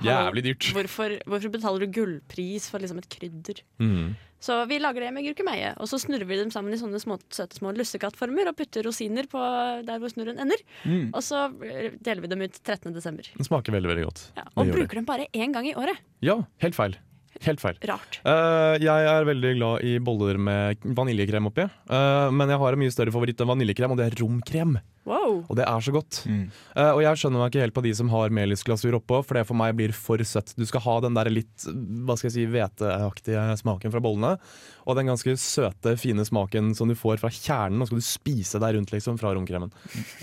Jævlig 0.01 0.43
dyrt. 0.47 0.69
Hvorfor, 0.75 1.17
hvorfor 1.29 1.53
betaler 1.53 1.85
du 1.85 1.93
gullpris 1.93 2.69
for 2.71 2.83
liksom 2.83 3.01
et 3.03 3.09
krydder? 3.11 3.61
Mm. 3.83 4.15
Så 4.43 4.57
vi 4.67 4.75
lager 4.81 5.05
det 5.05 5.13
med 5.15 5.23
gurkemeie, 5.23 5.69
og 5.79 5.87
så 5.87 5.95
snurrer 6.01 6.27
vi 6.27 6.35
dem 6.35 6.49
sammen 6.51 6.75
i 6.75 6.79
sånne 6.79 6.99
små, 6.99 7.15
søte 7.31 7.55
små 7.55 7.71
lussekattformer 7.77 8.49
og 8.51 8.57
putter 8.59 8.83
rosiner 8.83 9.29
på 9.31 9.39
der 9.87 10.01
hvor 10.01 10.11
snurren 10.11 10.41
ender. 10.43 10.59
Mm. 10.83 11.13
Og 11.13 11.23
så 11.23 11.45
eh, 11.63 11.95
deler 12.03 12.25
vi 12.25 12.31
dem 12.33 12.43
ut 12.43 12.59
13. 12.59 12.91
desember. 12.91 13.29
Den 13.37 13.47
smaker 13.47 13.77
veldig 13.77 13.93
veldig 13.93 14.03
godt. 14.09 14.25
Ja, 14.35 14.43
og 14.51 14.65
gjør 14.65 14.73
det. 14.73 14.81
bruker 14.81 14.99
dem 14.99 15.07
bare 15.07 15.29
én 15.31 15.55
gang 15.55 15.69
i 15.69 15.75
året. 15.79 16.03
Ja, 16.25 16.41
helt 16.65 16.75
feil. 16.75 16.99
Helt 17.41 17.61
feil. 17.63 17.77
Rart. 17.89 18.19
Uh, 18.21 18.77
jeg 18.81 19.09
er 19.09 19.27
veldig 19.27 19.53
glad 19.57 19.85
i 19.87 19.97
boller 20.03 20.37
med 20.37 20.83
vaniljekrem 20.95 21.49
oppi. 21.49 21.65
uh, 21.89 22.29
men 22.31 22.51
jeg 22.53 22.61
har 22.61 22.75
en 22.75 22.83
mye 22.83 22.93
større 22.93 23.13
favoritt 23.15 23.41
enn 23.41 23.49
vaniljekrem, 23.49 23.93
og 23.93 23.99
det 23.99 24.09
er 24.09 24.19
romkrem. 24.21 24.77
Wow. 25.03 25.41
Og 25.51 25.57
det 25.59 25.65
er 25.67 25.83
så 25.83 25.91
godt. 25.91 26.21
Mm. 26.29 26.45
Uh, 26.77 26.91
og 26.93 27.01
jeg 27.03 27.19
skjønner 27.19 27.41
meg 27.41 27.51
ikke 27.51 27.63
helt 27.65 27.75
på 27.75 27.83
de 27.83 27.91
som 27.97 28.11
har 28.13 28.31
melisglasur 28.37 28.95
oppå, 28.99 29.19
for 29.25 29.39
det 29.39 29.45
for 29.49 29.59
meg 29.59 29.75
blir 29.79 29.95
for 29.97 30.21
søtt. 30.27 30.53
Du 30.55 30.63
skal 30.69 30.85
ha 30.85 30.97
den 31.03 31.17
der 31.17 31.31
litt 31.33 31.67
hva 31.67 32.15
skal 32.19 32.29
jeg 32.29 32.35
si, 32.37 32.45
hveteaktige 32.53 33.43
smaken 33.59 33.93
fra 33.93 34.03
bollene, 34.03 34.35
og 34.87 34.99
den 34.99 35.11
ganske 35.11 35.35
søte, 35.39 35.97
fine 35.99 36.23
smaken 36.27 36.71
som 36.77 36.91
du 36.91 36.95
får 36.99 37.19
fra 37.21 37.31
kjernen, 37.33 37.81
og 37.83 37.89
skal 37.89 37.99
du 37.99 38.07
spise 38.07 38.61
deg 38.63 38.77
rundt 38.77 38.93
liksom 38.95 39.19
fra 39.19 39.33
romkremen. 39.35 39.73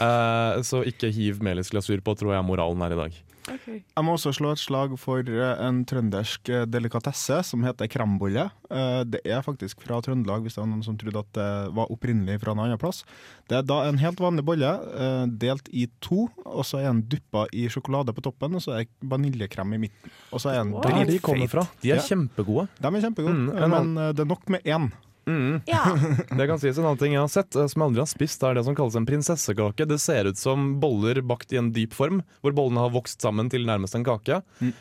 Eh, 0.00 0.60
så 0.66 0.82
ikke 0.88 1.12
hiv 1.12 1.40
melisglasur 1.44 2.00
på, 2.04 2.16
tror 2.16 2.34
jeg 2.34 2.46
moralen 2.46 2.84
er 2.84 2.96
i 2.96 3.00
dag. 3.00 3.20
Jeg 3.48 4.04
må 4.04 4.12
også 4.16 4.32
slå 4.36 4.52
et 4.52 4.60
slag 4.60 4.92
for 5.00 5.24
eh, 5.26 5.62
en 5.66 5.80
trøndersk 5.88 6.48
eh, 6.52 6.64
delikatesse 6.70 7.40
som 7.48 7.62
heter 7.66 7.88
krembolle. 7.90 8.48
Eh, 8.70 9.02
Det 9.10 9.20
er 9.24 9.42
faktisk 9.42 9.80
fra 9.82 10.00
Trøndelag, 10.04 10.42
hvis 10.44 10.54
det 10.54 10.62
var 10.62 10.68
noen 10.70 10.84
som 10.84 10.96
trodde 11.00 11.18
at 11.22 11.32
det 11.38 11.48
var 11.74 11.90
opprinnelig 11.90 12.38
fra 12.42 12.52
en 12.52 12.62
annen 12.66 12.78
plass. 12.78 13.02
Det 13.48 13.58
er 13.58 13.62
da 13.66 13.80
en 13.88 13.98
helt 13.98 14.20
vanlig 14.22 14.44
bolle, 14.44 14.70
eh, 14.94 15.26
delt 15.40 15.68
i 15.72 15.86
to, 16.00 16.28
og 16.44 16.64
så 16.68 16.78
er 16.82 16.90
den 16.92 17.02
duppa 17.10 17.46
i 17.52 17.66
sjokolade 17.72 18.14
på 18.14 18.22
toppen, 18.22 18.54
og 18.54 18.62
så 18.62 18.76
er 18.78 18.84
det 18.84 19.10
vaniljekrem 19.10 19.74
i 19.74 19.82
midten. 19.88 20.10
Og 20.32 20.40
så 20.40 20.50
er 20.54 20.62
den 20.64 20.72
Wow. 20.72 20.82
dritfeit. 20.82 21.50
de. 21.50 21.66
De 21.82 21.90
er 21.92 21.98
kjempegode. 22.04 22.68
De 22.80 22.86
er 22.86 23.00
kjempegode, 23.00 23.34
Mm, 23.40 23.70
men 23.70 23.94
det 24.14 24.20
er 24.20 24.24
nok 24.28 24.48
med 24.48 24.62
én. 24.64 24.90
Mm. 25.30 25.60
Ja. 25.70 25.84
Det 26.40 26.46
kan 26.50 26.58
sies 26.58 26.78
En 26.80 26.86
annen 26.88 26.98
ting 27.00 27.14
jeg 27.14 27.22
har 27.22 27.30
sett 27.30 27.54
eh, 27.54 27.68
som 27.70 27.82
jeg 27.84 27.90
aldri 27.90 28.02
har 28.02 28.10
spist, 28.10 28.42
er 28.46 28.56
det 28.58 28.64
som 28.66 28.76
kalles 28.78 28.96
en 28.98 29.06
prinsessekake. 29.08 29.86
Det 29.88 29.98
ser 30.02 30.28
ut 30.30 30.40
som 30.40 30.64
boller 30.82 31.20
bakt 31.22 31.52
i 31.54 31.58
en 31.60 31.70
dyp 31.76 31.94
form, 31.96 32.20
hvor 32.42 32.54
bollene 32.56 32.82
har 32.82 32.92
vokst 32.94 33.22
sammen 33.22 33.50
til 33.52 33.64
nærmest 33.68 33.94
en 33.98 34.06
kake. 34.06 34.40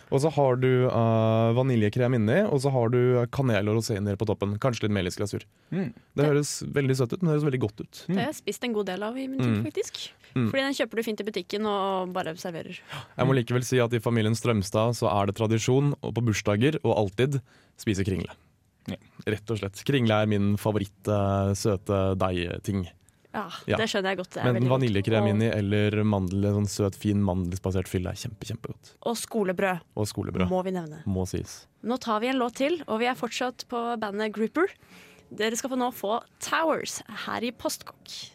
Og 0.10 0.24
så 0.24 0.32
har 0.36 0.58
du 0.62 0.70
uh, 0.89 1.51
vaniljekrem 1.58 2.18
inni, 2.18 2.39
og 2.50 2.62
så 2.63 2.72
har 2.74 2.89
du 2.94 3.00
kanel 3.36 3.70
og 3.70 3.79
rosiner 3.79 4.18
på 4.20 4.27
toppen. 4.29 4.58
Kanskje 4.62 4.88
litt 4.88 4.96
melisglasur. 4.98 5.46
Mm. 5.75 5.91
Det 6.18 6.25
høres 6.32 6.56
veldig 6.75 6.98
søtt 7.00 7.13
ut, 7.13 7.22
men 7.22 7.29
det 7.32 7.36
høres 7.38 7.48
veldig 7.50 7.62
godt 7.68 7.84
ut. 7.86 8.01
Det 8.08 8.18
har 8.18 8.29
jeg 8.32 8.39
spist 8.41 8.65
en 8.68 8.75
god 8.79 8.89
del 8.89 9.06
av 9.06 9.18
i 9.20 9.27
min 9.29 9.39
tid, 9.39 9.56
Mm. 9.60 9.63
faktisk. 9.65 10.01
Mm. 10.36 10.50
Fordi 10.51 10.62
den 10.65 10.75
kjøper 10.77 11.00
du 11.00 11.03
fint 11.08 11.22
i 11.22 11.25
butikken 11.25 11.65
og 11.70 12.12
bare 12.13 12.36
serverer. 12.38 12.77
Jeg 13.18 13.25
må 13.29 13.34
likevel 13.38 13.63
si 13.65 13.79
at 13.82 13.94
i 13.98 14.01
familien 14.03 14.38
Strømstad 14.38 14.98
så 15.00 15.10
er 15.10 15.29
det 15.29 15.36
tradisjon 15.39 15.94
og 16.00 16.13
på 16.15 16.24
bursdager 16.27 16.77
og 16.84 16.94
alltid 16.98 17.39
spise 17.82 18.06
kringle. 18.06 18.29
Rett 19.29 19.51
og 19.53 19.59
slett. 19.62 19.83
Kringle 19.86 20.21
er 20.24 20.29
min 20.31 20.55
favoritt 20.57 21.07
eh, 21.07 21.51
søte 21.59 22.15
deigting. 22.17 22.88
Ja, 23.33 23.43
Ja. 23.69 23.77
Det 23.77 23.86
skjønner 23.91 24.09
jeg 24.15 24.17
godt. 24.17 24.29
Det 24.33 24.41
er 24.43 24.53
Men 24.57 24.67
vaniljekrem 24.71 25.21
Og- 25.24 25.29
inni 25.36 25.50
eller 25.53 26.03
mandel, 26.03 26.48
sånn 26.55 26.65
søt, 26.67 26.95
fin 26.98 27.21
mandelsbasert 27.21 27.88
fylle 27.88 28.09
er 28.09 28.17
kjempe, 28.17 28.41
kjempegodt. 28.50 28.95
Og 29.05 29.15
skolebrød, 29.15 29.81
Og 29.95 30.07
skolebrød. 30.09 30.50
må 30.50 30.63
vi 30.65 30.71
nevne. 30.71 31.03
Må 31.05 31.27
sies. 31.29 31.67
Nå 31.83 32.00
tar 32.00 32.19
vi 32.21 32.27
en 32.31 32.39
låt 32.41 32.55
til, 32.55 32.81
og 32.88 33.00
vi 33.00 33.05
er 33.05 33.13
fortsatt 33.15 33.65
på 33.69 34.00
bandet 34.01 34.33
Grouper. 34.33 34.67
Dere 35.31 35.55
skal 35.55 35.69
få 35.69 35.77
nå 35.77 35.91
få 35.93 36.24
Towers 36.39 37.03
her 37.27 37.41
i 37.45 37.51
Postkokk. 37.51 38.31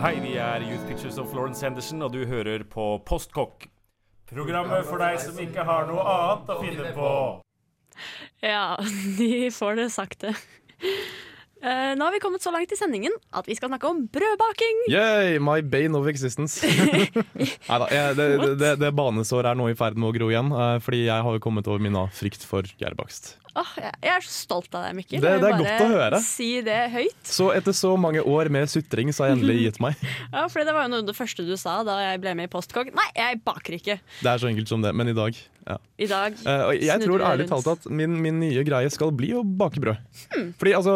Hei, 0.00 0.14
vi 0.24 0.30
er 0.40 0.62
Youth 0.64 0.86
Pictures 0.88 1.18
of 1.20 1.26
Florence 1.28 1.60
Henderson, 1.60 2.00
og 2.00 2.14
du 2.14 2.22
hører 2.24 2.62
på 2.64 2.84
Postkokk. 3.04 3.66
Programmet 4.30 4.86
for 4.88 4.96
deg 5.02 5.18
som 5.20 5.36
ikke 5.42 5.60
har 5.68 5.90
noe 5.90 6.00
annet 6.08 6.52
å 6.54 6.56
finne 6.62 6.92
på. 6.96 7.08
Ja, 8.40 8.78
de 9.18 9.50
får 9.52 9.76
det 9.76 9.90
sakte. 9.92 10.32
Eh, 11.60 11.92
nå 11.96 12.06
har 12.06 12.12
vi 12.14 12.20
kommet 12.22 12.40
så 12.40 12.52
langt 12.54 12.72
i 12.72 12.76
sendingen 12.78 13.12
at 13.36 13.44
vi 13.48 13.54
skal 13.58 13.68
snakke 13.68 13.88
om 13.90 14.06
brødbaking. 14.08 14.78
Yay, 14.88 15.36
my 15.42 15.60
bane 15.60 15.98
of 15.98 16.08
existence. 16.08 16.62
Neida, 17.68 17.84
da, 17.84 18.14
det, 18.16 18.28
det, 18.60 18.70
det, 18.80 18.90
banesåret 18.96 19.52
er 19.52 19.58
nå 19.60 19.68
i 19.68 19.76
ferd 19.76 19.98
med 20.00 20.08
å 20.08 20.14
gro 20.16 20.30
igjen, 20.32 20.48
Uh, 20.50 20.78
fordi 20.82 21.04
jeg 21.06 21.22
har 21.26 21.36
jo 21.36 21.40
kommet 21.42 21.68
over 21.70 21.80
min 21.84 21.96
frykt 22.16 22.42
for 22.48 22.66
gjærbakst. 22.80 23.34
Åh, 23.58 23.70
jeg, 23.82 23.92
jeg 24.06 24.12
er 24.14 24.24
så 24.24 24.32
stolt 24.32 24.74
av 24.78 24.84
deg, 24.86 24.96
Mikkel. 24.98 25.20
Det- 25.22 25.36
det 25.42 25.48
er 25.50 25.58
godt 25.58 25.84
å 25.84 25.88
høre. 25.90 26.20
Si 26.22 26.48
det 26.64 26.78
høyt. 26.92 27.20
Så 27.26 27.50
etter 27.54 27.74
så 27.76 27.92
mange 27.98 28.22
år 28.22 28.48
med 28.52 28.70
sutring, 28.70 29.10
så 29.12 29.24
har 29.24 29.32
jeg 29.32 29.40
endelig 29.40 29.56
gitt 29.68 29.80
meg. 29.82 29.98
Ja, 30.34 30.46
for 30.48 30.64
Det 30.64 30.74
var 30.74 30.86
jo 30.86 30.92
noe 30.94 31.02
av 31.04 31.08
det 31.10 31.16
første 31.18 31.46
du 31.46 31.56
sa 31.60 31.80
da 31.86 31.98
jeg 32.02 32.20
ble 32.22 32.34
med 32.38 32.48
i 32.48 32.52
Postkokk. 32.52 32.92
Nei, 32.96 33.08
jeg 33.16 33.40
baker 33.46 33.76
ikke. 33.80 33.98
Det 34.22 34.30
er 34.32 34.42
så 34.42 34.50
enkelt 34.50 34.70
som 34.70 34.84
det, 34.84 34.94
men 34.96 35.10
i 35.12 35.16
dag 35.16 35.36
ja. 35.70 35.78
I 36.00 36.08
dag 36.10 36.36
uh, 36.42 36.62
og 36.70 36.84
jeg 36.84 37.04
tror 37.04 37.24
ærlig 37.24 37.46
rundt. 37.46 37.52
talt 37.66 37.70
at 37.72 37.90
min, 37.92 38.16
min 38.24 38.38
nye 38.42 38.64
greie 38.66 38.90
skal 38.92 39.12
bli 39.16 39.32
å 39.36 39.42
bake 39.44 39.82
brød. 39.82 40.00
Fordi 40.60 40.74
altså, 40.78 40.94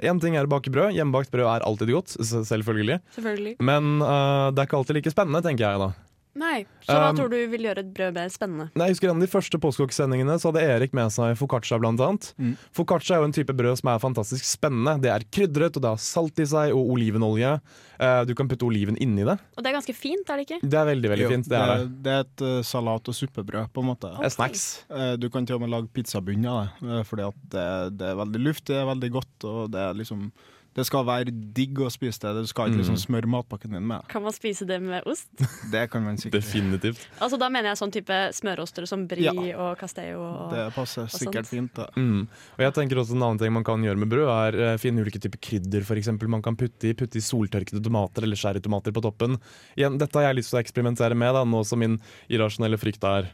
Én 0.00 0.20
ting 0.22 0.38
er 0.38 0.48
å 0.48 0.52
bake 0.52 0.72
brød. 0.72 0.94
Hjemmebakt 0.96 1.32
brød 1.32 1.48
er 1.50 1.66
alltid 1.66 1.92
godt, 1.94 2.16
selvfølgelig. 2.20 3.00
Selvfølgelig. 3.16 3.56
Men 3.64 3.98
uh, 4.02 4.50
det 4.54 4.64
er 4.64 4.68
ikke 4.68 4.80
alltid 4.80 5.00
like 5.00 5.12
spennende, 5.14 5.44
tenker 5.44 5.66
jeg 5.66 5.82
da. 5.82 5.92
Nei, 6.34 6.64
Så 6.82 6.92
hva 6.98 7.10
Um, 7.12 7.16
tror 7.16 7.30
du 7.30 7.36
vil 7.52 7.62
gjøre 7.68 7.78
et 7.84 7.90
brød 7.94 8.14
mer 8.16 8.28
spennende? 8.32 8.64
Nei, 8.74 8.88
jeg 8.88 8.96
husker 8.96 9.10
en 9.12 9.16
av 9.20 9.22
De 9.22 9.30
første 9.30 9.58
postkokksendingene 9.62 10.34
så 10.42 10.50
hadde 10.50 10.64
Erik 10.66 10.92
med 10.96 11.12
seg 11.14 11.36
foccaccia. 11.38 11.78
Blant 11.78 12.00
annet. 12.02 12.32
Mm. 12.42 12.56
Foccaccia 12.74 13.14
er 13.16 13.22
jo 13.22 13.28
en 13.28 13.34
type 13.36 13.54
brød 13.54 13.78
som 13.78 13.90
er 13.92 14.00
fantastisk 14.02 14.44
spennende. 14.48 14.96
Det 15.04 15.12
er 15.14 15.26
krydret, 15.30 15.76
og 15.78 15.82
det 15.84 15.92
har 15.94 16.02
salt 16.02 16.42
i 16.42 16.46
seg, 16.50 16.72
og 16.74 16.90
olivenolje. 16.96 17.52
Uh, 18.00 18.24
du 18.26 18.34
kan 18.34 18.48
putte 18.50 18.66
oliven 18.66 18.98
inni 18.98 19.22
det. 19.28 19.36
Og 19.54 19.62
det 19.62 19.70
er 19.70 19.76
ganske 19.78 19.94
fint, 19.94 20.26
er 20.28 20.40
det 20.42 20.48
ikke? 20.48 20.58
Det 20.66 20.80
er 20.80 20.88
veldig 20.90 21.12
veldig 21.14 21.26
Jo, 21.28 21.30
fint. 21.36 21.48
Det 21.52 21.60
er 21.60 21.72
det. 21.84 22.02
det 22.02 22.16
er 22.16 22.26
et 22.26 22.44
uh, 22.48 22.56
salat- 22.66 23.08
og 23.08 23.14
suppebrød, 23.14 23.70
på 23.72 23.84
en 23.84 23.88
måte. 23.92 24.10
Det 24.18 24.26
er 24.26 24.34
snacks. 24.34 24.64
Uh, 24.90 25.14
Du 25.22 25.28
kan 25.30 25.46
til 25.46 25.54
og 25.56 25.62
med 25.62 25.70
lage 25.70 25.88
pizzabunn 25.94 26.44
av 26.50 26.66
det, 26.82 26.90
eh, 26.98 27.02
fordi 27.06 27.28
at 27.28 27.38
det, 27.54 27.68
det 28.00 28.10
er 28.10 28.18
veldig 28.18 28.42
luftig, 28.42 28.74
det 28.74 28.82
er 28.82 28.90
veldig 28.90 29.10
godt, 29.14 29.46
og 29.46 29.70
det 29.70 29.80
er 29.86 29.94
liksom 29.94 30.26
Det 30.74 30.84
skal 30.88 31.04
være 31.06 31.30
digg 31.54 31.78
å 31.78 31.86
spise 31.92 32.18
det. 32.18 32.42
Du 32.42 32.48
skal 32.50 32.68
ikke 32.72 32.80
liksom 32.82 32.96
Mm. 32.98 33.02
smøre 33.06 33.28
matpakken 33.30 33.70
din 33.76 33.86
med 33.86 34.00
det. 34.02 34.08
Kan 34.10 34.22
man 34.24 34.32
spise 34.34 34.66
det 34.66 34.80
med 34.82 35.04
ost? 35.06 35.28
Det 35.70 35.84
kan 35.90 36.02
man 36.02 36.16
sikkert 36.18 36.42
Definitivt. 36.42 37.04
Altså 37.22 37.38
Da 37.38 37.48
mener 37.48 37.70
jeg 37.70 37.78
sånn 37.78 37.92
type 37.94 38.16
smøroster 38.34 38.86
som 38.90 39.06
brie 39.06 39.22
Ja. 39.30 39.56
og 39.56 39.78
castello. 39.78 40.18
Og... 40.18 40.50
Det 40.50 40.64
passer 40.74 41.02
og 41.06 41.10
sikkert 41.14 41.46
sånt. 41.46 41.52
fint. 41.54 41.74
da 41.74 41.86
Mm. 41.96 42.26
Og 42.26 42.58
jeg 42.66 42.74
tenker 42.74 42.96
også 42.98 43.14
En 43.14 43.22
annen 43.22 43.38
ting 43.38 43.52
man 43.54 43.62
kan 43.64 43.78
gjøre 43.86 43.96
med 44.02 44.08
brød, 44.10 44.26
er 44.26 44.74
uh, 44.74 44.76
finne 44.78 45.00
ulike 45.04 45.20
typer 45.22 45.38
krydder. 45.38 45.84
For 45.84 45.94
eksempel. 45.94 46.28
man 46.28 46.42
kan 46.42 46.56
putte 46.56 46.88
i, 46.90 46.92
putte 46.94 47.16
i 47.16 47.20
soltørkede 47.22 47.82
tomater 47.82 48.22
eller 48.26 48.34
sherrytomater 48.36 48.90
på 48.92 49.00
toppen. 49.02 49.38
Igjen, 49.76 49.96
Dette 49.98 50.18
har 50.18 50.32
jeg 50.32 50.40
lyst 50.42 50.50
til 50.50 50.58
å 50.58 50.62
eksperimentere 50.64 51.14
med, 51.14 51.32
da, 51.34 51.44
nå 51.44 51.64
som 51.64 51.78
min 51.78 52.00
irrasjonelle 52.28 52.76
frykt 52.80 53.04
er 53.04 53.30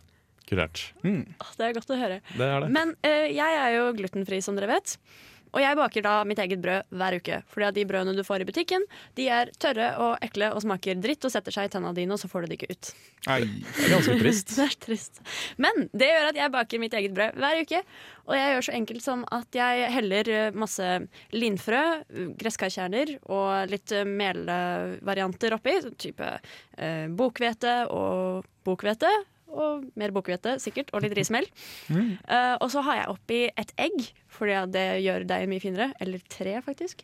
kurert. 0.46 0.92
Mm. 1.04 1.24
Det 1.56 1.64
er 1.68 1.72
godt 1.76 1.90
å 1.94 1.96
høre. 1.96 2.20
Det 2.36 2.46
er 2.46 2.60
det. 2.66 2.70
Men 2.74 2.94
uh, 3.06 3.26
jeg 3.30 3.58
er 3.64 3.76
jo 3.78 3.92
glutenfri, 3.96 4.42
som 4.42 4.56
dere 4.58 4.66
vet. 4.76 4.96
Og 5.50 5.62
jeg 5.62 5.78
baker 5.78 6.04
da 6.06 6.14
mitt 6.28 6.40
eget 6.42 6.62
brød 6.62 6.90
hver 7.00 7.16
uke. 7.20 7.40
Fordi 7.50 7.68
at 7.68 7.76
de 7.78 7.86
brødene 7.88 8.16
du 8.18 8.24
får 8.26 8.44
i 8.44 8.48
butikken, 8.48 8.84
de 9.18 9.28
er 9.32 9.50
tørre 9.62 9.90
og 10.02 10.24
ekle 10.24 10.52
og 10.54 10.62
smaker 10.64 11.00
dritt 11.02 11.26
og 11.26 11.34
setter 11.34 11.54
seg 11.54 11.68
i 11.68 11.72
tenna 11.74 11.92
dine, 11.96 12.14
og 12.14 12.22
så 12.22 12.30
får 12.30 12.44
du 12.44 12.52
det 12.52 12.60
ikke 12.60 12.76
ut. 12.76 12.92
Nei. 13.26 13.40
Det 13.46 13.86
er 13.86 13.94
ganske 13.96 14.16
trist. 14.22 14.52
det 14.56 14.66
er 14.66 14.78
trist. 14.86 15.22
Men 15.60 15.86
det 15.90 16.10
gjør 16.12 16.30
at 16.30 16.40
jeg 16.40 16.54
baker 16.56 16.82
mitt 16.82 16.96
eget 16.98 17.16
brød 17.16 17.40
hver 17.40 17.62
uke. 17.64 17.82
Og 18.30 18.36
jeg 18.38 18.54
gjør 18.54 18.66
så 18.68 18.76
enkelt 18.78 19.04
som 19.04 19.24
at 19.34 19.58
jeg 19.58 19.90
heller 19.96 20.30
eh, 20.30 20.54
masse 20.54 20.86
linfrø, 21.34 21.82
gresskarkjerner 22.38 23.16
og 23.26 23.72
litt 23.72 23.94
eh, 23.96 24.06
melvarianter 24.06 25.58
oppi. 25.58 25.76
Type 26.00 26.30
eh, 26.78 27.06
bokhvete 27.10 27.74
og 27.90 28.46
bokhvete. 28.66 29.10
Og 29.50 29.84
mer 29.98 30.12
bokhvete, 30.14 30.56
sikkert, 30.62 30.92
og 30.94 31.02
litt 31.04 31.16
rismel. 31.18 31.46
Eh, 32.30 32.54
og 32.62 32.68
så 32.70 32.82
har 32.86 33.00
jeg 33.00 33.10
oppi 33.12 33.38
et 33.58 33.72
egg, 33.80 34.08
fordi 34.30 34.56
det 34.74 34.86
gjør 35.02 35.24
deigen 35.26 35.50
mye 35.50 35.62
finere. 35.62 35.90
Eller 36.00 36.22
tre, 36.30 36.56
faktisk. 36.62 37.02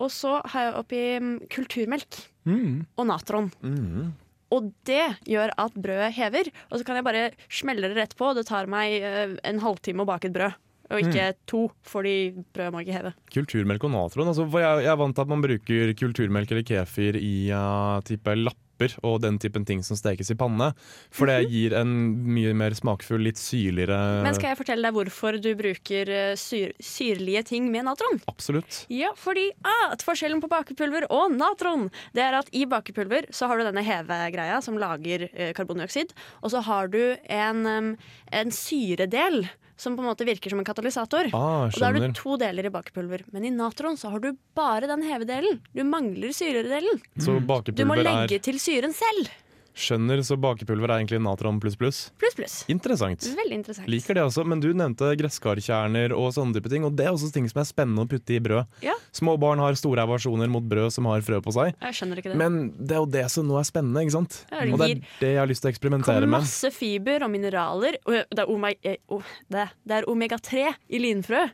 Og 0.00 0.10
så 0.14 0.36
har 0.52 0.68
jeg 0.68 0.76
oppi 0.80 1.04
mm, 1.20 1.36
kulturmelk 1.52 2.20
Mm. 2.48 2.86
og 2.96 3.04
natron. 3.10 3.50
Mm. 3.60 4.12
Og 4.50 4.70
det 4.88 5.02
gjør 5.28 5.52
at 5.60 5.74
brødet 5.76 6.14
hever. 6.16 6.48
Og 6.70 6.78
så 6.80 6.86
kan 6.88 6.96
jeg 6.96 7.04
bare 7.06 7.26
smelle 7.52 7.90
det 7.90 7.98
rett 7.98 8.14
på. 8.18 8.30
og 8.30 8.38
Det 8.40 8.46
tar 8.48 8.66
meg 8.70 8.96
eh, 9.02 9.34
en 9.44 9.60
halvtime 9.62 10.02
å 10.02 10.08
bake 10.08 10.30
et 10.30 10.34
brød. 10.34 10.56
Og 10.90 11.04
ikke 11.04 11.26
to, 11.46 11.60
fordi 11.86 12.14
brødet 12.50 12.72
må 12.74 12.80
ikke 12.82 12.96
heve. 12.96 13.12
Kulturmelk 13.30 13.84
og 13.86 13.92
natron. 13.94 14.26
Altså, 14.32 14.42
for 14.50 14.58
jeg, 14.64 14.80
jeg 14.88 14.90
er 14.90 14.98
vant 14.98 15.14
til 15.14 15.22
at 15.22 15.30
man 15.30 15.44
bruker 15.44 15.92
kulturmelk 16.00 16.50
eller 16.50 16.66
kefir 16.66 17.18
i 17.20 17.34
uh, 17.54 18.00
type 18.08 18.34
lapper 18.80 18.96
og 19.06 19.20
den 19.20 19.38
typen 19.38 19.64
ting 19.64 19.82
som 19.82 19.96
stekes 19.96 20.30
i 20.30 20.36
panne. 20.36 20.72
For 21.12 21.26
det 21.26 21.50
gir 21.50 21.74
en 21.76 21.90
mye 22.30 22.54
mer 22.54 22.72
smakfull, 22.74 23.20
litt 23.20 23.38
syrligere 23.38 24.22
Men 24.24 24.34
skal 24.34 24.52
jeg 24.52 24.60
fortelle 24.60 24.86
deg 24.86 24.96
hvorfor 24.96 25.38
du 25.40 25.52
bruker 25.58 26.08
eh, 26.08 26.34
syr 26.36 26.72
syrlige 26.80 27.42
ting 27.44 27.70
med 27.70 27.84
natron? 27.84 28.20
Absolutt. 28.30 28.84
Ja, 28.88 29.12
fordi 29.16 29.50
at 29.90 30.02
forskjellen 30.04 30.40
på 30.40 30.50
bakepulver 30.50 31.06
og 31.10 31.32
natron 31.34 31.88
Det 32.14 32.22
er 32.24 32.38
at 32.38 32.48
i 32.52 32.64
bakepulver 32.68 33.28
så 33.34 33.48
har 33.50 33.58
du 33.58 33.66
denne 33.66 33.84
hevegreia 33.84 34.60
som 34.64 34.78
lager 34.80 35.28
eh, 35.32 35.52
karbondioksid. 35.56 36.14
Og 36.42 36.52
så 36.54 36.62
har 36.64 36.90
du 36.92 37.00
en, 37.28 37.96
en 38.32 38.54
syredel 38.54 39.44
som 39.80 39.96
på 39.96 40.04
en 40.04 40.10
måte 40.10 40.26
virker 40.28 40.52
som 40.52 40.60
en 40.60 40.68
katalysator. 40.68 41.30
Ah, 41.36 41.66
Og 41.68 41.76
da 41.80 41.90
har 41.90 41.98
du 41.98 42.16
to 42.16 42.36
deler 42.40 42.68
i 42.68 42.72
bakepulver. 42.72 43.24
Men 43.32 43.46
i 43.48 43.52
natron 43.54 43.96
så 44.00 44.12
har 44.12 44.22
du 44.22 44.34
bare 44.56 44.88
den 44.90 45.04
hevedelen. 45.08 45.60
Du 45.74 45.82
mangler 45.88 46.34
syredelen. 46.36 47.00
Så 47.18 47.38
Du 47.74 47.86
må 47.88 47.96
legge 47.96 48.36
er 48.36 48.44
til 48.44 48.60
syren 48.60 48.92
selv. 48.96 49.30
Skjønner, 49.76 50.18
så 50.26 50.34
bakepulver 50.40 50.90
er 50.90 50.98
egentlig 51.00 51.20
natron 51.22 51.60
pluss 51.62 51.76
pluss. 51.78 51.98
Pluss, 52.18 52.34
pluss. 52.36 52.54
Interessant. 52.72 53.22
Veldig 53.22 53.54
interessant. 53.60 53.86
Liker 53.88 54.18
det 54.18 54.24
også, 54.26 54.42
men 54.44 54.60
du 54.60 54.68
nevnte 54.76 55.12
gresskarkjerner 55.20 56.12
og 56.16 56.32
sånne 56.34 56.56
type 56.58 56.72
ting, 56.72 56.84
og 56.84 56.96
det 56.98 57.06
er 57.06 57.12
også 57.14 57.30
ting 57.32 57.46
som 57.48 57.62
er 57.62 57.68
spennende 57.68 58.02
å 58.04 58.10
putte 58.10 58.34
i 58.34 58.40
brød. 58.42 58.66
Ja. 58.84 58.96
Små 59.16 59.36
barn 59.40 59.62
har 59.62 59.78
store 59.78 60.02
aversjoner 60.04 60.50
mot 60.50 60.66
brød 60.66 60.90
som 60.96 61.06
har 61.10 61.22
frø 61.26 61.38
på 61.44 61.54
seg, 61.54 61.72
Jeg 61.80 61.98
skjønner 62.00 62.20
ikke 62.20 62.34
det. 62.34 62.38
men 62.42 62.60
det 62.76 62.98
er 62.98 63.00
jo 63.04 63.08
det 63.14 63.24
som 63.30 63.46
nå 63.46 63.56
er 63.62 63.68
spennende, 63.70 64.02
ikke 64.04 64.16
sant? 64.18 64.40
Ja, 64.50 64.60
det 64.66 64.72
Og 64.74 64.82
det 64.82 64.90
er 64.90 65.02
det 65.22 65.32
jeg 65.36 65.40
har 65.44 65.50
lyst 65.54 65.62
til 65.64 65.70
å 65.70 65.74
eksperimentere 65.76 66.26
med. 66.26 66.34
masse 66.34 66.70
fiber 66.74 67.24
og 67.24 67.30
mineraler. 67.30 67.98
Og 68.06 68.12
det 68.28 68.42
er, 68.44 68.50
ome 68.50 68.74
eh, 68.82 68.98
oh, 69.08 69.34
det, 69.48 69.68
det 69.86 70.00
er 70.00 70.10
omega-3 70.10 70.66
i 70.90 70.98
linfrø. 71.06 71.46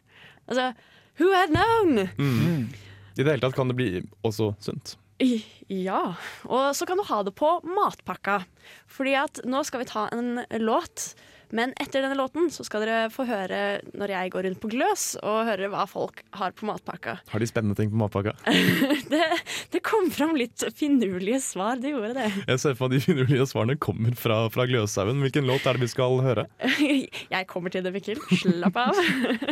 Altså, 0.48 0.72
who 1.20 1.33
had 1.37 1.52
known? 1.52 2.09
Mm. 2.18 2.68
I 3.16 3.22
det 3.24 3.31
hele 3.31 3.40
tatt 3.44 3.57
kan 3.57 3.68
det 3.68 3.76
bli 3.79 3.90
også 4.24 4.55
sunt. 4.61 4.96
Ja. 5.68 6.02
Og 6.44 6.76
så 6.76 6.87
kan 6.87 7.00
du 7.00 7.07
ha 7.09 7.22
det 7.26 7.35
på 7.38 7.48
matpakka. 7.64 8.42
Fordi 8.90 9.16
at 9.18 9.40
nå 9.48 9.62
skal 9.66 9.83
vi 9.83 9.88
ta 9.90 10.07
en 10.14 10.42
låt. 10.62 11.14
Men 11.55 11.73
etter 11.79 12.03
denne 12.03 12.17
låten 12.19 12.49
så 12.51 12.65
skal 12.67 12.83
dere 12.83 13.11
få 13.15 13.27
høre 13.29 13.81
når 13.97 14.13
jeg 14.13 14.33
går 14.35 14.47
rundt 14.49 14.61
på 14.63 14.71
Gløs, 14.73 15.05
og 15.23 15.47
høre 15.49 15.71
hva 15.73 15.85
folk 15.91 16.23
har 16.37 16.55
på 16.57 16.67
matpakka. 16.69 17.19
Har 17.33 17.43
de 17.43 17.49
spennende 17.49 17.77
ting 17.79 17.93
på 17.93 18.01
matpakka? 18.01 18.35
Det, 19.07 19.23
det 19.73 19.83
kom 19.87 20.09
fram 20.11 20.35
litt 20.39 20.65
finurlige 20.77 21.39
svar, 21.45 21.79
det 21.83 21.93
gjorde 21.93 22.15
det. 22.17 22.29
Jeg 22.49 22.63
ser 22.63 22.77
for 22.79 22.89
meg 22.89 22.99
de 22.99 23.05
finurlige 23.05 23.47
svarene 23.49 23.79
kommer 23.79 24.17
fra, 24.19 24.41
fra 24.53 24.67
Gløshaugen. 24.69 25.23
Hvilken 25.25 25.47
låt 25.49 25.67
er 25.67 25.79
det 25.79 25.87
vi 25.87 25.93
skal 25.93 26.21
høre? 26.25 26.47
Jeg 27.37 27.49
kommer 27.51 27.73
til 27.73 27.85
det, 27.87 27.93
Mikkel. 27.95 28.21
Slapp 28.41 28.79
av. 28.81 29.01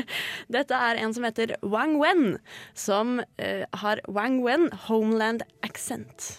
Dette 0.56 0.80
er 0.88 1.00
en 1.02 1.14
som 1.14 1.26
heter 1.26 1.54
Wang 1.62 1.98
Wen, 2.02 2.38
som 2.78 3.20
uh, 3.20 3.64
har 3.84 4.02
Wang 4.08 4.40
Wen 4.44 4.70
Homeland 4.88 5.46
Accent. 5.66 6.34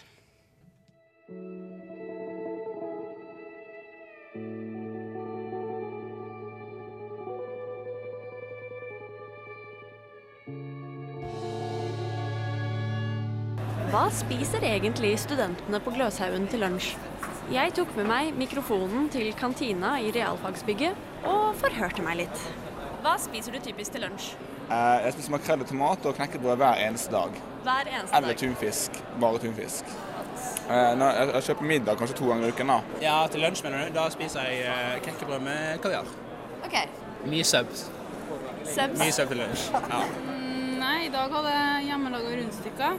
Hva 13.96 14.10
spiser 14.12 14.60
egentlig 14.68 15.14
studentene 15.22 15.80
på 15.80 15.92
Gløshaugen 15.96 16.50
til 16.52 16.60
lunsj? 16.66 16.90
Jeg 17.54 17.72
tok 17.78 17.94
med 17.96 18.10
meg 18.10 18.34
mikrofonen 18.36 19.06
til 19.14 19.30
kantina 19.40 19.94
i 20.04 20.10
realfagsbygget 20.12 21.24
og 21.30 21.54
forhørte 21.62 22.04
meg 22.04 22.18
litt. 22.26 22.42
Hva 23.06 23.14
spiser 23.22 23.56
du 23.56 23.62
typisk 23.64 23.94
til 23.96 24.04
lunsj? 24.04 24.34
Eh, 24.68 25.06
Jeg 25.06 25.14
spiser 25.16 25.32
makrell 25.32 25.62
i 25.64 25.68
tomat 25.70 26.06
og 26.10 26.18
knekkebrød 26.18 26.58
hver 26.60 26.82
eneste 26.90 27.14
dag. 27.14 27.40
Hver 27.64 27.88
eneste 27.94 28.18
Eller 28.18 28.34
tunfisk. 28.34 28.92
Bare 29.22 29.40
tunfisk. 29.40 29.86
Eh, 30.68 31.00
Jeg 31.00 31.44
kjøper 31.48 31.64
middag 31.72 31.96
kanskje 31.98 32.18
to 32.20 32.28
ganger 32.34 32.48
i 32.48 32.52
uken. 32.52 32.68
da. 32.68 32.80
Ja, 33.02 33.28
til 33.32 33.40
lunsj 33.46 33.64
mener 33.64 33.86
du? 33.88 33.94
Da 33.94 34.10
spiser 34.10 34.42
jeg 34.42 34.66
eh, 34.68 35.00
knekkebrød 35.06 35.40
med 35.40 35.80
kaviar. 35.82 36.06
Ok, 36.66 36.76
Mye 37.30 37.44
subs. 37.44 37.88
Subs. 38.66 39.00
Mye 39.00 39.12
subs 39.14 39.30
til 39.30 39.38
lunsj. 39.38 39.70
Ja. 39.72 40.04
Nei, 40.84 41.06
i 41.06 41.10
dag 41.14 41.32
hadde 41.32 41.54
jeg 41.54 41.86
hjemmelaga 41.88 42.36
rundstykker 42.42 42.98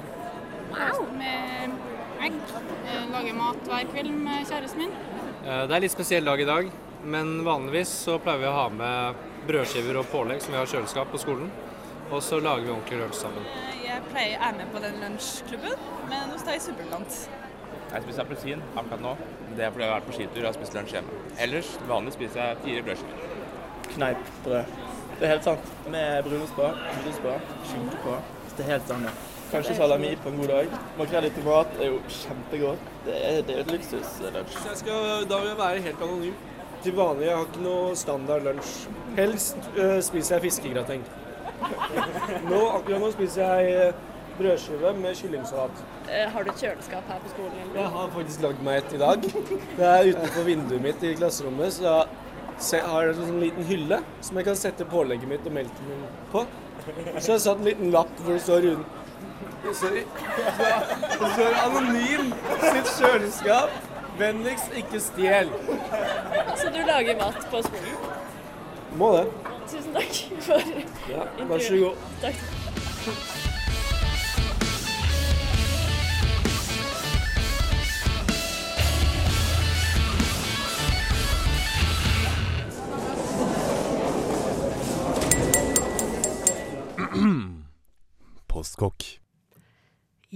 med 1.16 1.76
egg. 2.22 2.32
Jeg 2.86 3.06
lager 3.12 3.36
mat 3.36 3.62
hver 3.68 3.86
kveld 3.92 4.10
med 4.12 4.46
kjæresten 4.48 4.78
min. 4.84 4.92
Eh, 5.44 5.66
Det 5.66 5.76
er 5.76 5.80
litt 5.80 5.92
spesiell 5.94 6.24
dag 6.24 6.40
i 6.40 6.44
dag, 6.48 6.70
men 7.04 7.44
vanligvis 7.44 7.88
så 8.04 8.18
pleier 8.18 8.38
vi 8.42 8.46
å 8.50 8.52
ha 8.56 8.68
med 8.68 9.14
brødskiver 9.46 9.98
og 10.00 10.06
pålegg 10.10 10.42
som 10.42 10.52
vi 10.52 10.58
har 10.58 10.66
i 10.66 10.72
kjøleskap 10.72 11.10
på 11.12 11.18
skolen. 11.22 11.50
Og 12.10 12.22
så 12.22 12.38
lager 12.40 12.64
vi 12.64 12.70
ordentlig 12.70 13.00
lunsj 13.00 13.20
sammen. 13.24 13.46
Jeg 13.84 14.02
pleier 14.12 14.38
å 14.38 14.48
er 14.48 14.52
med 14.58 14.72
på 14.72 14.82
den 14.82 15.00
lunsjklubben, 15.02 15.74
men 16.08 16.28
nå 16.30 16.38
står 16.38 16.52
jeg 16.54 16.60
i 16.60 16.66
superblant. 16.66 17.28
Jeg 17.92 18.02
spiser 18.02 18.22
appelsin 18.22 18.62
akkurat 18.76 19.00
nå. 19.02 19.16
Det 19.56 19.64
er 19.64 19.70
fordi 19.70 19.84
jeg 19.84 19.90
har 19.92 20.00
vært 20.00 20.08
på 20.10 20.16
skitur 20.18 20.42
og 20.42 20.48
har 20.50 20.58
spist 20.58 20.74
lunsj 20.74 20.92
hjemme. 20.98 21.22
Ellers 21.38 21.70
vanligvis 21.88 22.14
spiser 22.18 22.42
jeg 22.42 22.58
fire 22.64 22.82
brødskiver. 22.82 23.32
Kneippbrød. 23.94 24.64
Det 25.16 25.24
er 25.24 25.32
helt 25.32 25.44
sant. 25.44 25.70
Med 25.88 26.24
brunost 26.26 26.54
på, 26.54 26.68
brunost 26.92 27.22
på, 27.22 27.34
skinke 27.70 28.02
på. 28.04 28.18
Det 28.56 28.64
er 28.66 28.70
helt 28.74 28.84
standard. 28.84 29.35
Kanskje 29.56 29.74
salami 29.78 30.10
på 30.20 30.28
en 30.28 30.36
god 30.36 30.48
dag. 30.52 30.66
Makrell 30.98 31.24
i 31.24 31.30
tomat 31.32 31.78
er 31.80 31.86
jo 31.88 32.00
kjempegodt. 32.12 32.88
Det 33.06 33.14
er, 33.16 33.36
det 33.48 33.54
er 33.54 33.60
et 33.62 33.70
luksuslunsj. 33.72 34.56
Jeg 34.66 34.80
skal, 34.82 35.06
da 35.30 35.38
vil 35.40 35.48
jeg 35.48 35.58
være 35.60 35.84
helt 35.86 36.02
anonym. 36.04 36.34
Til 36.84 36.92
vanlig 36.98 37.24
jeg 37.30 37.38
har 37.38 37.46
ikke 37.46 37.62
noe 37.64 37.94
standard 37.96 38.44
lunsj. 38.44 38.74
Helst 39.16 39.70
øh, 39.80 39.94
spiser 40.04 40.36
jeg 40.36 40.44
fiskegrateng. 40.44 41.06
Nå, 42.50 42.58
akkurat 42.76 43.00
nå 43.00 43.08
spiser 43.14 43.62
jeg 43.62 43.94
brødskive 44.36 44.92
med 45.00 45.16
kyllingsalat. 45.22 45.80
Eh, 46.10 46.28
Har 46.34 46.44
du 46.44 46.52
et 46.52 46.60
kjøleskap 46.66 47.08
her 47.14 47.24
på 47.24 47.32
skolen? 47.32 47.56
eller? 47.62 47.80
Jeg 47.80 47.94
har 47.96 48.12
faktisk 48.18 48.44
lagd 48.44 48.60
meg 48.68 48.82
et 48.82 48.92
i 48.92 49.00
dag. 49.06 49.24
Det 49.80 49.88
er 49.94 50.10
utenfor 50.12 50.46
vinduet 50.50 50.84
mitt 50.84 51.08
i 51.08 51.14
klasserommet, 51.16 51.80
så 51.80 52.76
jeg 52.76 52.84
har 52.92 53.08
en 53.08 53.22
sånn 53.22 53.40
liten 53.40 53.64
hylle 53.72 54.02
som 54.20 54.36
jeg 54.36 54.50
kan 54.52 54.60
sette 54.66 54.84
pålegget 54.92 55.32
mitt 55.32 55.48
og 55.48 55.56
melken 55.56 55.88
min 55.94 56.04
på. 56.36 56.44
Så 56.84 57.24
jeg 57.24 57.34
har 57.38 57.42
satt 57.48 57.64
en 57.64 57.70
liten 57.72 57.90
lapp 57.96 58.12
hvor 58.20 58.36
det 58.36 58.44
står 58.44 58.68
rundt 58.68 59.02
Sorry. 59.74 60.02
Det 61.20 61.28
står 61.34 61.52
'Anonym 61.64 62.32
sitt 62.60 62.86
kjøleskap'. 62.98 63.70
Vennligst 64.18 64.70
ikke 64.76 65.00
stjel. 65.00 65.48
Så 66.56 66.70
du 66.72 66.78
lager 66.86 67.16
mat 67.16 67.46
på 67.50 67.62
skolen? 67.62 67.96
Må 68.96 69.12
det. 69.16 69.26
Tusen 69.70 69.92
takk 69.92 70.40
for 70.40 70.52
Ja, 71.08 71.22
intervjuet. 71.38 71.48
vær 71.48 71.58
så 71.58 71.76
god. 71.76 71.96
Takk. 72.22 73.45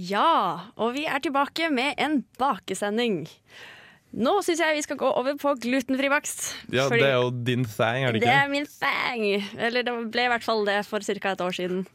Ja, 0.01 0.71
og 0.81 0.95
vi 0.95 1.05
er 1.05 1.21
tilbake 1.21 1.69
med 1.73 1.99
en 2.01 2.21
bakesending. 2.41 3.25
Nå 4.11 4.33
syns 4.43 4.59
jeg 4.59 4.75
vi 4.75 4.83
skal 4.83 4.99
gå 4.99 5.07
over 5.07 5.37
på 5.39 5.53
glutenfri 5.63 6.09
bakst. 6.11 6.49
Ja, 6.73 6.89
det 6.91 7.05
er 7.05 7.15
jo 7.21 7.29
din 7.31 7.63
fang, 7.69 8.03
er 8.03 8.11
det 8.11 8.19
ikke? 8.19 8.27
det 8.27 8.39
er 8.41 8.49
min 8.51 8.67
fang! 8.67 9.23
Eller 9.55 9.87
det 9.87 9.93
ble 10.11 10.25
i 10.27 10.31
hvert 10.33 10.43
fall 10.43 10.65
det 10.67 10.81
for 10.89 11.05
ca. 11.05 11.31
et 11.31 11.43
år 11.45 11.55
siden. 11.55 11.85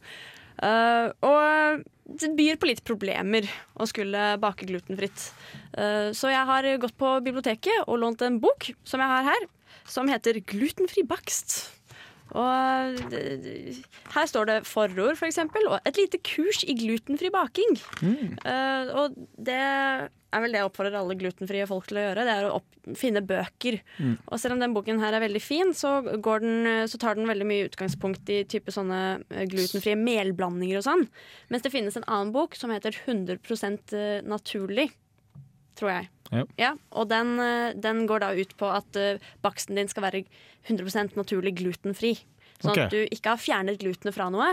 Uh, 0.56 1.12
og 1.26 1.84
det 2.06 2.30
byr 2.38 2.56
på 2.56 2.70
litt 2.70 2.80
problemer 2.88 3.44
å 3.76 3.88
skulle 3.90 4.30
bake 4.40 4.68
glutenfritt. 4.70 5.28
Uh, 5.76 6.08
så 6.16 6.32
jeg 6.32 6.48
har 6.48 6.70
gått 6.80 6.96
på 6.96 7.18
biblioteket 7.26 7.84
og 7.84 8.00
lånt 8.00 8.24
en 8.24 8.40
bok 8.40 8.70
som 8.88 9.02
jeg 9.02 9.12
har 9.12 9.28
her, 9.28 9.48
som 9.84 10.08
heter 10.08 10.40
'Glutenfri 10.40 11.04
bakst'. 11.06 11.75
Og 12.34 13.12
her 14.14 14.28
står 14.28 14.48
det 14.48 14.56
forord, 14.66 15.16
for 15.18 15.28
eksempel, 15.28 15.68
og 15.70 15.78
et 15.86 15.98
lite 16.00 16.18
kurs 16.26 16.64
i 16.66 16.74
glutenfri 16.78 17.30
baking. 17.34 17.76
Eh, 18.02 18.90
og 18.98 19.14
det 19.38 19.56
er 19.56 20.42
vel 20.42 20.52
det 20.52 20.60
jeg 20.60 20.68
oppfordrer 20.68 20.98
alle 20.98 21.16
glutenfrie 21.18 21.68
folk 21.70 21.86
til 21.88 22.00
å 22.00 22.04
gjøre. 22.08 22.26
Det 22.26 22.34
er 22.34 22.48
å 22.50 22.60
finne 22.98 23.22
bøker. 23.24 23.78
Mm. 24.02 24.16
Og 24.26 24.42
selv 24.42 24.56
om 24.56 24.64
den 24.64 24.74
boken 24.76 25.00
her 25.02 25.16
er 25.16 25.22
veldig 25.22 25.42
fin, 25.44 25.72
så, 25.76 26.00
går 26.02 26.44
den, 26.44 26.58
eh, 26.72 26.84
så 26.90 27.00
tar 27.00 27.18
den 27.18 27.30
veldig 27.30 27.48
mye 27.48 27.70
utgangspunkt 27.70 28.34
i 28.34 28.42
type 28.50 28.74
sånne 28.74 29.00
eh, 29.30 29.46
glutenfrie 29.52 29.96
melblandinger 30.00 30.82
og 30.82 30.86
sånn. 30.88 31.06
Mens 31.52 31.64
det 31.64 31.74
finnes 31.74 31.96
en 31.98 32.08
annen 32.10 32.34
bok 32.34 32.58
som 32.58 32.74
heter 32.74 32.96
100% 33.06 33.96
naturlig, 34.26 34.90
tror 35.78 35.92
jeg. 35.92 36.10
Ja. 36.34 36.44
Ja, 36.58 36.70
og 36.90 37.10
den, 37.10 37.36
eh, 37.42 37.74
den 37.78 38.06
går 38.10 38.24
da 38.24 38.32
ut 38.34 38.56
på 38.58 38.70
at 38.72 38.98
eh, 38.98 39.22
baksten 39.44 39.78
din 39.78 39.90
skal 39.90 40.08
være 40.08 40.24
100% 40.68 41.14
naturlig 41.18 41.56
glutenfri. 41.60 42.16
Sånn 42.56 42.72
okay. 42.72 42.86
at 42.86 42.94
du 42.94 43.02
ikke 43.12 43.34
har 43.34 43.40
fjernet 43.40 43.76
glutenet 43.82 44.16
fra 44.16 44.30
noe, 44.32 44.46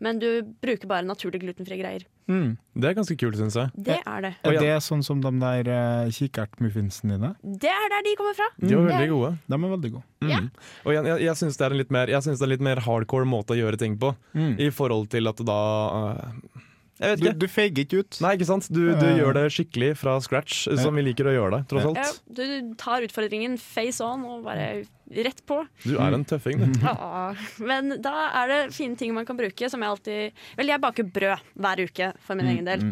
men 0.00 0.20
du 0.20 0.40
bruker 0.64 0.88
bare 0.88 1.04
naturlig 1.04 1.42
glutenfrie 1.42 1.76
greier. 1.82 2.06
Mm. 2.30 2.54
Det 2.78 2.88
er 2.88 2.94
ganske 2.96 3.16
kult, 3.20 3.36
syns 3.36 3.58
jeg. 3.58 3.72
Det 3.74 3.98
er 3.98 4.24
det. 4.24 4.30
Er 4.46 4.56
det 4.62 4.76
sånn 4.86 5.02
som 5.04 5.20
de 5.20 5.32
der 5.42 5.68
uh, 5.68 6.12
kikertmuffinsene 6.14 7.18
dine? 7.18 7.32
Det 7.42 7.72
er 7.72 7.92
der 7.92 8.06
de 8.06 8.14
kommer 8.16 8.38
fra. 8.38 8.48
De 8.62 8.70
var 8.78 8.86
veldig 8.86 9.08
er- 9.08 9.12
gode. 9.12 9.32
De 9.44 9.58
er 9.58 9.74
veldig 9.74 9.92
gode. 9.98 10.06
Mm. 10.24 10.48
Og 10.86 10.94
jeg, 10.94 11.04
jeg, 11.10 11.24
jeg 11.26 11.40
syns 11.42 11.60
det 11.60 11.66
er 11.66 11.76
det 11.76 12.16
er 12.16 12.30
en 12.30 12.52
litt 12.54 12.64
mer 12.70 12.82
hardcore 12.86 13.28
måte 13.28 13.56
å 13.56 13.60
gjøre 13.60 13.80
ting 13.82 13.98
på. 14.00 14.14
Mm. 14.32 14.54
I 14.62 14.70
forhold 14.72 15.10
til 15.12 15.28
at 15.28 15.44
da 15.44 15.60
øh, 16.00 16.64
Jeg 17.00 17.14
vet 17.14 17.20
Du, 17.22 17.26
ikke. 17.30 17.38
du 17.40 17.46
feiger 17.48 17.82
ikke 17.86 17.98
ut. 18.04 18.18
Nei, 18.20 18.34
ikke 18.36 18.46
sant? 18.50 18.66
Du, 18.68 18.80
du 18.92 19.06
Ja. 19.06 19.16
gjør 19.16 19.32
det 19.38 19.44
skikkelig 19.54 19.96
fra 19.96 20.18
scratch, 20.20 20.66
som 20.76 20.94
vi 20.94 21.02
liker 21.06 21.24
å 21.30 21.32
gjøre 21.32 21.50
det, 21.58 21.60
tross 21.72 21.96
Ja, 21.96 22.08
du 22.36 22.74
tar 22.76 23.00
utfordringen 23.06 23.56
face 23.58 24.00
on 24.04 24.24
og 24.28 24.44
bare 24.44 24.84
rett 25.10 25.40
på. 25.48 25.62
Du 25.82 25.96
er 25.98 26.12
en 26.14 26.24
tøffing, 26.28 26.60
du. 26.60 26.80
Ja, 26.84 27.34
men 27.58 27.96
da 28.04 28.12
er 28.42 28.52
det 28.52 28.58
fine 28.76 28.96
ting 29.00 29.14
man 29.16 29.24
kan 29.26 29.36
bruke, 29.40 29.70
som 29.72 29.80
jeg 29.80 29.88
alltid 29.90 30.42
Vel, 30.60 30.66
jeg 30.74 30.80
baker 30.84 31.08
brød 31.08 31.40
hver 31.56 31.86
uke 31.88 32.12
for 32.20 32.36
min 32.36 32.46
Mm, 32.46 32.52
egen 32.56 32.68
del. 32.68 32.84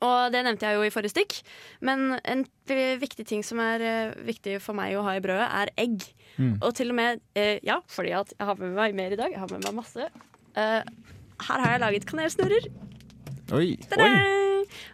Og 0.00 0.32
det 0.32 0.40
nevnte 0.44 0.64
jeg 0.68 0.76
jo 0.78 0.84
i 0.86 0.92
forrige 0.92 1.12
stikk. 1.12 1.34
Men 1.84 2.18
en 2.24 2.44
viktig 2.66 3.26
ting 3.28 3.42
som 3.44 3.58
er 3.60 3.82
eh, 3.84 4.14
viktig 4.24 4.54
for 4.64 4.72
meg 4.76 4.94
å 4.96 5.02
ha 5.04 5.16
i 5.18 5.20
brødet, 5.20 5.48
er 5.52 5.68
egg. 5.76 6.06
Mm. 6.38 6.54
Og 6.64 6.72
til 6.78 6.88
og 6.94 6.96
med 6.96 7.20
eh, 7.36 7.58
Ja, 7.62 7.80
fordi 7.92 8.12
at 8.16 8.32
jeg 8.38 8.46
har 8.48 8.56
med 8.56 8.72
meg 8.76 8.94
mer 8.96 9.12
i 9.12 9.18
dag. 9.20 9.32
Jeg 9.34 9.40
har 9.42 9.52
med 9.52 9.64
meg 9.66 9.74
masse. 9.82 10.08
Eh, 10.56 10.80
her 11.42 11.60
har 11.64 11.74
jeg 11.74 11.80
laget 11.84 12.06
kanelsnurrer. 12.08 12.70
Oi. 13.52 13.76
Ta-da! 13.90 14.10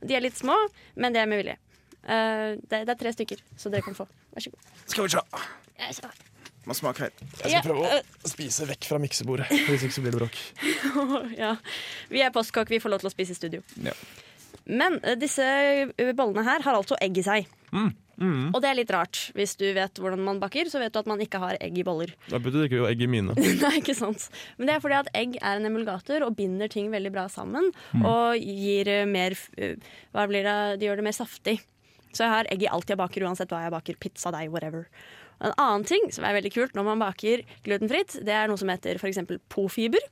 De 0.02 0.14
er 0.16 0.22
litt 0.24 0.38
små, 0.38 0.54
men 0.98 1.14
det 1.14 1.20
er 1.22 1.28
med 1.30 1.42
vilje. 1.42 1.56
Eh, 2.08 2.56
det, 2.70 2.80
det 2.88 2.94
er 2.94 2.98
tre 3.02 3.12
stykker, 3.14 3.42
så 3.58 3.70
dere 3.72 3.84
kan 3.86 3.94
få. 3.98 4.06
Vær 4.34 4.44
så 4.46 4.50
god. 4.54 4.72
Skal 4.88 5.04
vi 5.06 5.12
se. 5.14 5.22
Jeg 5.78 6.10
Må 6.68 6.74
smake 6.76 7.04
her. 7.06 7.12
Jeg 7.44 7.52
Ja, 7.52 7.60
skal 7.60 7.70
prøve 7.70 7.90
øh. 7.98 8.08
å 8.24 8.30
spise 8.32 8.66
vekk 8.68 8.88
fra 8.90 8.98
miksebordet, 9.02 9.46
hvis 9.68 9.84
ikke 9.86 9.94
så 9.98 10.02
blir 10.04 10.16
det 10.16 10.20
bråk. 10.22 10.40
ja. 11.42 11.52
Vi 12.10 12.20
er 12.24 12.32
postkokk, 12.34 12.70
vi 12.72 12.80
får 12.82 12.92
lov 12.96 13.04
til 13.04 13.10
å 13.10 13.14
spise 13.14 13.36
i 13.36 13.38
studio. 13.38 13.62
Ja. 13.84 13.94
Men 14.68 14.98
eh, 15.02 15.16
disse 15.20 15.44
eh, 15.44 16.12
bollene 16.16 16.44
her 16.48 16.64
har 16.66 16.76
altså 16.80 16.98
egg 17.00 17.16
i 17.20 17.24
seg. 17.24 17.48
Mm. 18.18 18.50
Og 18.50 18.58
det 18.62 18.70
er 18.70 18.78
litt 18.80 18.92
rart. 18.94 19.20
Hvis 19.38 19.54
du 19.58 19.64
vet 19.76 20.00
hvordan 20.02 20.22
man 20.26 20.40
baker, 20.42 20.68
så 20.70 20.82
vet 20.82 20.94
du 20.94 21.00
at 21.00 21.08
man 21.10 21.22
ikke 21.22 21.40
har 21.42 21.58
egg 21.62 21.78
i 21.78 21.86
boller. 21.86 22.12
Da 22.28 22.40
betyr 22.42 22.64
det 22.64 22.68
ikke 22.70 22.82
ha 22.82 22.90
egg 22.90 23.04
i 23.04 23.10
mine. 23.10 23.36
Nei, 23.62 23.74
ikke 23.80 23.96
sant. 23.98 24.28
Men 24.58 24.70
det 24.70 24.76
er 24.76 24.84
fordi 24.84 24.98
at 24.98 25.12
egg 25.18 25.38
er 25.38 25.60
en 25.60 25.68
emulgator 25.70 26.26
og 26.26 26.34
binder 26.38 26.70
ting 26.72 26.90
veldig 26.94 27.14
bra 27.14 27.28
sammen. 27.32 27.70
Mm. 27.94 28.04
Og 28.08 28.42
gir 28.42 28.90
eh, 28.92 29.06
mer 29.08 29.38
eh, 29.56 29.78
Hva 30.14 30.26
blir 30.30 30.46
det? 30.46 30.58
De 30.80 30.88
gjør 30.88 31.00
det 31.00 31.06
mer 31.08 31.16
saftig. 31.16 31.58
Så 32.10 32.24
jeg 32.24 32.32
har 32.32 32.50
egg 32.50 32.64
i 32.64 32.70
alt 32.72 32.90
jeg 32.90 32.98
baker, 32.98 33.26
uansett 33.28 33.52
hva 33.52 33.62
jeg 33.66 33.74
baker. 33.74 33.98
Pizza, 34.02 34.32
deig, 34.34 34.50
whatever. 34.52 34.88
En 35.38 35.54
annen 35.54 35.84
ting 35.86 36.08
som 36.14 36.26
er 36.26 36.34
veldig 36.34 36.50
kult 36.54 36.74
når 36.74 36.86
man 36.88 37.02
baker 37.02 37.44
glutenfritt, 37.66 38.16
det 38.26 38.34
er 38.34 38.48
noe 38.50 38.58
som 38.58 38.70
heter 38.72 38.98
f.eks. 38.98 39.20
pofiber. 39.52 40.02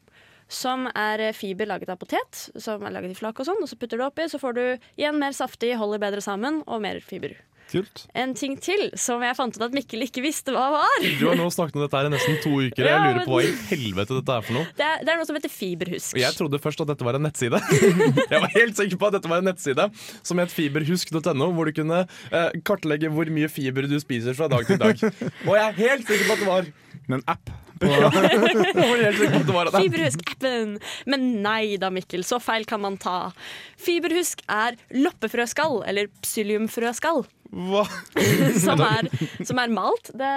Som 0.46 0.86
er 0.92 1.24
eh, 1.24 1.34
fiber 1.34 1.66
laget 1.66 1.90
av 1.90 1.98
potet, 1.98 2.44
som 2.62 2.84
er 2.86 2.94
laget 2.94 3.16
i 3.16 3.18
flak 3.18 3.42
og 3.42 3.48
sånn. 3.48 3.64
Og 3.64 3.70
så 3.72 3.78
putter 3.80 3.98
du 3.98 4.06
oppi, 4.06 4.28
så 4.30 4.38
får 4.38 4.54
du 4.54 4.64
igjen 4.94 5.18
mer 5.18 5.34
saftig, 5.34 5.72
holder 5.80 6.04
bedre 6.04 6.22
sammen, 6.22 6.60
og 6.70 6.84
mer 6.84 7.02
fiber. 7.02 7.34
Kult. 7.66 8.04
En 8.14 8.30
ting 8.38 8.52
til 8.62 8.92
som 8.94 9.22
jeg 9.26 9.34
fant 9.34 9.56
ut 9.56 9.62
at 9.66 9.72
Mikkel 9.74 10.04
ikke 10.06 10.22
visste 10.22 10.52
hva 10.54 10.68
var. 10.76 11.00
Du 11.18 11.24
har 11.26 11.34
nå 11.38 11.48
snakket 11.50 11.74
om 11.80 11.82
dette 11.82 11.98
her 11.98 12.06
i 12.06 12.12
nesten 12.14 12.36
to 12.44 12.52
uker, 12.62 12.84
og 12.84 12.86
Ja, 12.86 12.92
jeg 12.92 13.02
lurer 13.02 13.16
men- 13.18 13.26
på 13.26 13.34
hva 13.34 13.42
i 13.42 13.52
helvete 13.72 14.18
dette 14.20 14.36
er 14.36 14.46
for 14.46 14.54
noe. 14.58 14.68
Det 14.78 14.86
er, 14.86 15.02
det 15.02 15.12
er 15.12 15.18
noe 15.18 15.26
som 15.26 15.38
heter 15.40 15.50
fiberhusk. 15.56 16.14
Og 16.14 16.22
jeg 16.22 16.38
trodde 16.38 16.60
først 16.62 16.84
at 16.84 16.92
dette 16.92 17.08
var 17.08 17.18
en 17.18 17.26
nettside. 17.26 17.58
Jeg 18.36 18.40
var 18.46 18.54
helt 18.54 18.76
sikker 18.78 19.00
på 19.02 19.06
at 19.10 19.16
dette 19.18 19.28
var 19.34 19.42
en 19.42 19.48
nettside 19.50 19.88
som 20.22 20.38
het 20.38 20.54
fiberhusk.no, 20.54 21.50
hvor 21.58 21.66
du 21.66 21.72
kunne 21.76 22.04
eh, 22.30 22.50
kartlegge 22.66 23.10
hvor 23.10 23.26
mye 23.34 23.48
fiber 23.50 23.86
du 23.90 23.98
spiser 24.02 24.34
fra 24.38 24.46
dag 24.52 24.66
til 24.70 24.78
dag. 24.78 25.02
Og 25.48 25.54
jeg 25.58 25.66
er 25.66 25.78
helt 25.82 26.06
sikker 26.06 26.26
på 26.30 26.36
at 26.38 26.42
det 26.44 26.50
var 26.54 26.72
En 27.06 27.22
app 27.30 27.50
På 27.80 27.86
Fiberhusk-appen! 29.78 30.76
Men 31.10 31.26
nei 31.44 31.76
da, 31.80 31.90
Mikkel, 31.92 32.24
så 32.24 32.38
feil 32.42 32.64
kan 32.68 32.80
man 32.84 32.96
ta. 33.00 33.32
Fiberhusk 33.80 34.42
er 34.48 34.78
loppefrøskall, 34.96 35.82
eller 35.88 36.08
psylliumfrøskall, 36.24 37.24
Hva? 37.56 37.84
som 38.64 38.80
er, 38.82 39.10
som 39.44 39.60
er 39.62 39.72
malt. 39.72 40.10
Det 40.16 40.34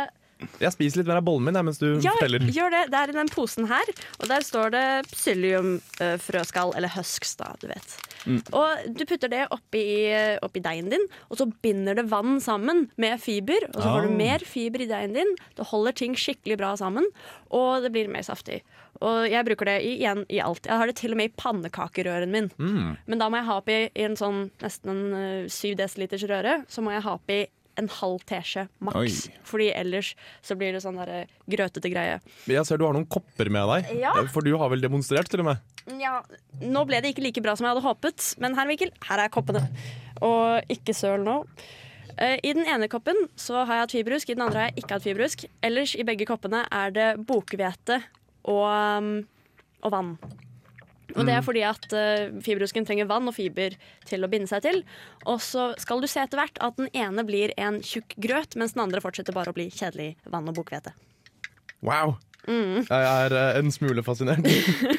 Jeg 0.60 0.72
spiser 0.72 1.02
litt 1.02 1.08
mer 1.10 1.20
av 1.20 1.26
bollen 1.28 1.44
min 1.50 1.56
jeg, 1.60 1.66
mens 1.68 1.80
du 1.82 1.88
Ja, 2.00 2.14
forteller. 2.16 2.40
gjør 2.56 2.72
det. 2.72 2.84
Det 2.94 3.00
er 3.00 3.10
i 3.12 3.16
den 3.18 3.28
posen 3.34 3.68
her, 3.68 3.90
og 4.20 4.28
der 4.32 4.40
står 4.48 4.72
det 4.72 4.86
psylliumfrøskall, 5.12 6.74
eller 6.78 6.92
husks, 6.96 7.36
da, 7.40 7.52
du 7.60 7.68
vet. 7.68 7.96
Mm. 8.28 8.40
Og 8.56 8.96
du 8.96 9.04
putter 9.08 9.32
det 9.32 9.46
oppi, 9.56 9.84
oppi 10.44 10.62
deigen 10.64 10.90
din, 10.92 11.06
og 11.30 11.40
så 11.40 11.48
binder 11.64 11.96
det 12.00 12.08
vann 12.12 12.40
sammen 12.44 12.86
med 13.00 13.20
fiber. 13.24 13.68
Og 13.74 13.80
så 13.82 13.88
får 13.94 14.08
du 14.08 14.10
Ah. 14.14 14.18
mer 14.18 14.40
fiber 14.40 14.82
i 14.82 14.88
deigen 14.88 15.14
din. 15.14 15.36
Det 15.56 15.68
holder 15.68 15.92
ting 15.94 16.16
skikkelig 16.16 16.58
bra 16.58 16.76
sammen, 16.76 17.06
og 17.52 17.84
det 17.84 17.92
blir 17.92 18.08
mer 18.10 18.22
saftig. 18.24 18.62
Og 19.02 19.30
jeg 19.30 19.46
bruker 19.46 19.66
det 19.66 19.78
igjen 19.84 20.26
i 20.30 20.40
alt. 20.44 20.64
Jeg 20.66 20.78
har 20.78 20.86
det 20.88 20.96
til 20.96 21.12
og 21.12 21.18
med 21.18 21.30
i 21.30 21.36
pannekakerøren 21.42 22.30
min. 22.32 22.50
Mm. 22.60 22.98
Men 23.08 23.20
da 23.20 23.30
må 23.30 23.38
jeg 23.38 23.46
ha 23.46 23.58
oppi 23.62 23.90
i 23.96 24.04
en 24.04 24.16
sånn 24.16 24.52
nesten 24.60 24.90
en 24.90 25.14
eh, 25.14 25.48
7 25.48 25.76
dl 25.76 26.28
røre, 26.28 26.66
så 26.68 26.82
må 26.84 26.92
jeg 26.92 27.04
ha 27.04 27.14
oppi 27.16 27.48
en 27.80 27.90
halv 28.00 28.22
teskje 28.30 28.68
maks. 28.86 29.00
Oi. 29.30 29.40
Fordi 29.48 29.70
ellers 29.76 30.14
så 30.46 30.58
blir 30.60 30.76
det 30.76 30.84
sånn 30.84 31.00
der 31.00 31.12
eh, 31.24 31.34
grøtete 31.50 31.92
greie. 31.92 32.20
Jeg 32.50 32.66
ser 32.68 32.78
du 32.82 32.86
har 32.88 32.96
noen 32.98 33.08
kopper 33.10 33.50
med 33.52 33.68
deg, 33.74 33.92
Ja. 34.04 34.14
for 34.34 34.46
du 34.46 34.54
har 34.60 34.70
vel 34.72 34.84
demonstrert 34.84 35.32
til 35.32 35.42
og 35.44 35.50
med? 35.52 35.76
Ja, 36.00 36.20
nå 36.62 36.84
ble 36.86 37.00
det 37.02 37.16
ikke 37.16 37.24
like 37.26 37.42
bra 37.42 37.56
som 37.58 37.66
jeg 37.66 37.74
hadde 37.74 37.88
håpet, 37.88 38.34
men 38.44 38.54
her, 38.60 38.68
Mikkel, 38.70 38.92
her 39.10 39.24
er 39.26 39.32
koppene. 39.34 39.64
Og 40.22 40.70
ikke 40.70 40.94
søl 40.94 41.24
nå. 41.26 41.40
Eh, 42.20 42.36
I 42.44 42.52
den 42.54 42.68
ene 42.68 42.90
koppen 42.92 43.16
så 43.40 43.64
har 43.64 43.80
jeg 43.80 43.86
hatt 43.86 43.96
fibrusk, 43.96 44.30
i 44.30 44.36
den 44.36 44.44
andre 44.46 44.60
har 44.66 44.70
jeg 44.74 44.84
ikke 44.84 44.98
hatt 44.98 45.08
fibrusk. 45.08 45.46
Ellers 45.64 45.96
i 45.96 46.04
begge 46.06 46.28
koppene 46.30 46.66
er 46.70 46.92
det 46.92 47.08
bokhvete 47.26 48.02
og, 48.44 48.66
um, 48.68 49.10
og 49.88 49.94
vann. 49.96 50.12
Og 51.16 51.26
det 51.26 51.34
er 51.34 51.42
Mm. 51.42 51.46
fordi 51.46 51.64
at 51.66 51.86
uh, 51.94 52.40
fiberhusken 52.42 52.86
trenger 52.86 53.08
vann 53.10 53.28
og 53.28 53.36
fiber 53.36 53.76
til 54.06 54.24
å 54.24 54.30
binde 54.30 54.48
seg 54.48 54.62
til. 54.62 54.84
Og 55.26 55.40
så 55.42 55.74
skal 55.80 56.02
du 56.02 56.08
se 56.08 56.20
etter 56.22 56.38
hvert 56.38 56.58
at 56.62 56.76
den 56.78 56.90
ene 56.94 57.24
blir 57.26 57.54
en 57.58 57.82
tjukk 57.82 58.16
grøt, 58.20 58.56
mens 58.56 58.74
den 58.74 58.84
andre 58.84 59.02
fortsetter 59.02 59.34
bare 59.34 59.50
å 59.50 59.58
bli 59.58 59.70
kjedelig 59.70 60.16
vann 60.30 60.48
og 60.48 60.56
bokhvete. 60.56 60.94
Wow! 61.82 62.18
Mm. 62.48 62.86
Jeg 62.88 63.06
er 63.06 63.34
eh, 63.36 63.58
en 63.60 63.70
smule 63.70 64.02
fascinert. 64.02 64.46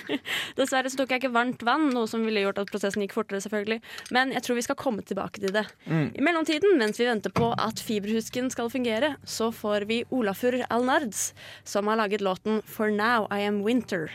Dessverre 0.58 0.90
så 0.92 1.00
tok 1.00 1.10
jeg 1.14 1.22
ikke 1.22 1.32
varmt 1.34 1.62
vann, 1.66 1.88
noe 1.90 2.06
som 2.06 2.22
ville 2.22 2.44
gjort 2.44 2.60
at 2.62 2.70
prosessen 2.70 3.02
gikk 3.02 3.16
fortere. 3.16 3.40
selvfølgelig 3.42 3.80
Men 4.14 4.30
jeg 4.36 4.44
tror 4.44 4.58
vi 4.60 4.62
skal 4.68 4.78
komme 4.78 5.02
tilbake 5.02 5.40
til 5.42 5.52
det. 5.56 5.64
Mm. 5.86 6.12
I 6.14 6.24
mellomtiden, 6.28 6.76
mens 6.78 7.00
vi 7.00 7.08
venter 7.08 7.32
på 7.34 7.50
at 7.58 7.80
fiberhusken 7.82 8.52
skal 8.52 8.70
fungere, 8.70 9.16
så 9.24 9.50
får 9.50 9.88
vi 9.90 10.04
Olafur 10.14 10.60
Alnards, 10.70 11.32
som 11.64 11.88
har 11.90 11.96
laget 11.96 12.20
låten 12.20 12.62
'For 12.62 12.90
Now 12.90 13.26
I 13.32 13.40
Am 13.48 13.64
Winter'. 13.64 14.10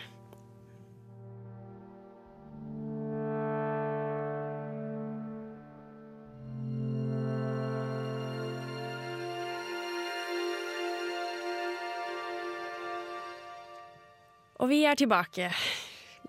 Og 14.65 14.71
vi 14.71 14.81
er 14.89 14.97
tilbake. 14.97 15.51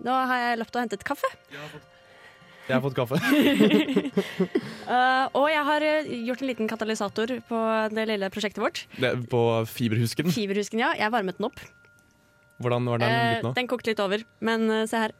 Nå 0.05 0.13
har 0.29 0.43
jeg 0.43 0.57
løpt 0.61 0.75
og 0.77 0.83
hentet 0.83 1.03
kaffe. 1.07 1.29
Jeg 2.67 2.75
har 2.75 2.83
fått 2.83 2.97
kaffe. 2.97 3.17
Uh, 4.85 5.25
og 5.39 5.47
jeg 5.49 5.63
har 5.69 5.85
eh, 5.87 6.09
gjort 6.27 6.43
en 6.43 6.49
liten 6.51 6.69
katalysator 6.69 7.31
på 7.47 7.61
det 7.95 8.05
lille 8.11 8.29
prosjektet 8.29 8.61
vårt. 8.61 8.83
Det, 8.99 9.13
på 9.31 9.41
fiberhusken. 9.71 10.29
Fiberhusken, 10.35 10.83
ja. 10.83 10.91
Jeg 10.99 11.13
varmet 11.15 11.39
den 11.39 11.47
opp. 11.49 11.63
Hvordan 12.61 12.85
var 12.91 13.01
den 13.01 13.09
Eh, 13.15 13.31
blitt 13.31 13.47
nå? 13.47 13.53
den 13.57 13.71
kokte 13.71 13.89
litt 13.93 14.03
over, 14.03 14.21
men 14.43 14.67
uh, 14.69 14.83
se 14.89 15.01
her. 15.07 15.15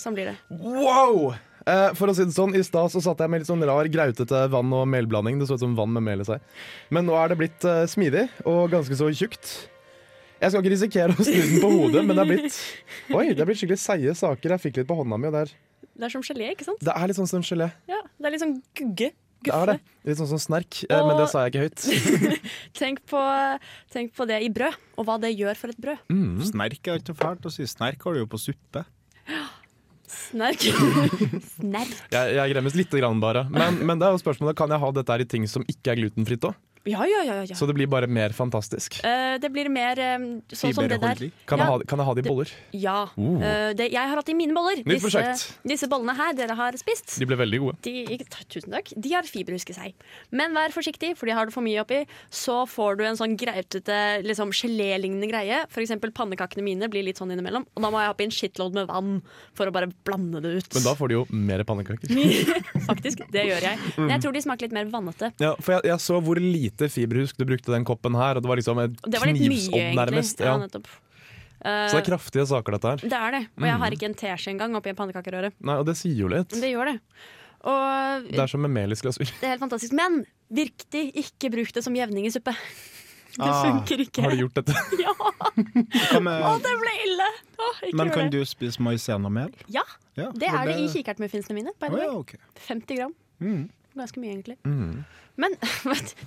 Sånn 0.00 0.16
blir 0.16 0.32
det. 0.32 0.36
Wow! 0.50 1.34
Eh, 1.68 1.90
for 1.98 2.10
å 2.10 2.14
si 2.16 2.24
det 2.24 2.34
sånn, 2.34 2.56
I 2.56 2.62
stad 2.66 2.90
så 2.90 3.02
satt 3.04 3.20
jeg 3.20 3.30
med 3.30 3.42
litt 3.44 3.50
sånn 3.50 3.62
rar, 3.68 3.86
grautete 3.92 4.46
vann- 4.50 4.74
og 4.74 4.88
melblanding. 4.90 5.38
Det 5.38 5.46
så 5.50 5.60
ut 5.60 5.62
som 5.62 5.76
vann 5.78 5.92
med 5.94 6.08
mel 6.08 6.24
i 6.24 6.26
seg. 6.26 6.42
Men 6.90 7.06
nå 7.06 7.14
er 7.20 7.30
det 7.30 7.38
blitt 7.44 7.68
eh, 7.68 7.84
smidig 7.90 8.26
og 8.48 8.72
ganske 8.72 8.96
så 8.98 9.12
tjukt. 9.14 9.52
Jeg 10.40 10.52
skal 10.52 10.62
ikke 10.62 10.72
risikere 10.72 11.14
å 11.14 11.24
snu 11.24 11.36
den 11.36 11.58
på 11.60 11.68
hodet, 11.68 12.02
men 12.06 12.16
det 12.16 12.22
er 12.22 12.30
blitt 12.30 12.60
Oi, 13.16 13.24
det 13.34 13.42
er 13.42 13.48
blitt 13.48 13.60
skikkelig 13.60 13.80
seige 13.82 14.14
saker. 14.16 14.54
Jeg 14.56 14.62
fikk 14.62 14.78
litt 14.80 14.88
på 14.88 14.96
hånda 14.96 15.18
mi, 15.20 15.28
og 15.28 15.34
det 15.36 15.42
er, 15.44 15.56
Det 15.92 16.06
er 16.08 16.14
som 16.14 16.24
gelé, 16.24 16.52
ikke 16.54 16.68
sant? 16.70 16.80
det 16.86 16.94
er 16.94 17.10
litt 17.10 17.18
sånn 17.18 17.28
som 17.28 17.44
gelé. 17.44 17.68
Ja, 17.90 18.00
det 18.16 18.30
er 18.30 18.34
litt 18.34 18.44
sånn 18.44 18.56
gugge. 18.80 19.10
Det 19.40 19.52
er 19.56 19.70
det. 19.70 19.76
Litt 20.08 20.18
sånn 20.20 20.28
som 20.34 20.40
snerk, 20.40 20.82
og... 20.84 21.06
men 21.08 21.20
det 21.20 21.26
sa 21.32 21.44
jeg 21.44 21.52
ikke 21.52 21.64
høyt. 21.64 21.84
Tenk 22.80 23.00
på, 23.08 23.20
tenk 23.92 24.12
på 24.16 24.26
det 24.28 24.40
i 24.44 24.50
brød, 24.52 24.76
og 25.00 25.08
hva 25.08 25.16
det 25.20 25.32
gjør 25.32 25.56
for 25.56 25.72
et 25.72 25.80
brød. 25.80 26.02
Mm. 26.12 26.42
Snerk 26.48 26.90
er 26.92 27.00
ikke 27.00 27.16
fælt 27.16 27.48
å 27.48 27.52
si. 27.52 27.64
Snerk 27.68 28.04
har 28.04 28.16
du 28.16 28.22
jo 28.22 28.28
på 28.30 28.40
suppe. 28.40 28.84
Snerk. 30.10 30.64
Snerk. 31.56 31.94
Jeg, 32.12 32.34
jeg 32.36 32.52
gremmes 32.52 32.76
lite 32.76 33.00
grann 33.00 33.20
bare. 33.22 33.46
Men, 33.52 33.80
men 33.84 34.00
det 34.00 34.08
er 34.08 34.16
jo 34.16 34.22
spørsmålet, 34.22 34.58
kan 34.60 34.72
jeg 34.72 34.82
ha 34.82 34.92
dette 34.96 35.16
her 35.16 35.24
i 35.24 35.28
ting 35.36 35.48
som 35.48 35.64
ikke 35.68 35.94
er 35.94 36.02
glutenfritt 36.02 36.48
òg? 36.50 36.56
Ja, 36.88 37.04
ja, 37.04 37.20
ja. 37.24 37.34
ja. 37.44 37.56
Så 37.56 37.66
det 37.68 37.74
blir 37.76 37.88
bare 37.90 38.06
mer 38.08 38.32
fantastisk. 38.32 38.96
Uh, 39.04 39.36
det 39.40 39.50
blir 39.52 39.68
mer 39.68 39.98
um, 40.16 40.26
sånn 40.48 40.72
som 40.72 40.86
det 40.88 40.96
der. 41.02 41.18
Kan, 41.44 41.60
Ja, 41.60 41.66
jeg 41.66 41.68
ha, 41.68 41.88
kan 41.90 42.00
jeg 42.00 42.08
ha 42.08 42.14
det 42.16 42.22
i 42.24 42.28
boller? 42.30 42.52
Ja. 42.72 42.96
Uh. 43.18 43.36
Uh, 43.36 43.72
det, 43.76 43.90
jeg 43.92 44.00
har 44.00 44.16
hatt 44.16 44.28
det 44.30 44.32
i 44.32 44.38
mine 44.38 44.56
boller. 44.56 44.80
Nytt 44.88 45.04
disse, 45.04 45.50
disse 45.68 45.88
bollene 45.92 46.14
her 46.16 46.32
dere 46.38 46.56
har 46.56 46.78
spist. 46.80 47.18
De 47.20 47.28
ble 47.28 47.36
veldig 47.36 47.60
gode. 47.60 47.76
De, 47.84 48.16
tusen 48.48 48.72
takk. 48.72 48.88
De 48.96 49.12
har 49.12 49.28
fiber, 49.28 49.58
husker 49.58 49.76
seg. 49.76 49.92
Men 50.32 50.56
vær 50.56 50.72
forsiktig, 50.72 51.12
for 51.20 51.28
de 51.28 51.36
har 51.36 51.50
du 51.50 51.52
for 51.52 51.66
mye 51.66 51.82
oppi. 51.84 52.00
Så 52.32 52.62
får 52.70 52.96
du 52.96 53.04
en 53.10 53.20
sånn 53.20 53.36
grautete 53.40 54.00
liksom 54.24 54.54
gelélignende 54.56 55.28
greie. 55.28 55.60
For 55.68 55.84
eksempel 55.84 56.14
pannekakene 56.16 56.64
mine 56.64 56.88
blir 56.88 57.04
litt 57.04 57.20
sånn 57.20 57.36
innimellom. 57.36 57.68
Og 57.76 57.84
da 57.84 57.92
må 57.92 58.00
jeg 58.00 58.08
ha 58.08 58.16
oppi 58.16 58.28
en 58.30 58.34
shitload 58.38 58.80
med 58.80 58.88
vann 58.88 59.20
for 59.52 59.68
å 59.68 59.76
bare 59.76 59.92
blande 60.08 60.40
det 60.40 60.56
ut. 60.56 60.72
Men 60.78 60.88
da 60.88 60.96
får 60.96 61.12
de 61.12 61.20
jo 61.20 61.28
mer 61.28 61.66
pannekaker. 61.68 62.16
Faktisk, 62.88 63.26
det 63.36 63.44
gjør 63.52 63.68
jeg. 63.68 63.94
Men 64.00 64.16
jeg 64.16 64.24
tror 64.24 64.38
de 64.38 64.44
smaker 64.48 64.70
litt 64.70 64.80
mer 64.80 64.88
vannete. 64.96 65.34
Ja, 65.44 65.52
for 65.60 65.76
jeg, 65.76 65.90
jeg 65.92 66.08
så 66.08 66.16
hvor 66.24 66.40
lite 66.40 66.69
fiberhusk 66.78 67.36
du 67.36 67.44
brukte 67.44 67.72
den 67.72 67.84
koppen 67.84 68.14
her, 68.14 68.36
og 68.36 68.42
det 68.42 68.48
var 68.48 68.56
liksom 68.56 68.78
et 68.78 69.00
mye, 69.02 69.94
nærmest. 69.94 70.40
Ja, 70.40 70.52
Ja. 70.54 70.58
nettopp. 70.58 70.86
Så 71.60 71.92
det 71.92 72.08
er 72.08 72.16
kraftige 72.16 72.46
saker, 72.46 72.72
dette 72.72 72.88
her. 72.88 72.96
det 72.96 73.12
er 73.12 73.30
det. 73.30 73.48
Og 73.58 73.64
jeg 73.64 73.76
har 73.76 73.90
Mm. 73.90 73.92
ikke 73.98 74.06
en 74.08 74.14
teskje 74.14 74.48
engang 74.54 74.74
oppi 74.76 74.88
en 74.88 74.96
pannekakerøre. 74.96 75.52
Nei, 75.60 75.74
og 75.76 75.84
det 75.86 75.96
sier 75.96 76.16
jo 76.16 76.28
litt. 76.28 76.48
Det 76.48 76.62
gjør 76.72 76.92
det. 76.92 77.00
Og 77.62 78.22
Det 78.30 78.38
er 78.38 78.46
som 78.48 78.62
med 78.62 78.70
melisglasur. 78.70 79.26
Det 79.26 79.42
er 79.44 79.48
helt 79.58 79.60
fantastisk. 79.60 79.92
Men 79.92 80.24
virkelig 80.50 81.12
ikke 81.14 81.50
bruk 81.52 81.72
det 81.72 81.84
som 81.84 81.92
jevning 81.94 82.24
i 82.26 82.30
suppe. 82.30 82.54
Det 83.30 83.46
Ah, 83.46 83.62
funker 83.62 83.98
ikke. 84.00 84.22
Har 84.22 84.30
du 84.30 84.36
gjort 84.48 84.54
dette? 84.54 84.74
Ja! 84.98 86.18
Med- 86.18 86.42
Å, 86.42 86.56
det 86.58 86.72
ble 86.80 86.94
ille! 87.06 87.28
Å, 87.60 87.68
ikke 87.86 87.94
Men 87.96 88.10
kan 88.10 88.30
det. 88.30 88.32
du 88.32 88.44
spise 88.44 88.78
maisenamel? 88.82 89.52
Ja, 89.68 89.82
Ja, 90.16 90.32
det 90.32 90.48
er 90.48 90.66
det 90.66 90.74
i 90.80 90.88
kikertmuffinsene 90.88 91.54
mine. 91.54 91.70
Way. 91.80 92.00
ja, 92.00 92.10
okay. 92.10 92.38
50 92.66 92.96
gram. 92.96 93.14
Mm. 93.40 93.70
Ganske 93.98 94.20
mye, 94.22 94.36
egentlig. 94.36 94.56
Mm. 94.64 95.02
Men 95.40 95.54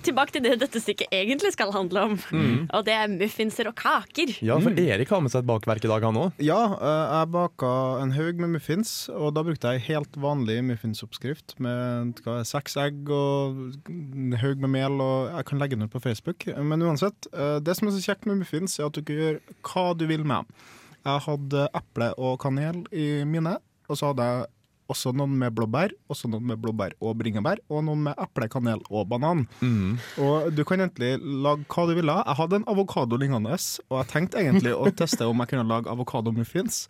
tilbake 0.02 0.34
til 0.34 0.42
det 0.44 0.56
dette 0.62 0.80
stykket 0.82 1.12
egentlig 1.14 1.52
skal 1.54 1.72
handle 1.74 2.02
om. 2.08 2.14
Mm. 2.34 2.56
Og 2.74 2.84
det 2.86 2.94
er 2.96 3.12
muffinser 3.12 3.68
og 3.70 3.76
kaker. 3.78 4.32
Ja, 4.44 4.56
for 4.62 4.80
Erik 4.80 5.12
har 5.12 5.22
med 5.22 5.32
seg 5.32 5.44
et 5.44 5.48
bakverk 5.48 5.86
i 5.86 5.90
dag, 5.90 6.04
han 6.04 6.18
òg. 6.18 6.40
Ja, 6.42 6.58
eh, 6.74 7.02
jeg 7.14 7.30
baka 7.34 7.72
en 8.02 8.14
haug 8.16 8.42
med 8.42 8.56
muffins, 8.56 8.94
og 9.12 9.34
da 9.36 9.44
brukte 9.46 9.74
jeg 9.74 9.86
helt 9.88 10.18
vanlig 10.20 10.58
muffinsoppskrift 10.66 11.56
med 11.62 12.24
hva, 12.24 12.40
seks 12.48 12.78
egg 12.80 13.12
og 13.12 13.76
en 13.92 14.38
haug 14.40 14.64
med 14.64 14.74
mel, 14.74 14.98
og 15.04 15.30
jeg 15.30 15.50
kan 15.50 15.62
legge 15.62 15.78
den 15.78 15.86
ut 15.86 15.94
på 15.94 16.02
Facebook. 16.04 16.48
Men 16.58 16.84
uansett, 16.84 17.30
eh, 17.32 17.58
det 17.64 17.78
som 17.78 17.88
er 17.88 17.96
så 17.96 18.02
kjekt 18.08 18.28
med 18.28 18.42
muffins, 18.42 18.80
er 18.80 18.90
at 18.90 18.98
du 18.98 19.04
kan 19.04 19.20
gjøre 19.20 19.60
hva 19.70 19.86
du 19.94 20.08
vil 20.10 20.26
med 20.26 20.42
dem. 20.42 20.66
Jeg 21.04 21.20
hadde 21.26 21.68
eple 21.76 22.10
og 22.16 22.38
kanel 22.40 22.82
i 22.90 23.08
mine, 23.28 23.58
og 23.92 24.00
så 24.00 24.10
hadde 24.10 24.26
jeg 24.26 24.53
også 24.92 25.14
noen 25.16 25.34
med 25.40 25.54
blåbær, 25.56 25.94
også 26.12 26.28
noen 26.32 26.46
med 26.50 26.60
blåbær 26.62 26.96
og 27.00 27.16
bringebær, 27.20 27.62
og 27.72 27.84
noen 27.86 28.04
med 28.08 28.20
eple, 28.20 28.48
kanel 28.52 28.82
og 28.90 29.08
banan. 29.10 29.44
Mm. 29.64 29.96
Og 30.20 30.50
du 30.54 30.64
kan 30.68 30.84
egentlig 30.84 31.16
lage 31.22 31.64
hva 31.72 31.86
du 31.88 31.94
vil 31.96 32.12
ha. 32.12 32.20
Jeg 32.22 32.40
hadde 32.42 32.60
en 32.60 32.68
avokado 32.74 33.18
liggende, 33.20 33.58
og 33.88 33.98
jeg 34.02 34.10
tenkte 34.12 34.42
egentlig 34.42 34.74
å 34.76 34.90
teste 34.92 35.28
om 35.28 35.42
jeg 35.42 35.54
kunne 35.54 35.68
lage 35.70 35.92
avokadomuffins, 35.92 36.84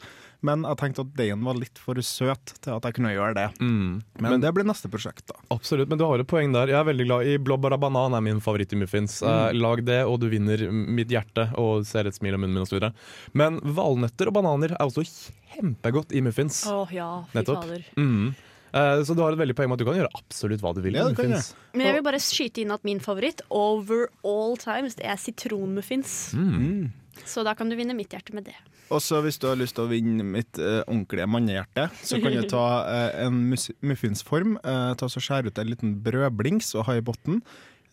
men 0.44 0.64
jeg 0.68 0.78
tenkte 0.80 1.04
at 1.06 1.12
deigen 1.16 1.44
var 1.46 1.56
litt 1.58 1.80
for 1.80 1.98
søt 2.04 2.54
til 2.60 2.74
at 2.74 2.86
jeg 2.86 2.96
kunne 2.98 3.14
gjøre 3.14 3.36
det. 3.38 3.46
Mm. 3.64 4.02
Men, 4.20 4.36
det 4.42 4.52
blir 4.56 4.66
neste 4.68 4.90
prosjekt, 4.92 5.26
da. 5.30 5.38
Absolutt, 5.54 5.88
men 5.90 6.00
du 6.00 6.04
har 6.06 6.20
et 6.20 6.28
poeng 6.30 6.52
der. 6.54 6.72
Jeg 6.72 6.78
er 6.80 6.88
veldig 6.90 7.08
glad 7.08 7.30
i 7.30 7.36
blåbær 7.40 7.76
og 7.78 7.84
banan 7.86 8.16
er 8.18 8.24
min 8.24 8.42
favoritt 8.44 8.74
i 8.76 8.80
muffins. 8.80 9.20
Mm. 9.24 9.30
Eh, 9.32 9.58
lag 9.64 9.84
det, 9.88 10.00
og 10.04 10.18
du 10.22 10.28
vinner 10.32 10.66
mitt 10.70 11.12
hjerte 11.12 11.48
og 11.60 11.86
ser 11.88 12.10
et 12.10 12.16
smil 12.16 12.36
om 12.36 12.44
munnen 12.44 12.60
min 12.60 12.66
osv. 12.66 12.90
Men 13.32 13.60
valnøtter 13.64 14.30
og 14.30 14.36
bananer 14.36 14.76
er 14.76 14.84
også 14.84 15.06
kjempegodt 15.54 16.12
i 16.12 16.24
muffins. 16.24 16.64
Å 16.68 16.84
ja, 16.92 17.12
fy 17.30 17.40
Nettopp. 17.40 17.64
fader. 17.64 17.86
Mm. 17.96 18.34
Eh, 18.74 19.00
så 19.06 19.14
du 19.14 19.22
har 19.22 19.32
et 19.32 19.38
veldig 19.38 19.54
poeng 19.56 19.70
med 19.70 19.78
at 19.78 19.84
du 19.84 19.88
kan 19.88 20.00
gjøre 20.00 20.12
absolutt 20.18 20.64
hva 20.64 20.74
du 20.74 20.82
vil 20.84 20.98
Ja, 20.98 21.06
i 21.06 21.14
det 21.14 21.18
kan 21.20 21.30
muffins. 21.30 21.54
Men 21.72 21.86
jeg 21.88 21.96
vil 21.96 22.04
bare 22.06 22.20
skyte 22.22 22.64
inn 22.64 22.74
at 22.74 22.84
min 22.86 23.00
favoritt 23.02 23.40
over 23.54 24.08
all 24.26 24.58
times, 24.60 24.98
det 24.98 25.06
er 25.06 25.20
sitronmuffins. 25.20 26.34
Mm. 26.36 26.92
Så 27.26 27.44
da 27.46 27.54
kan 27.56 27.70
du 27.70 27.76
vinne 27.78 27.96
mitt 27.96 28.14
hjerte 28.14 28.34
med 28.36 28.48
det. 28.48 28.56
Og 28.92 29.00
så 29.02 29.20
hvis 29.24 29.38
du 29.40 29.46
har 29.48 29.58
lyst 29.58 29.76
til 29.78 29.86
å 29.86 29.90
vinne 29.90 30.24
mitt 30.26 30.58
uh, 30.60 30.82
ordentlige 30.84 31.28
mannehjerte, 31.30 31.86
så 32.04 32.20
kan 32.22 32.34
du 32.36 32.42
ta 32.54 32.64
uh, 32.84 33.26
en 33.26 33.44
muffinsform, 33.84 34.58
Uh, 34.64 34.94
ta 34.96 35.08
så 35.10 35.20
skjære 35.22 35.50
ut 35.52 35.58
en 35.60 35.68
liten 35.70 35.94
brødblings 36.04 36.72
og 36.78 36.86
ha 36.88 36.98
i 36.98 37.04
bunnen. 37.04 37.42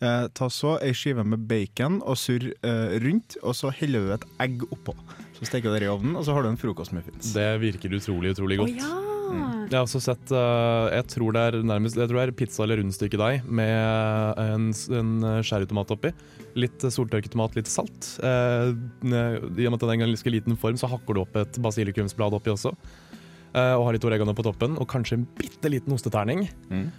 Uh, 0.02 0.26
ta 0.34 0.48
så 0.50 0.78
ei 0.82 0.94
skive 0.98 1.24
med 1.28 1.44
bacon 1.50 2.00
og 2.02 2.18
surr 2.18 2.48
rundt, 3.04 3.38
og 3.44 3.56
så 3.58 3.74
heller 3.76 4.08
du 4.08 4.14
et 4.16 4.28
egg 4.48 4.66
oppå. 4.72 4.96
Så 5.38 5.50
steker 5.50 5.70
du 5.70 5.78
det 5.78 5.88
i 5.90 5.92
ovnen, 5.92 6.18
og 6.18 6.26
så 6.26 6.36
har 6.38 6.46
du 6.46 6.52
en 6.52 6.60
frokostmuffins. 6.60 7.34
Det 7.36 7.50
virker 7.62 7.98
utrolig, 7.98 8.36
utrolig 8.36 8.62
Å 8.62 8.68
Oh, 8.68 8.76
ja! 8.82 9.21
Jeg 9.72 9.78
har 9.78 9.86
også 9.86 10.02
sett 10.04 10.34
uh, 10.36 10.92
Jeg 10.92 11.06
tror 11.14 11.36
det 11.36 11.44
er 11.48 11.58
nærmest 11.64 11.96
Jeg 11.96 12.10
tror 12.10 12.20
det 12.20 12.26
er 12.26 12.34
pizza 12.36 12.66
eller 12.66 12.82
rundstykkedeig 12.82 13.46
med 13.48 14.42
en, 14.44 14.68
en 15.00 15.14
cherrytomat 15.48 15.94
oppi. 15.96 16.12
Litt 16.60 16.84
soltørket 16.84 17.32
tomat, 17.32 17.56
litt 17.56 17.72
salt. 17.72 18.10
Uh, 18.20 18.76
I 19.08 19.68
og 19.70 19.72
med 19.72 19.80
at 19.80 19.86
den 19.86 19.94
er 19.94 19.96
en 20.00 20.06
ganske 20.10 20.36
liten 20.36 20.60
form, 20.60 20.80
så 20.80 20.92
hakker 20.92 21.16
du 21.16 21.24
opp 21.24 21.40
et 21.40 21.62
basilikumsblad 21.64 22.36
oppi 22.36 22.52
også. 22.54 22.76
Uh, 23.56 23.76
og 23.78 23.88
har 23.88 23.98
litt 23.98 24.08
oregano 24.08 24.36
på 24.36 24.46
toppen, 24.48 24.76
og 24.80 24.92
kanskje 24.92 25.22
en 25.22 25.28
bitte 25.40 25.72
liten 25.72 25.96
osteterning. 25.96 26.48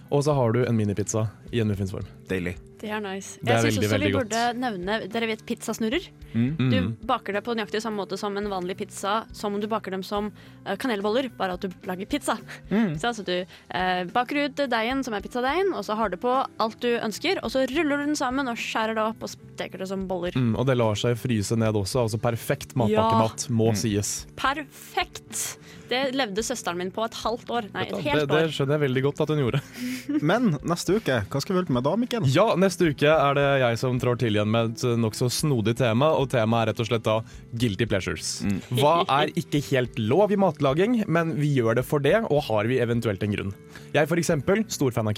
Og 0.09 0.25
så 0.25 0.37
har 0.37 0.57
du 0.57 0.63
en 0.65 0.77
minipizza 0.77 1.27
i 1.53 1.61
en 1.61 1.69
muffinsform. 1.69 2.09
Deilig. 2.29 2.57
Det 2.83 2.91
er 2.91 2.99
nice. 2.99 3.37
Det 3.39 3.47
er 3.53 3.61
jeg 3.63 3.71
syns 3.77 3.85
også 3.87 3.97
vi 4.01 4.09
burde 4.11 4.27
burde 4.27 4.59
nevne 4.59 4.95
Dere 5.07 5.27
vet 5.29 5.43
pizzasnurrer? 5.47 6.07
Mm. 6.33 6.49
Du 6.57 6.75
Mm. 6.81 6.89
baker 7.07 7.33
det 7.37 7.43
på 7.45 7.53
nøyaktig 7.55 7.79
samme 7.81 8.01
måte 8.03 8.17
som 8.19 8.35
en 8.37 8.49
vanlig 8.51 8.75
pizza, 8.77 9.23
som 9.31 9.53
om 9.55 9.61
du 9.61 9.67
baker 9.71 9.91
dem 9.95 10.03
som 10.03 10.31
eh, 10.65 10.75
kanelboller, 10.75 11.29
bare 11.37 11.53
at 11.55 11.61
du 11.63 11.69
lager 11.87 12.05
pizza. 12.09 12.35
Mm. 12.69 12.97
Så 12.99 13.07
altså 13.13 13.23
du 13.23 13.45
eh, 13.45 14.03
baker 14.11 14.49
ut 14.49 14.55
deigen, 14.67 15.03
som 15.05 15.13
er 15.15 15.21
pizzadeigen, 15.23 15.71
og 15.77 15.85
så 15.87 15.95
har 15.95 16.09
du 16.11 16.17
på 16.17 16.33
alt 16.59 16.79
du 16.83 16.89
ønsker, 16.99 17.39
og 17.43 17.51
så 17.53 17.63
ruller 17.71 17.97
du 18.03 18.05
den 18.11 18.15
sammen 18.19 18.49
og 18.51 18.57
skjærer 18.59 18.95
det 18.99 19.05
opp 19.05 19.23
og 19.23 19.29
steker 19.31 19.77
det 19.79 19.87
som 19.87 20.03
boller. 20.09 20.35
Mm, 20.35 20.55
og 20.59 20.65
det 20.67 20.75
lar 20.77 20.95
seg 20.99 21.15
fryse 21.21 21.55
ned 21.55 21.73
også. 21.79 22.03
Altså 22.03 22.19
perfekt 22.19 22.75
matpakkemat, 22.75 23.47
må 23.49 23.71
Mm. 23.71 23.79
sies. 23.79 24.25
Perfekt! 24.35 25.57
Det 25.89 25.99
levde 26.15 26.43
søsteren 26.45 26.77
min 26.79 26.91
på 26.95 27.03
et 27.05 27.15
halvt 27.23 27.49
år. 27.53 27.65
Nei, 27.73 27.83
et 27.85 27.91
Det, 27.93 28.01
helt 28.05 28.29
det 28.31 28.37
år. 28.47 28.53
skjønner 28.55 28.77
jeg 28.77 28.83
veldig 28.85 29.03
godt 29.07 29.23
at 29.25 29.33
hun 29.33 29.41
gjorde. 29.43 29.61
Men 30.31 30.47
neste 30.63 30.95
uke, 30.97 31.17
hva 31.29 31.41
skal 31.43 31.53
vi 31.53 31.59
holde 31.59 31.69
på 31.71 31.75
med 31.77 31.85
da, 31.87 31.95
Mikkel? 31.99 32.29
Ja, 32.33 32.45
neste 32.59 32.87
uke 32.93 33.09
er 33.11 33.37
det 33.39 33.45
jeg 33.65 33.81
som 33.83 33.99
trår 34.01 34.19
til 34.23 34.37
igjen 34.39 34.49
med 34.53 34.73
et 34.77 34.85
nokså 35.03 35.29
snodig 35.33 35.75
tema, 35.81 36.13
og 36.17 36.29
temaet 36.33 36.69
er 36.69 36.71
rett 36.71 36.83
og 36.85 36.89
slett 36.91 37.05
da 37.07 37.17
guilty 37.59 37.89
pleasures. 37.89 38.31
Hva 38.71 38.95
er 39.19 39.33
ikke 39.39 39.61
helt 39.73 39.99
lov 39.99 40.31
i 40.31 40.39
matlaging, 40.39 41.01
men 41.11 41.35
vi 41.39 41.53
gjør 41.59 41.81
det 41.81 41.85
for 41.89 41.99
det, 42.03 42.15
og 42.29 42.45
har 42.49 42.71
vi 42.71 42.79
eventuelt 42.83 43.23
en 43.27 43.35
grunn? 43.35 43.53
Jeg 43.93 44.09
for 44.09 44.21
eksempel, 44.21 44.63
stor 44.71 44.95
fan 44.95 45.11
av 45.11 45.17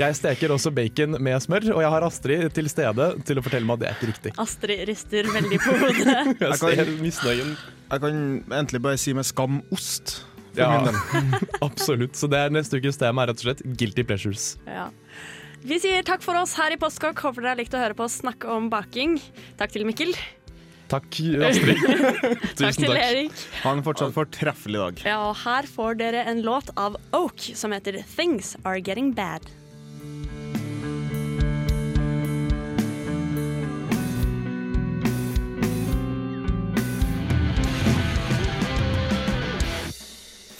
Jeg 0.00 0.16
steker 0.18 0.52
også 0.54 0.72
bacon 0.74 1.16
med 1.22 1.38
smør, 1.44 1.68
og 1.76 1.82
jeg 1.84 1.92
har 1.94 2.06
Astrid 2.06 2.48
til 2.56 2.68
stede 2.72 3.08
til 3.28 3.38
å 3.40 3.44
fortelle 3.44 3.68
meg 3.68 3.78
at 3.78 3.82
det 3.82 3.88
er 3.90 3.96
ikke 3.98 4.10
riktig. 4.10 4.34
Astrid 4.42 4.84
rister 4.88 5.28
veldig 5.34 5.60
på 5.62 5.76
hodet. 5.82 6.16
Jeg 6.42 6.58
ser. 7.12 7.52
Jeg 7.92 8.02
kan 8.04 8.20
egentlig 8.48 8.80
bare 8.82 9.00
si 9.00 9.14
med 9.16 9.28
skam 9.28 9.60
ost. 9.74 10.22
For 10.52 10.60
Ja, 10.60 10.70
min 10.82 10.90
del. 10.90 11.38
absolutt. 11.68 12.16
Så 12.18 12.28
det 12.32 12.40
er 12.40 12.52
neste 12.52 12.80
ukes 12.80 12.98
tema 13.00 13.24
er 13.24 13.32
rett 13.32 13.40
og 13.40 13.46
slett 13.46 13.62
guilty 13.78 14.04
pleasures. 14.08 14.52
Ja. 14.68 14.90
Vi 15.62 15.78
sier 15.78 16.02
takk 16.04 16.24
for 16.24 16.36
oss 16.40 16.56
her 16.58 16.74
i 16.74 16.78
Postkokk. 16.80 17.20
Håper 17.22 17.44
dere 17.44 17.54
har 17.54 17.60
likt 17.60 17.76
å 17.76 17.80
høre 17.80 17.96
på 17.96 18.08
oss 18.08 18.18
snakke 18.24 18.50
om 18.50 18.66
baking. 18.72 19.20
Takk 19.60 19.72
til 19.76 19.86
Mikkel. 19.88 20.16
Takk, 20.92 21.08
Astrid. 21.48 21.78
Takk 21.80 22.58
Tusen 22.58 22.84
til 22.84 22.90
takk. 22.92 23.00
Erik. 23.00 23.42
Ha 23.62 23.70
en 23.72 23.80
fortsatt 23.86 24.12
fortreffelig 24.12 24.80
dag. 24.82 24.98
Ja, 25.08 25.16
og 25.30 25.38
her 25.40 25.64
får 25.64 25.96
dere 26.02 26.26
en 26.28 26.42
låt 26.44 26.68
av 26.76 26.98
Oak 27.16 27.48
som 27.56 27.72
heter 27.72 28.02
'Things 28.04 28.56
Are 28.64 28.76
Getting 28.76 29.14
Bad'. 29.16 29.48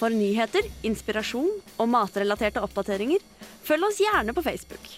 For 0.01 0.11
nyheter, 0.11 0.65
inspirasjon 0.83 1.61
og 1.79 1.87
matrelaterte 1.93 2.59
oppdateringer, 2.65 3.21
følg 3.63 3.87
oss 3.87 4.01
gjerne 4.03 4.35
på 4.35 4.43
Facebook. 4.43 4.89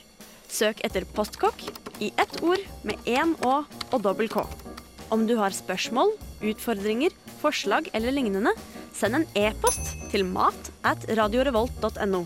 Søk 0.48 0.80
etter 0.86 1.04
Postkokk 1.04 1.66
i 2.00 2.12
ett 2.16 2.38
ord 2.40 2.62
med 2.86 3.02
én 3.04 3.34
Å 3.44 3.64
og 3.90 3.98
dobbel 4.00 4.30
K. 4.32 4.46
Om 5.14 5.28
du 5.28 5.36
har 5.38 5.54
spørsmål, 5.54 6.08
utfordringer, 6.42 7.12
forslag 7.38 7.86
eller 7.94 8.10
lignende, 8.16 8.50
send 8.98 9.20
en 9.20 9.26
e-post 9.38 9.92
til 10.10 10.26
mat 10.26 10.72
at 10.82 11.06
radiorevolt.no. 11.14 12.24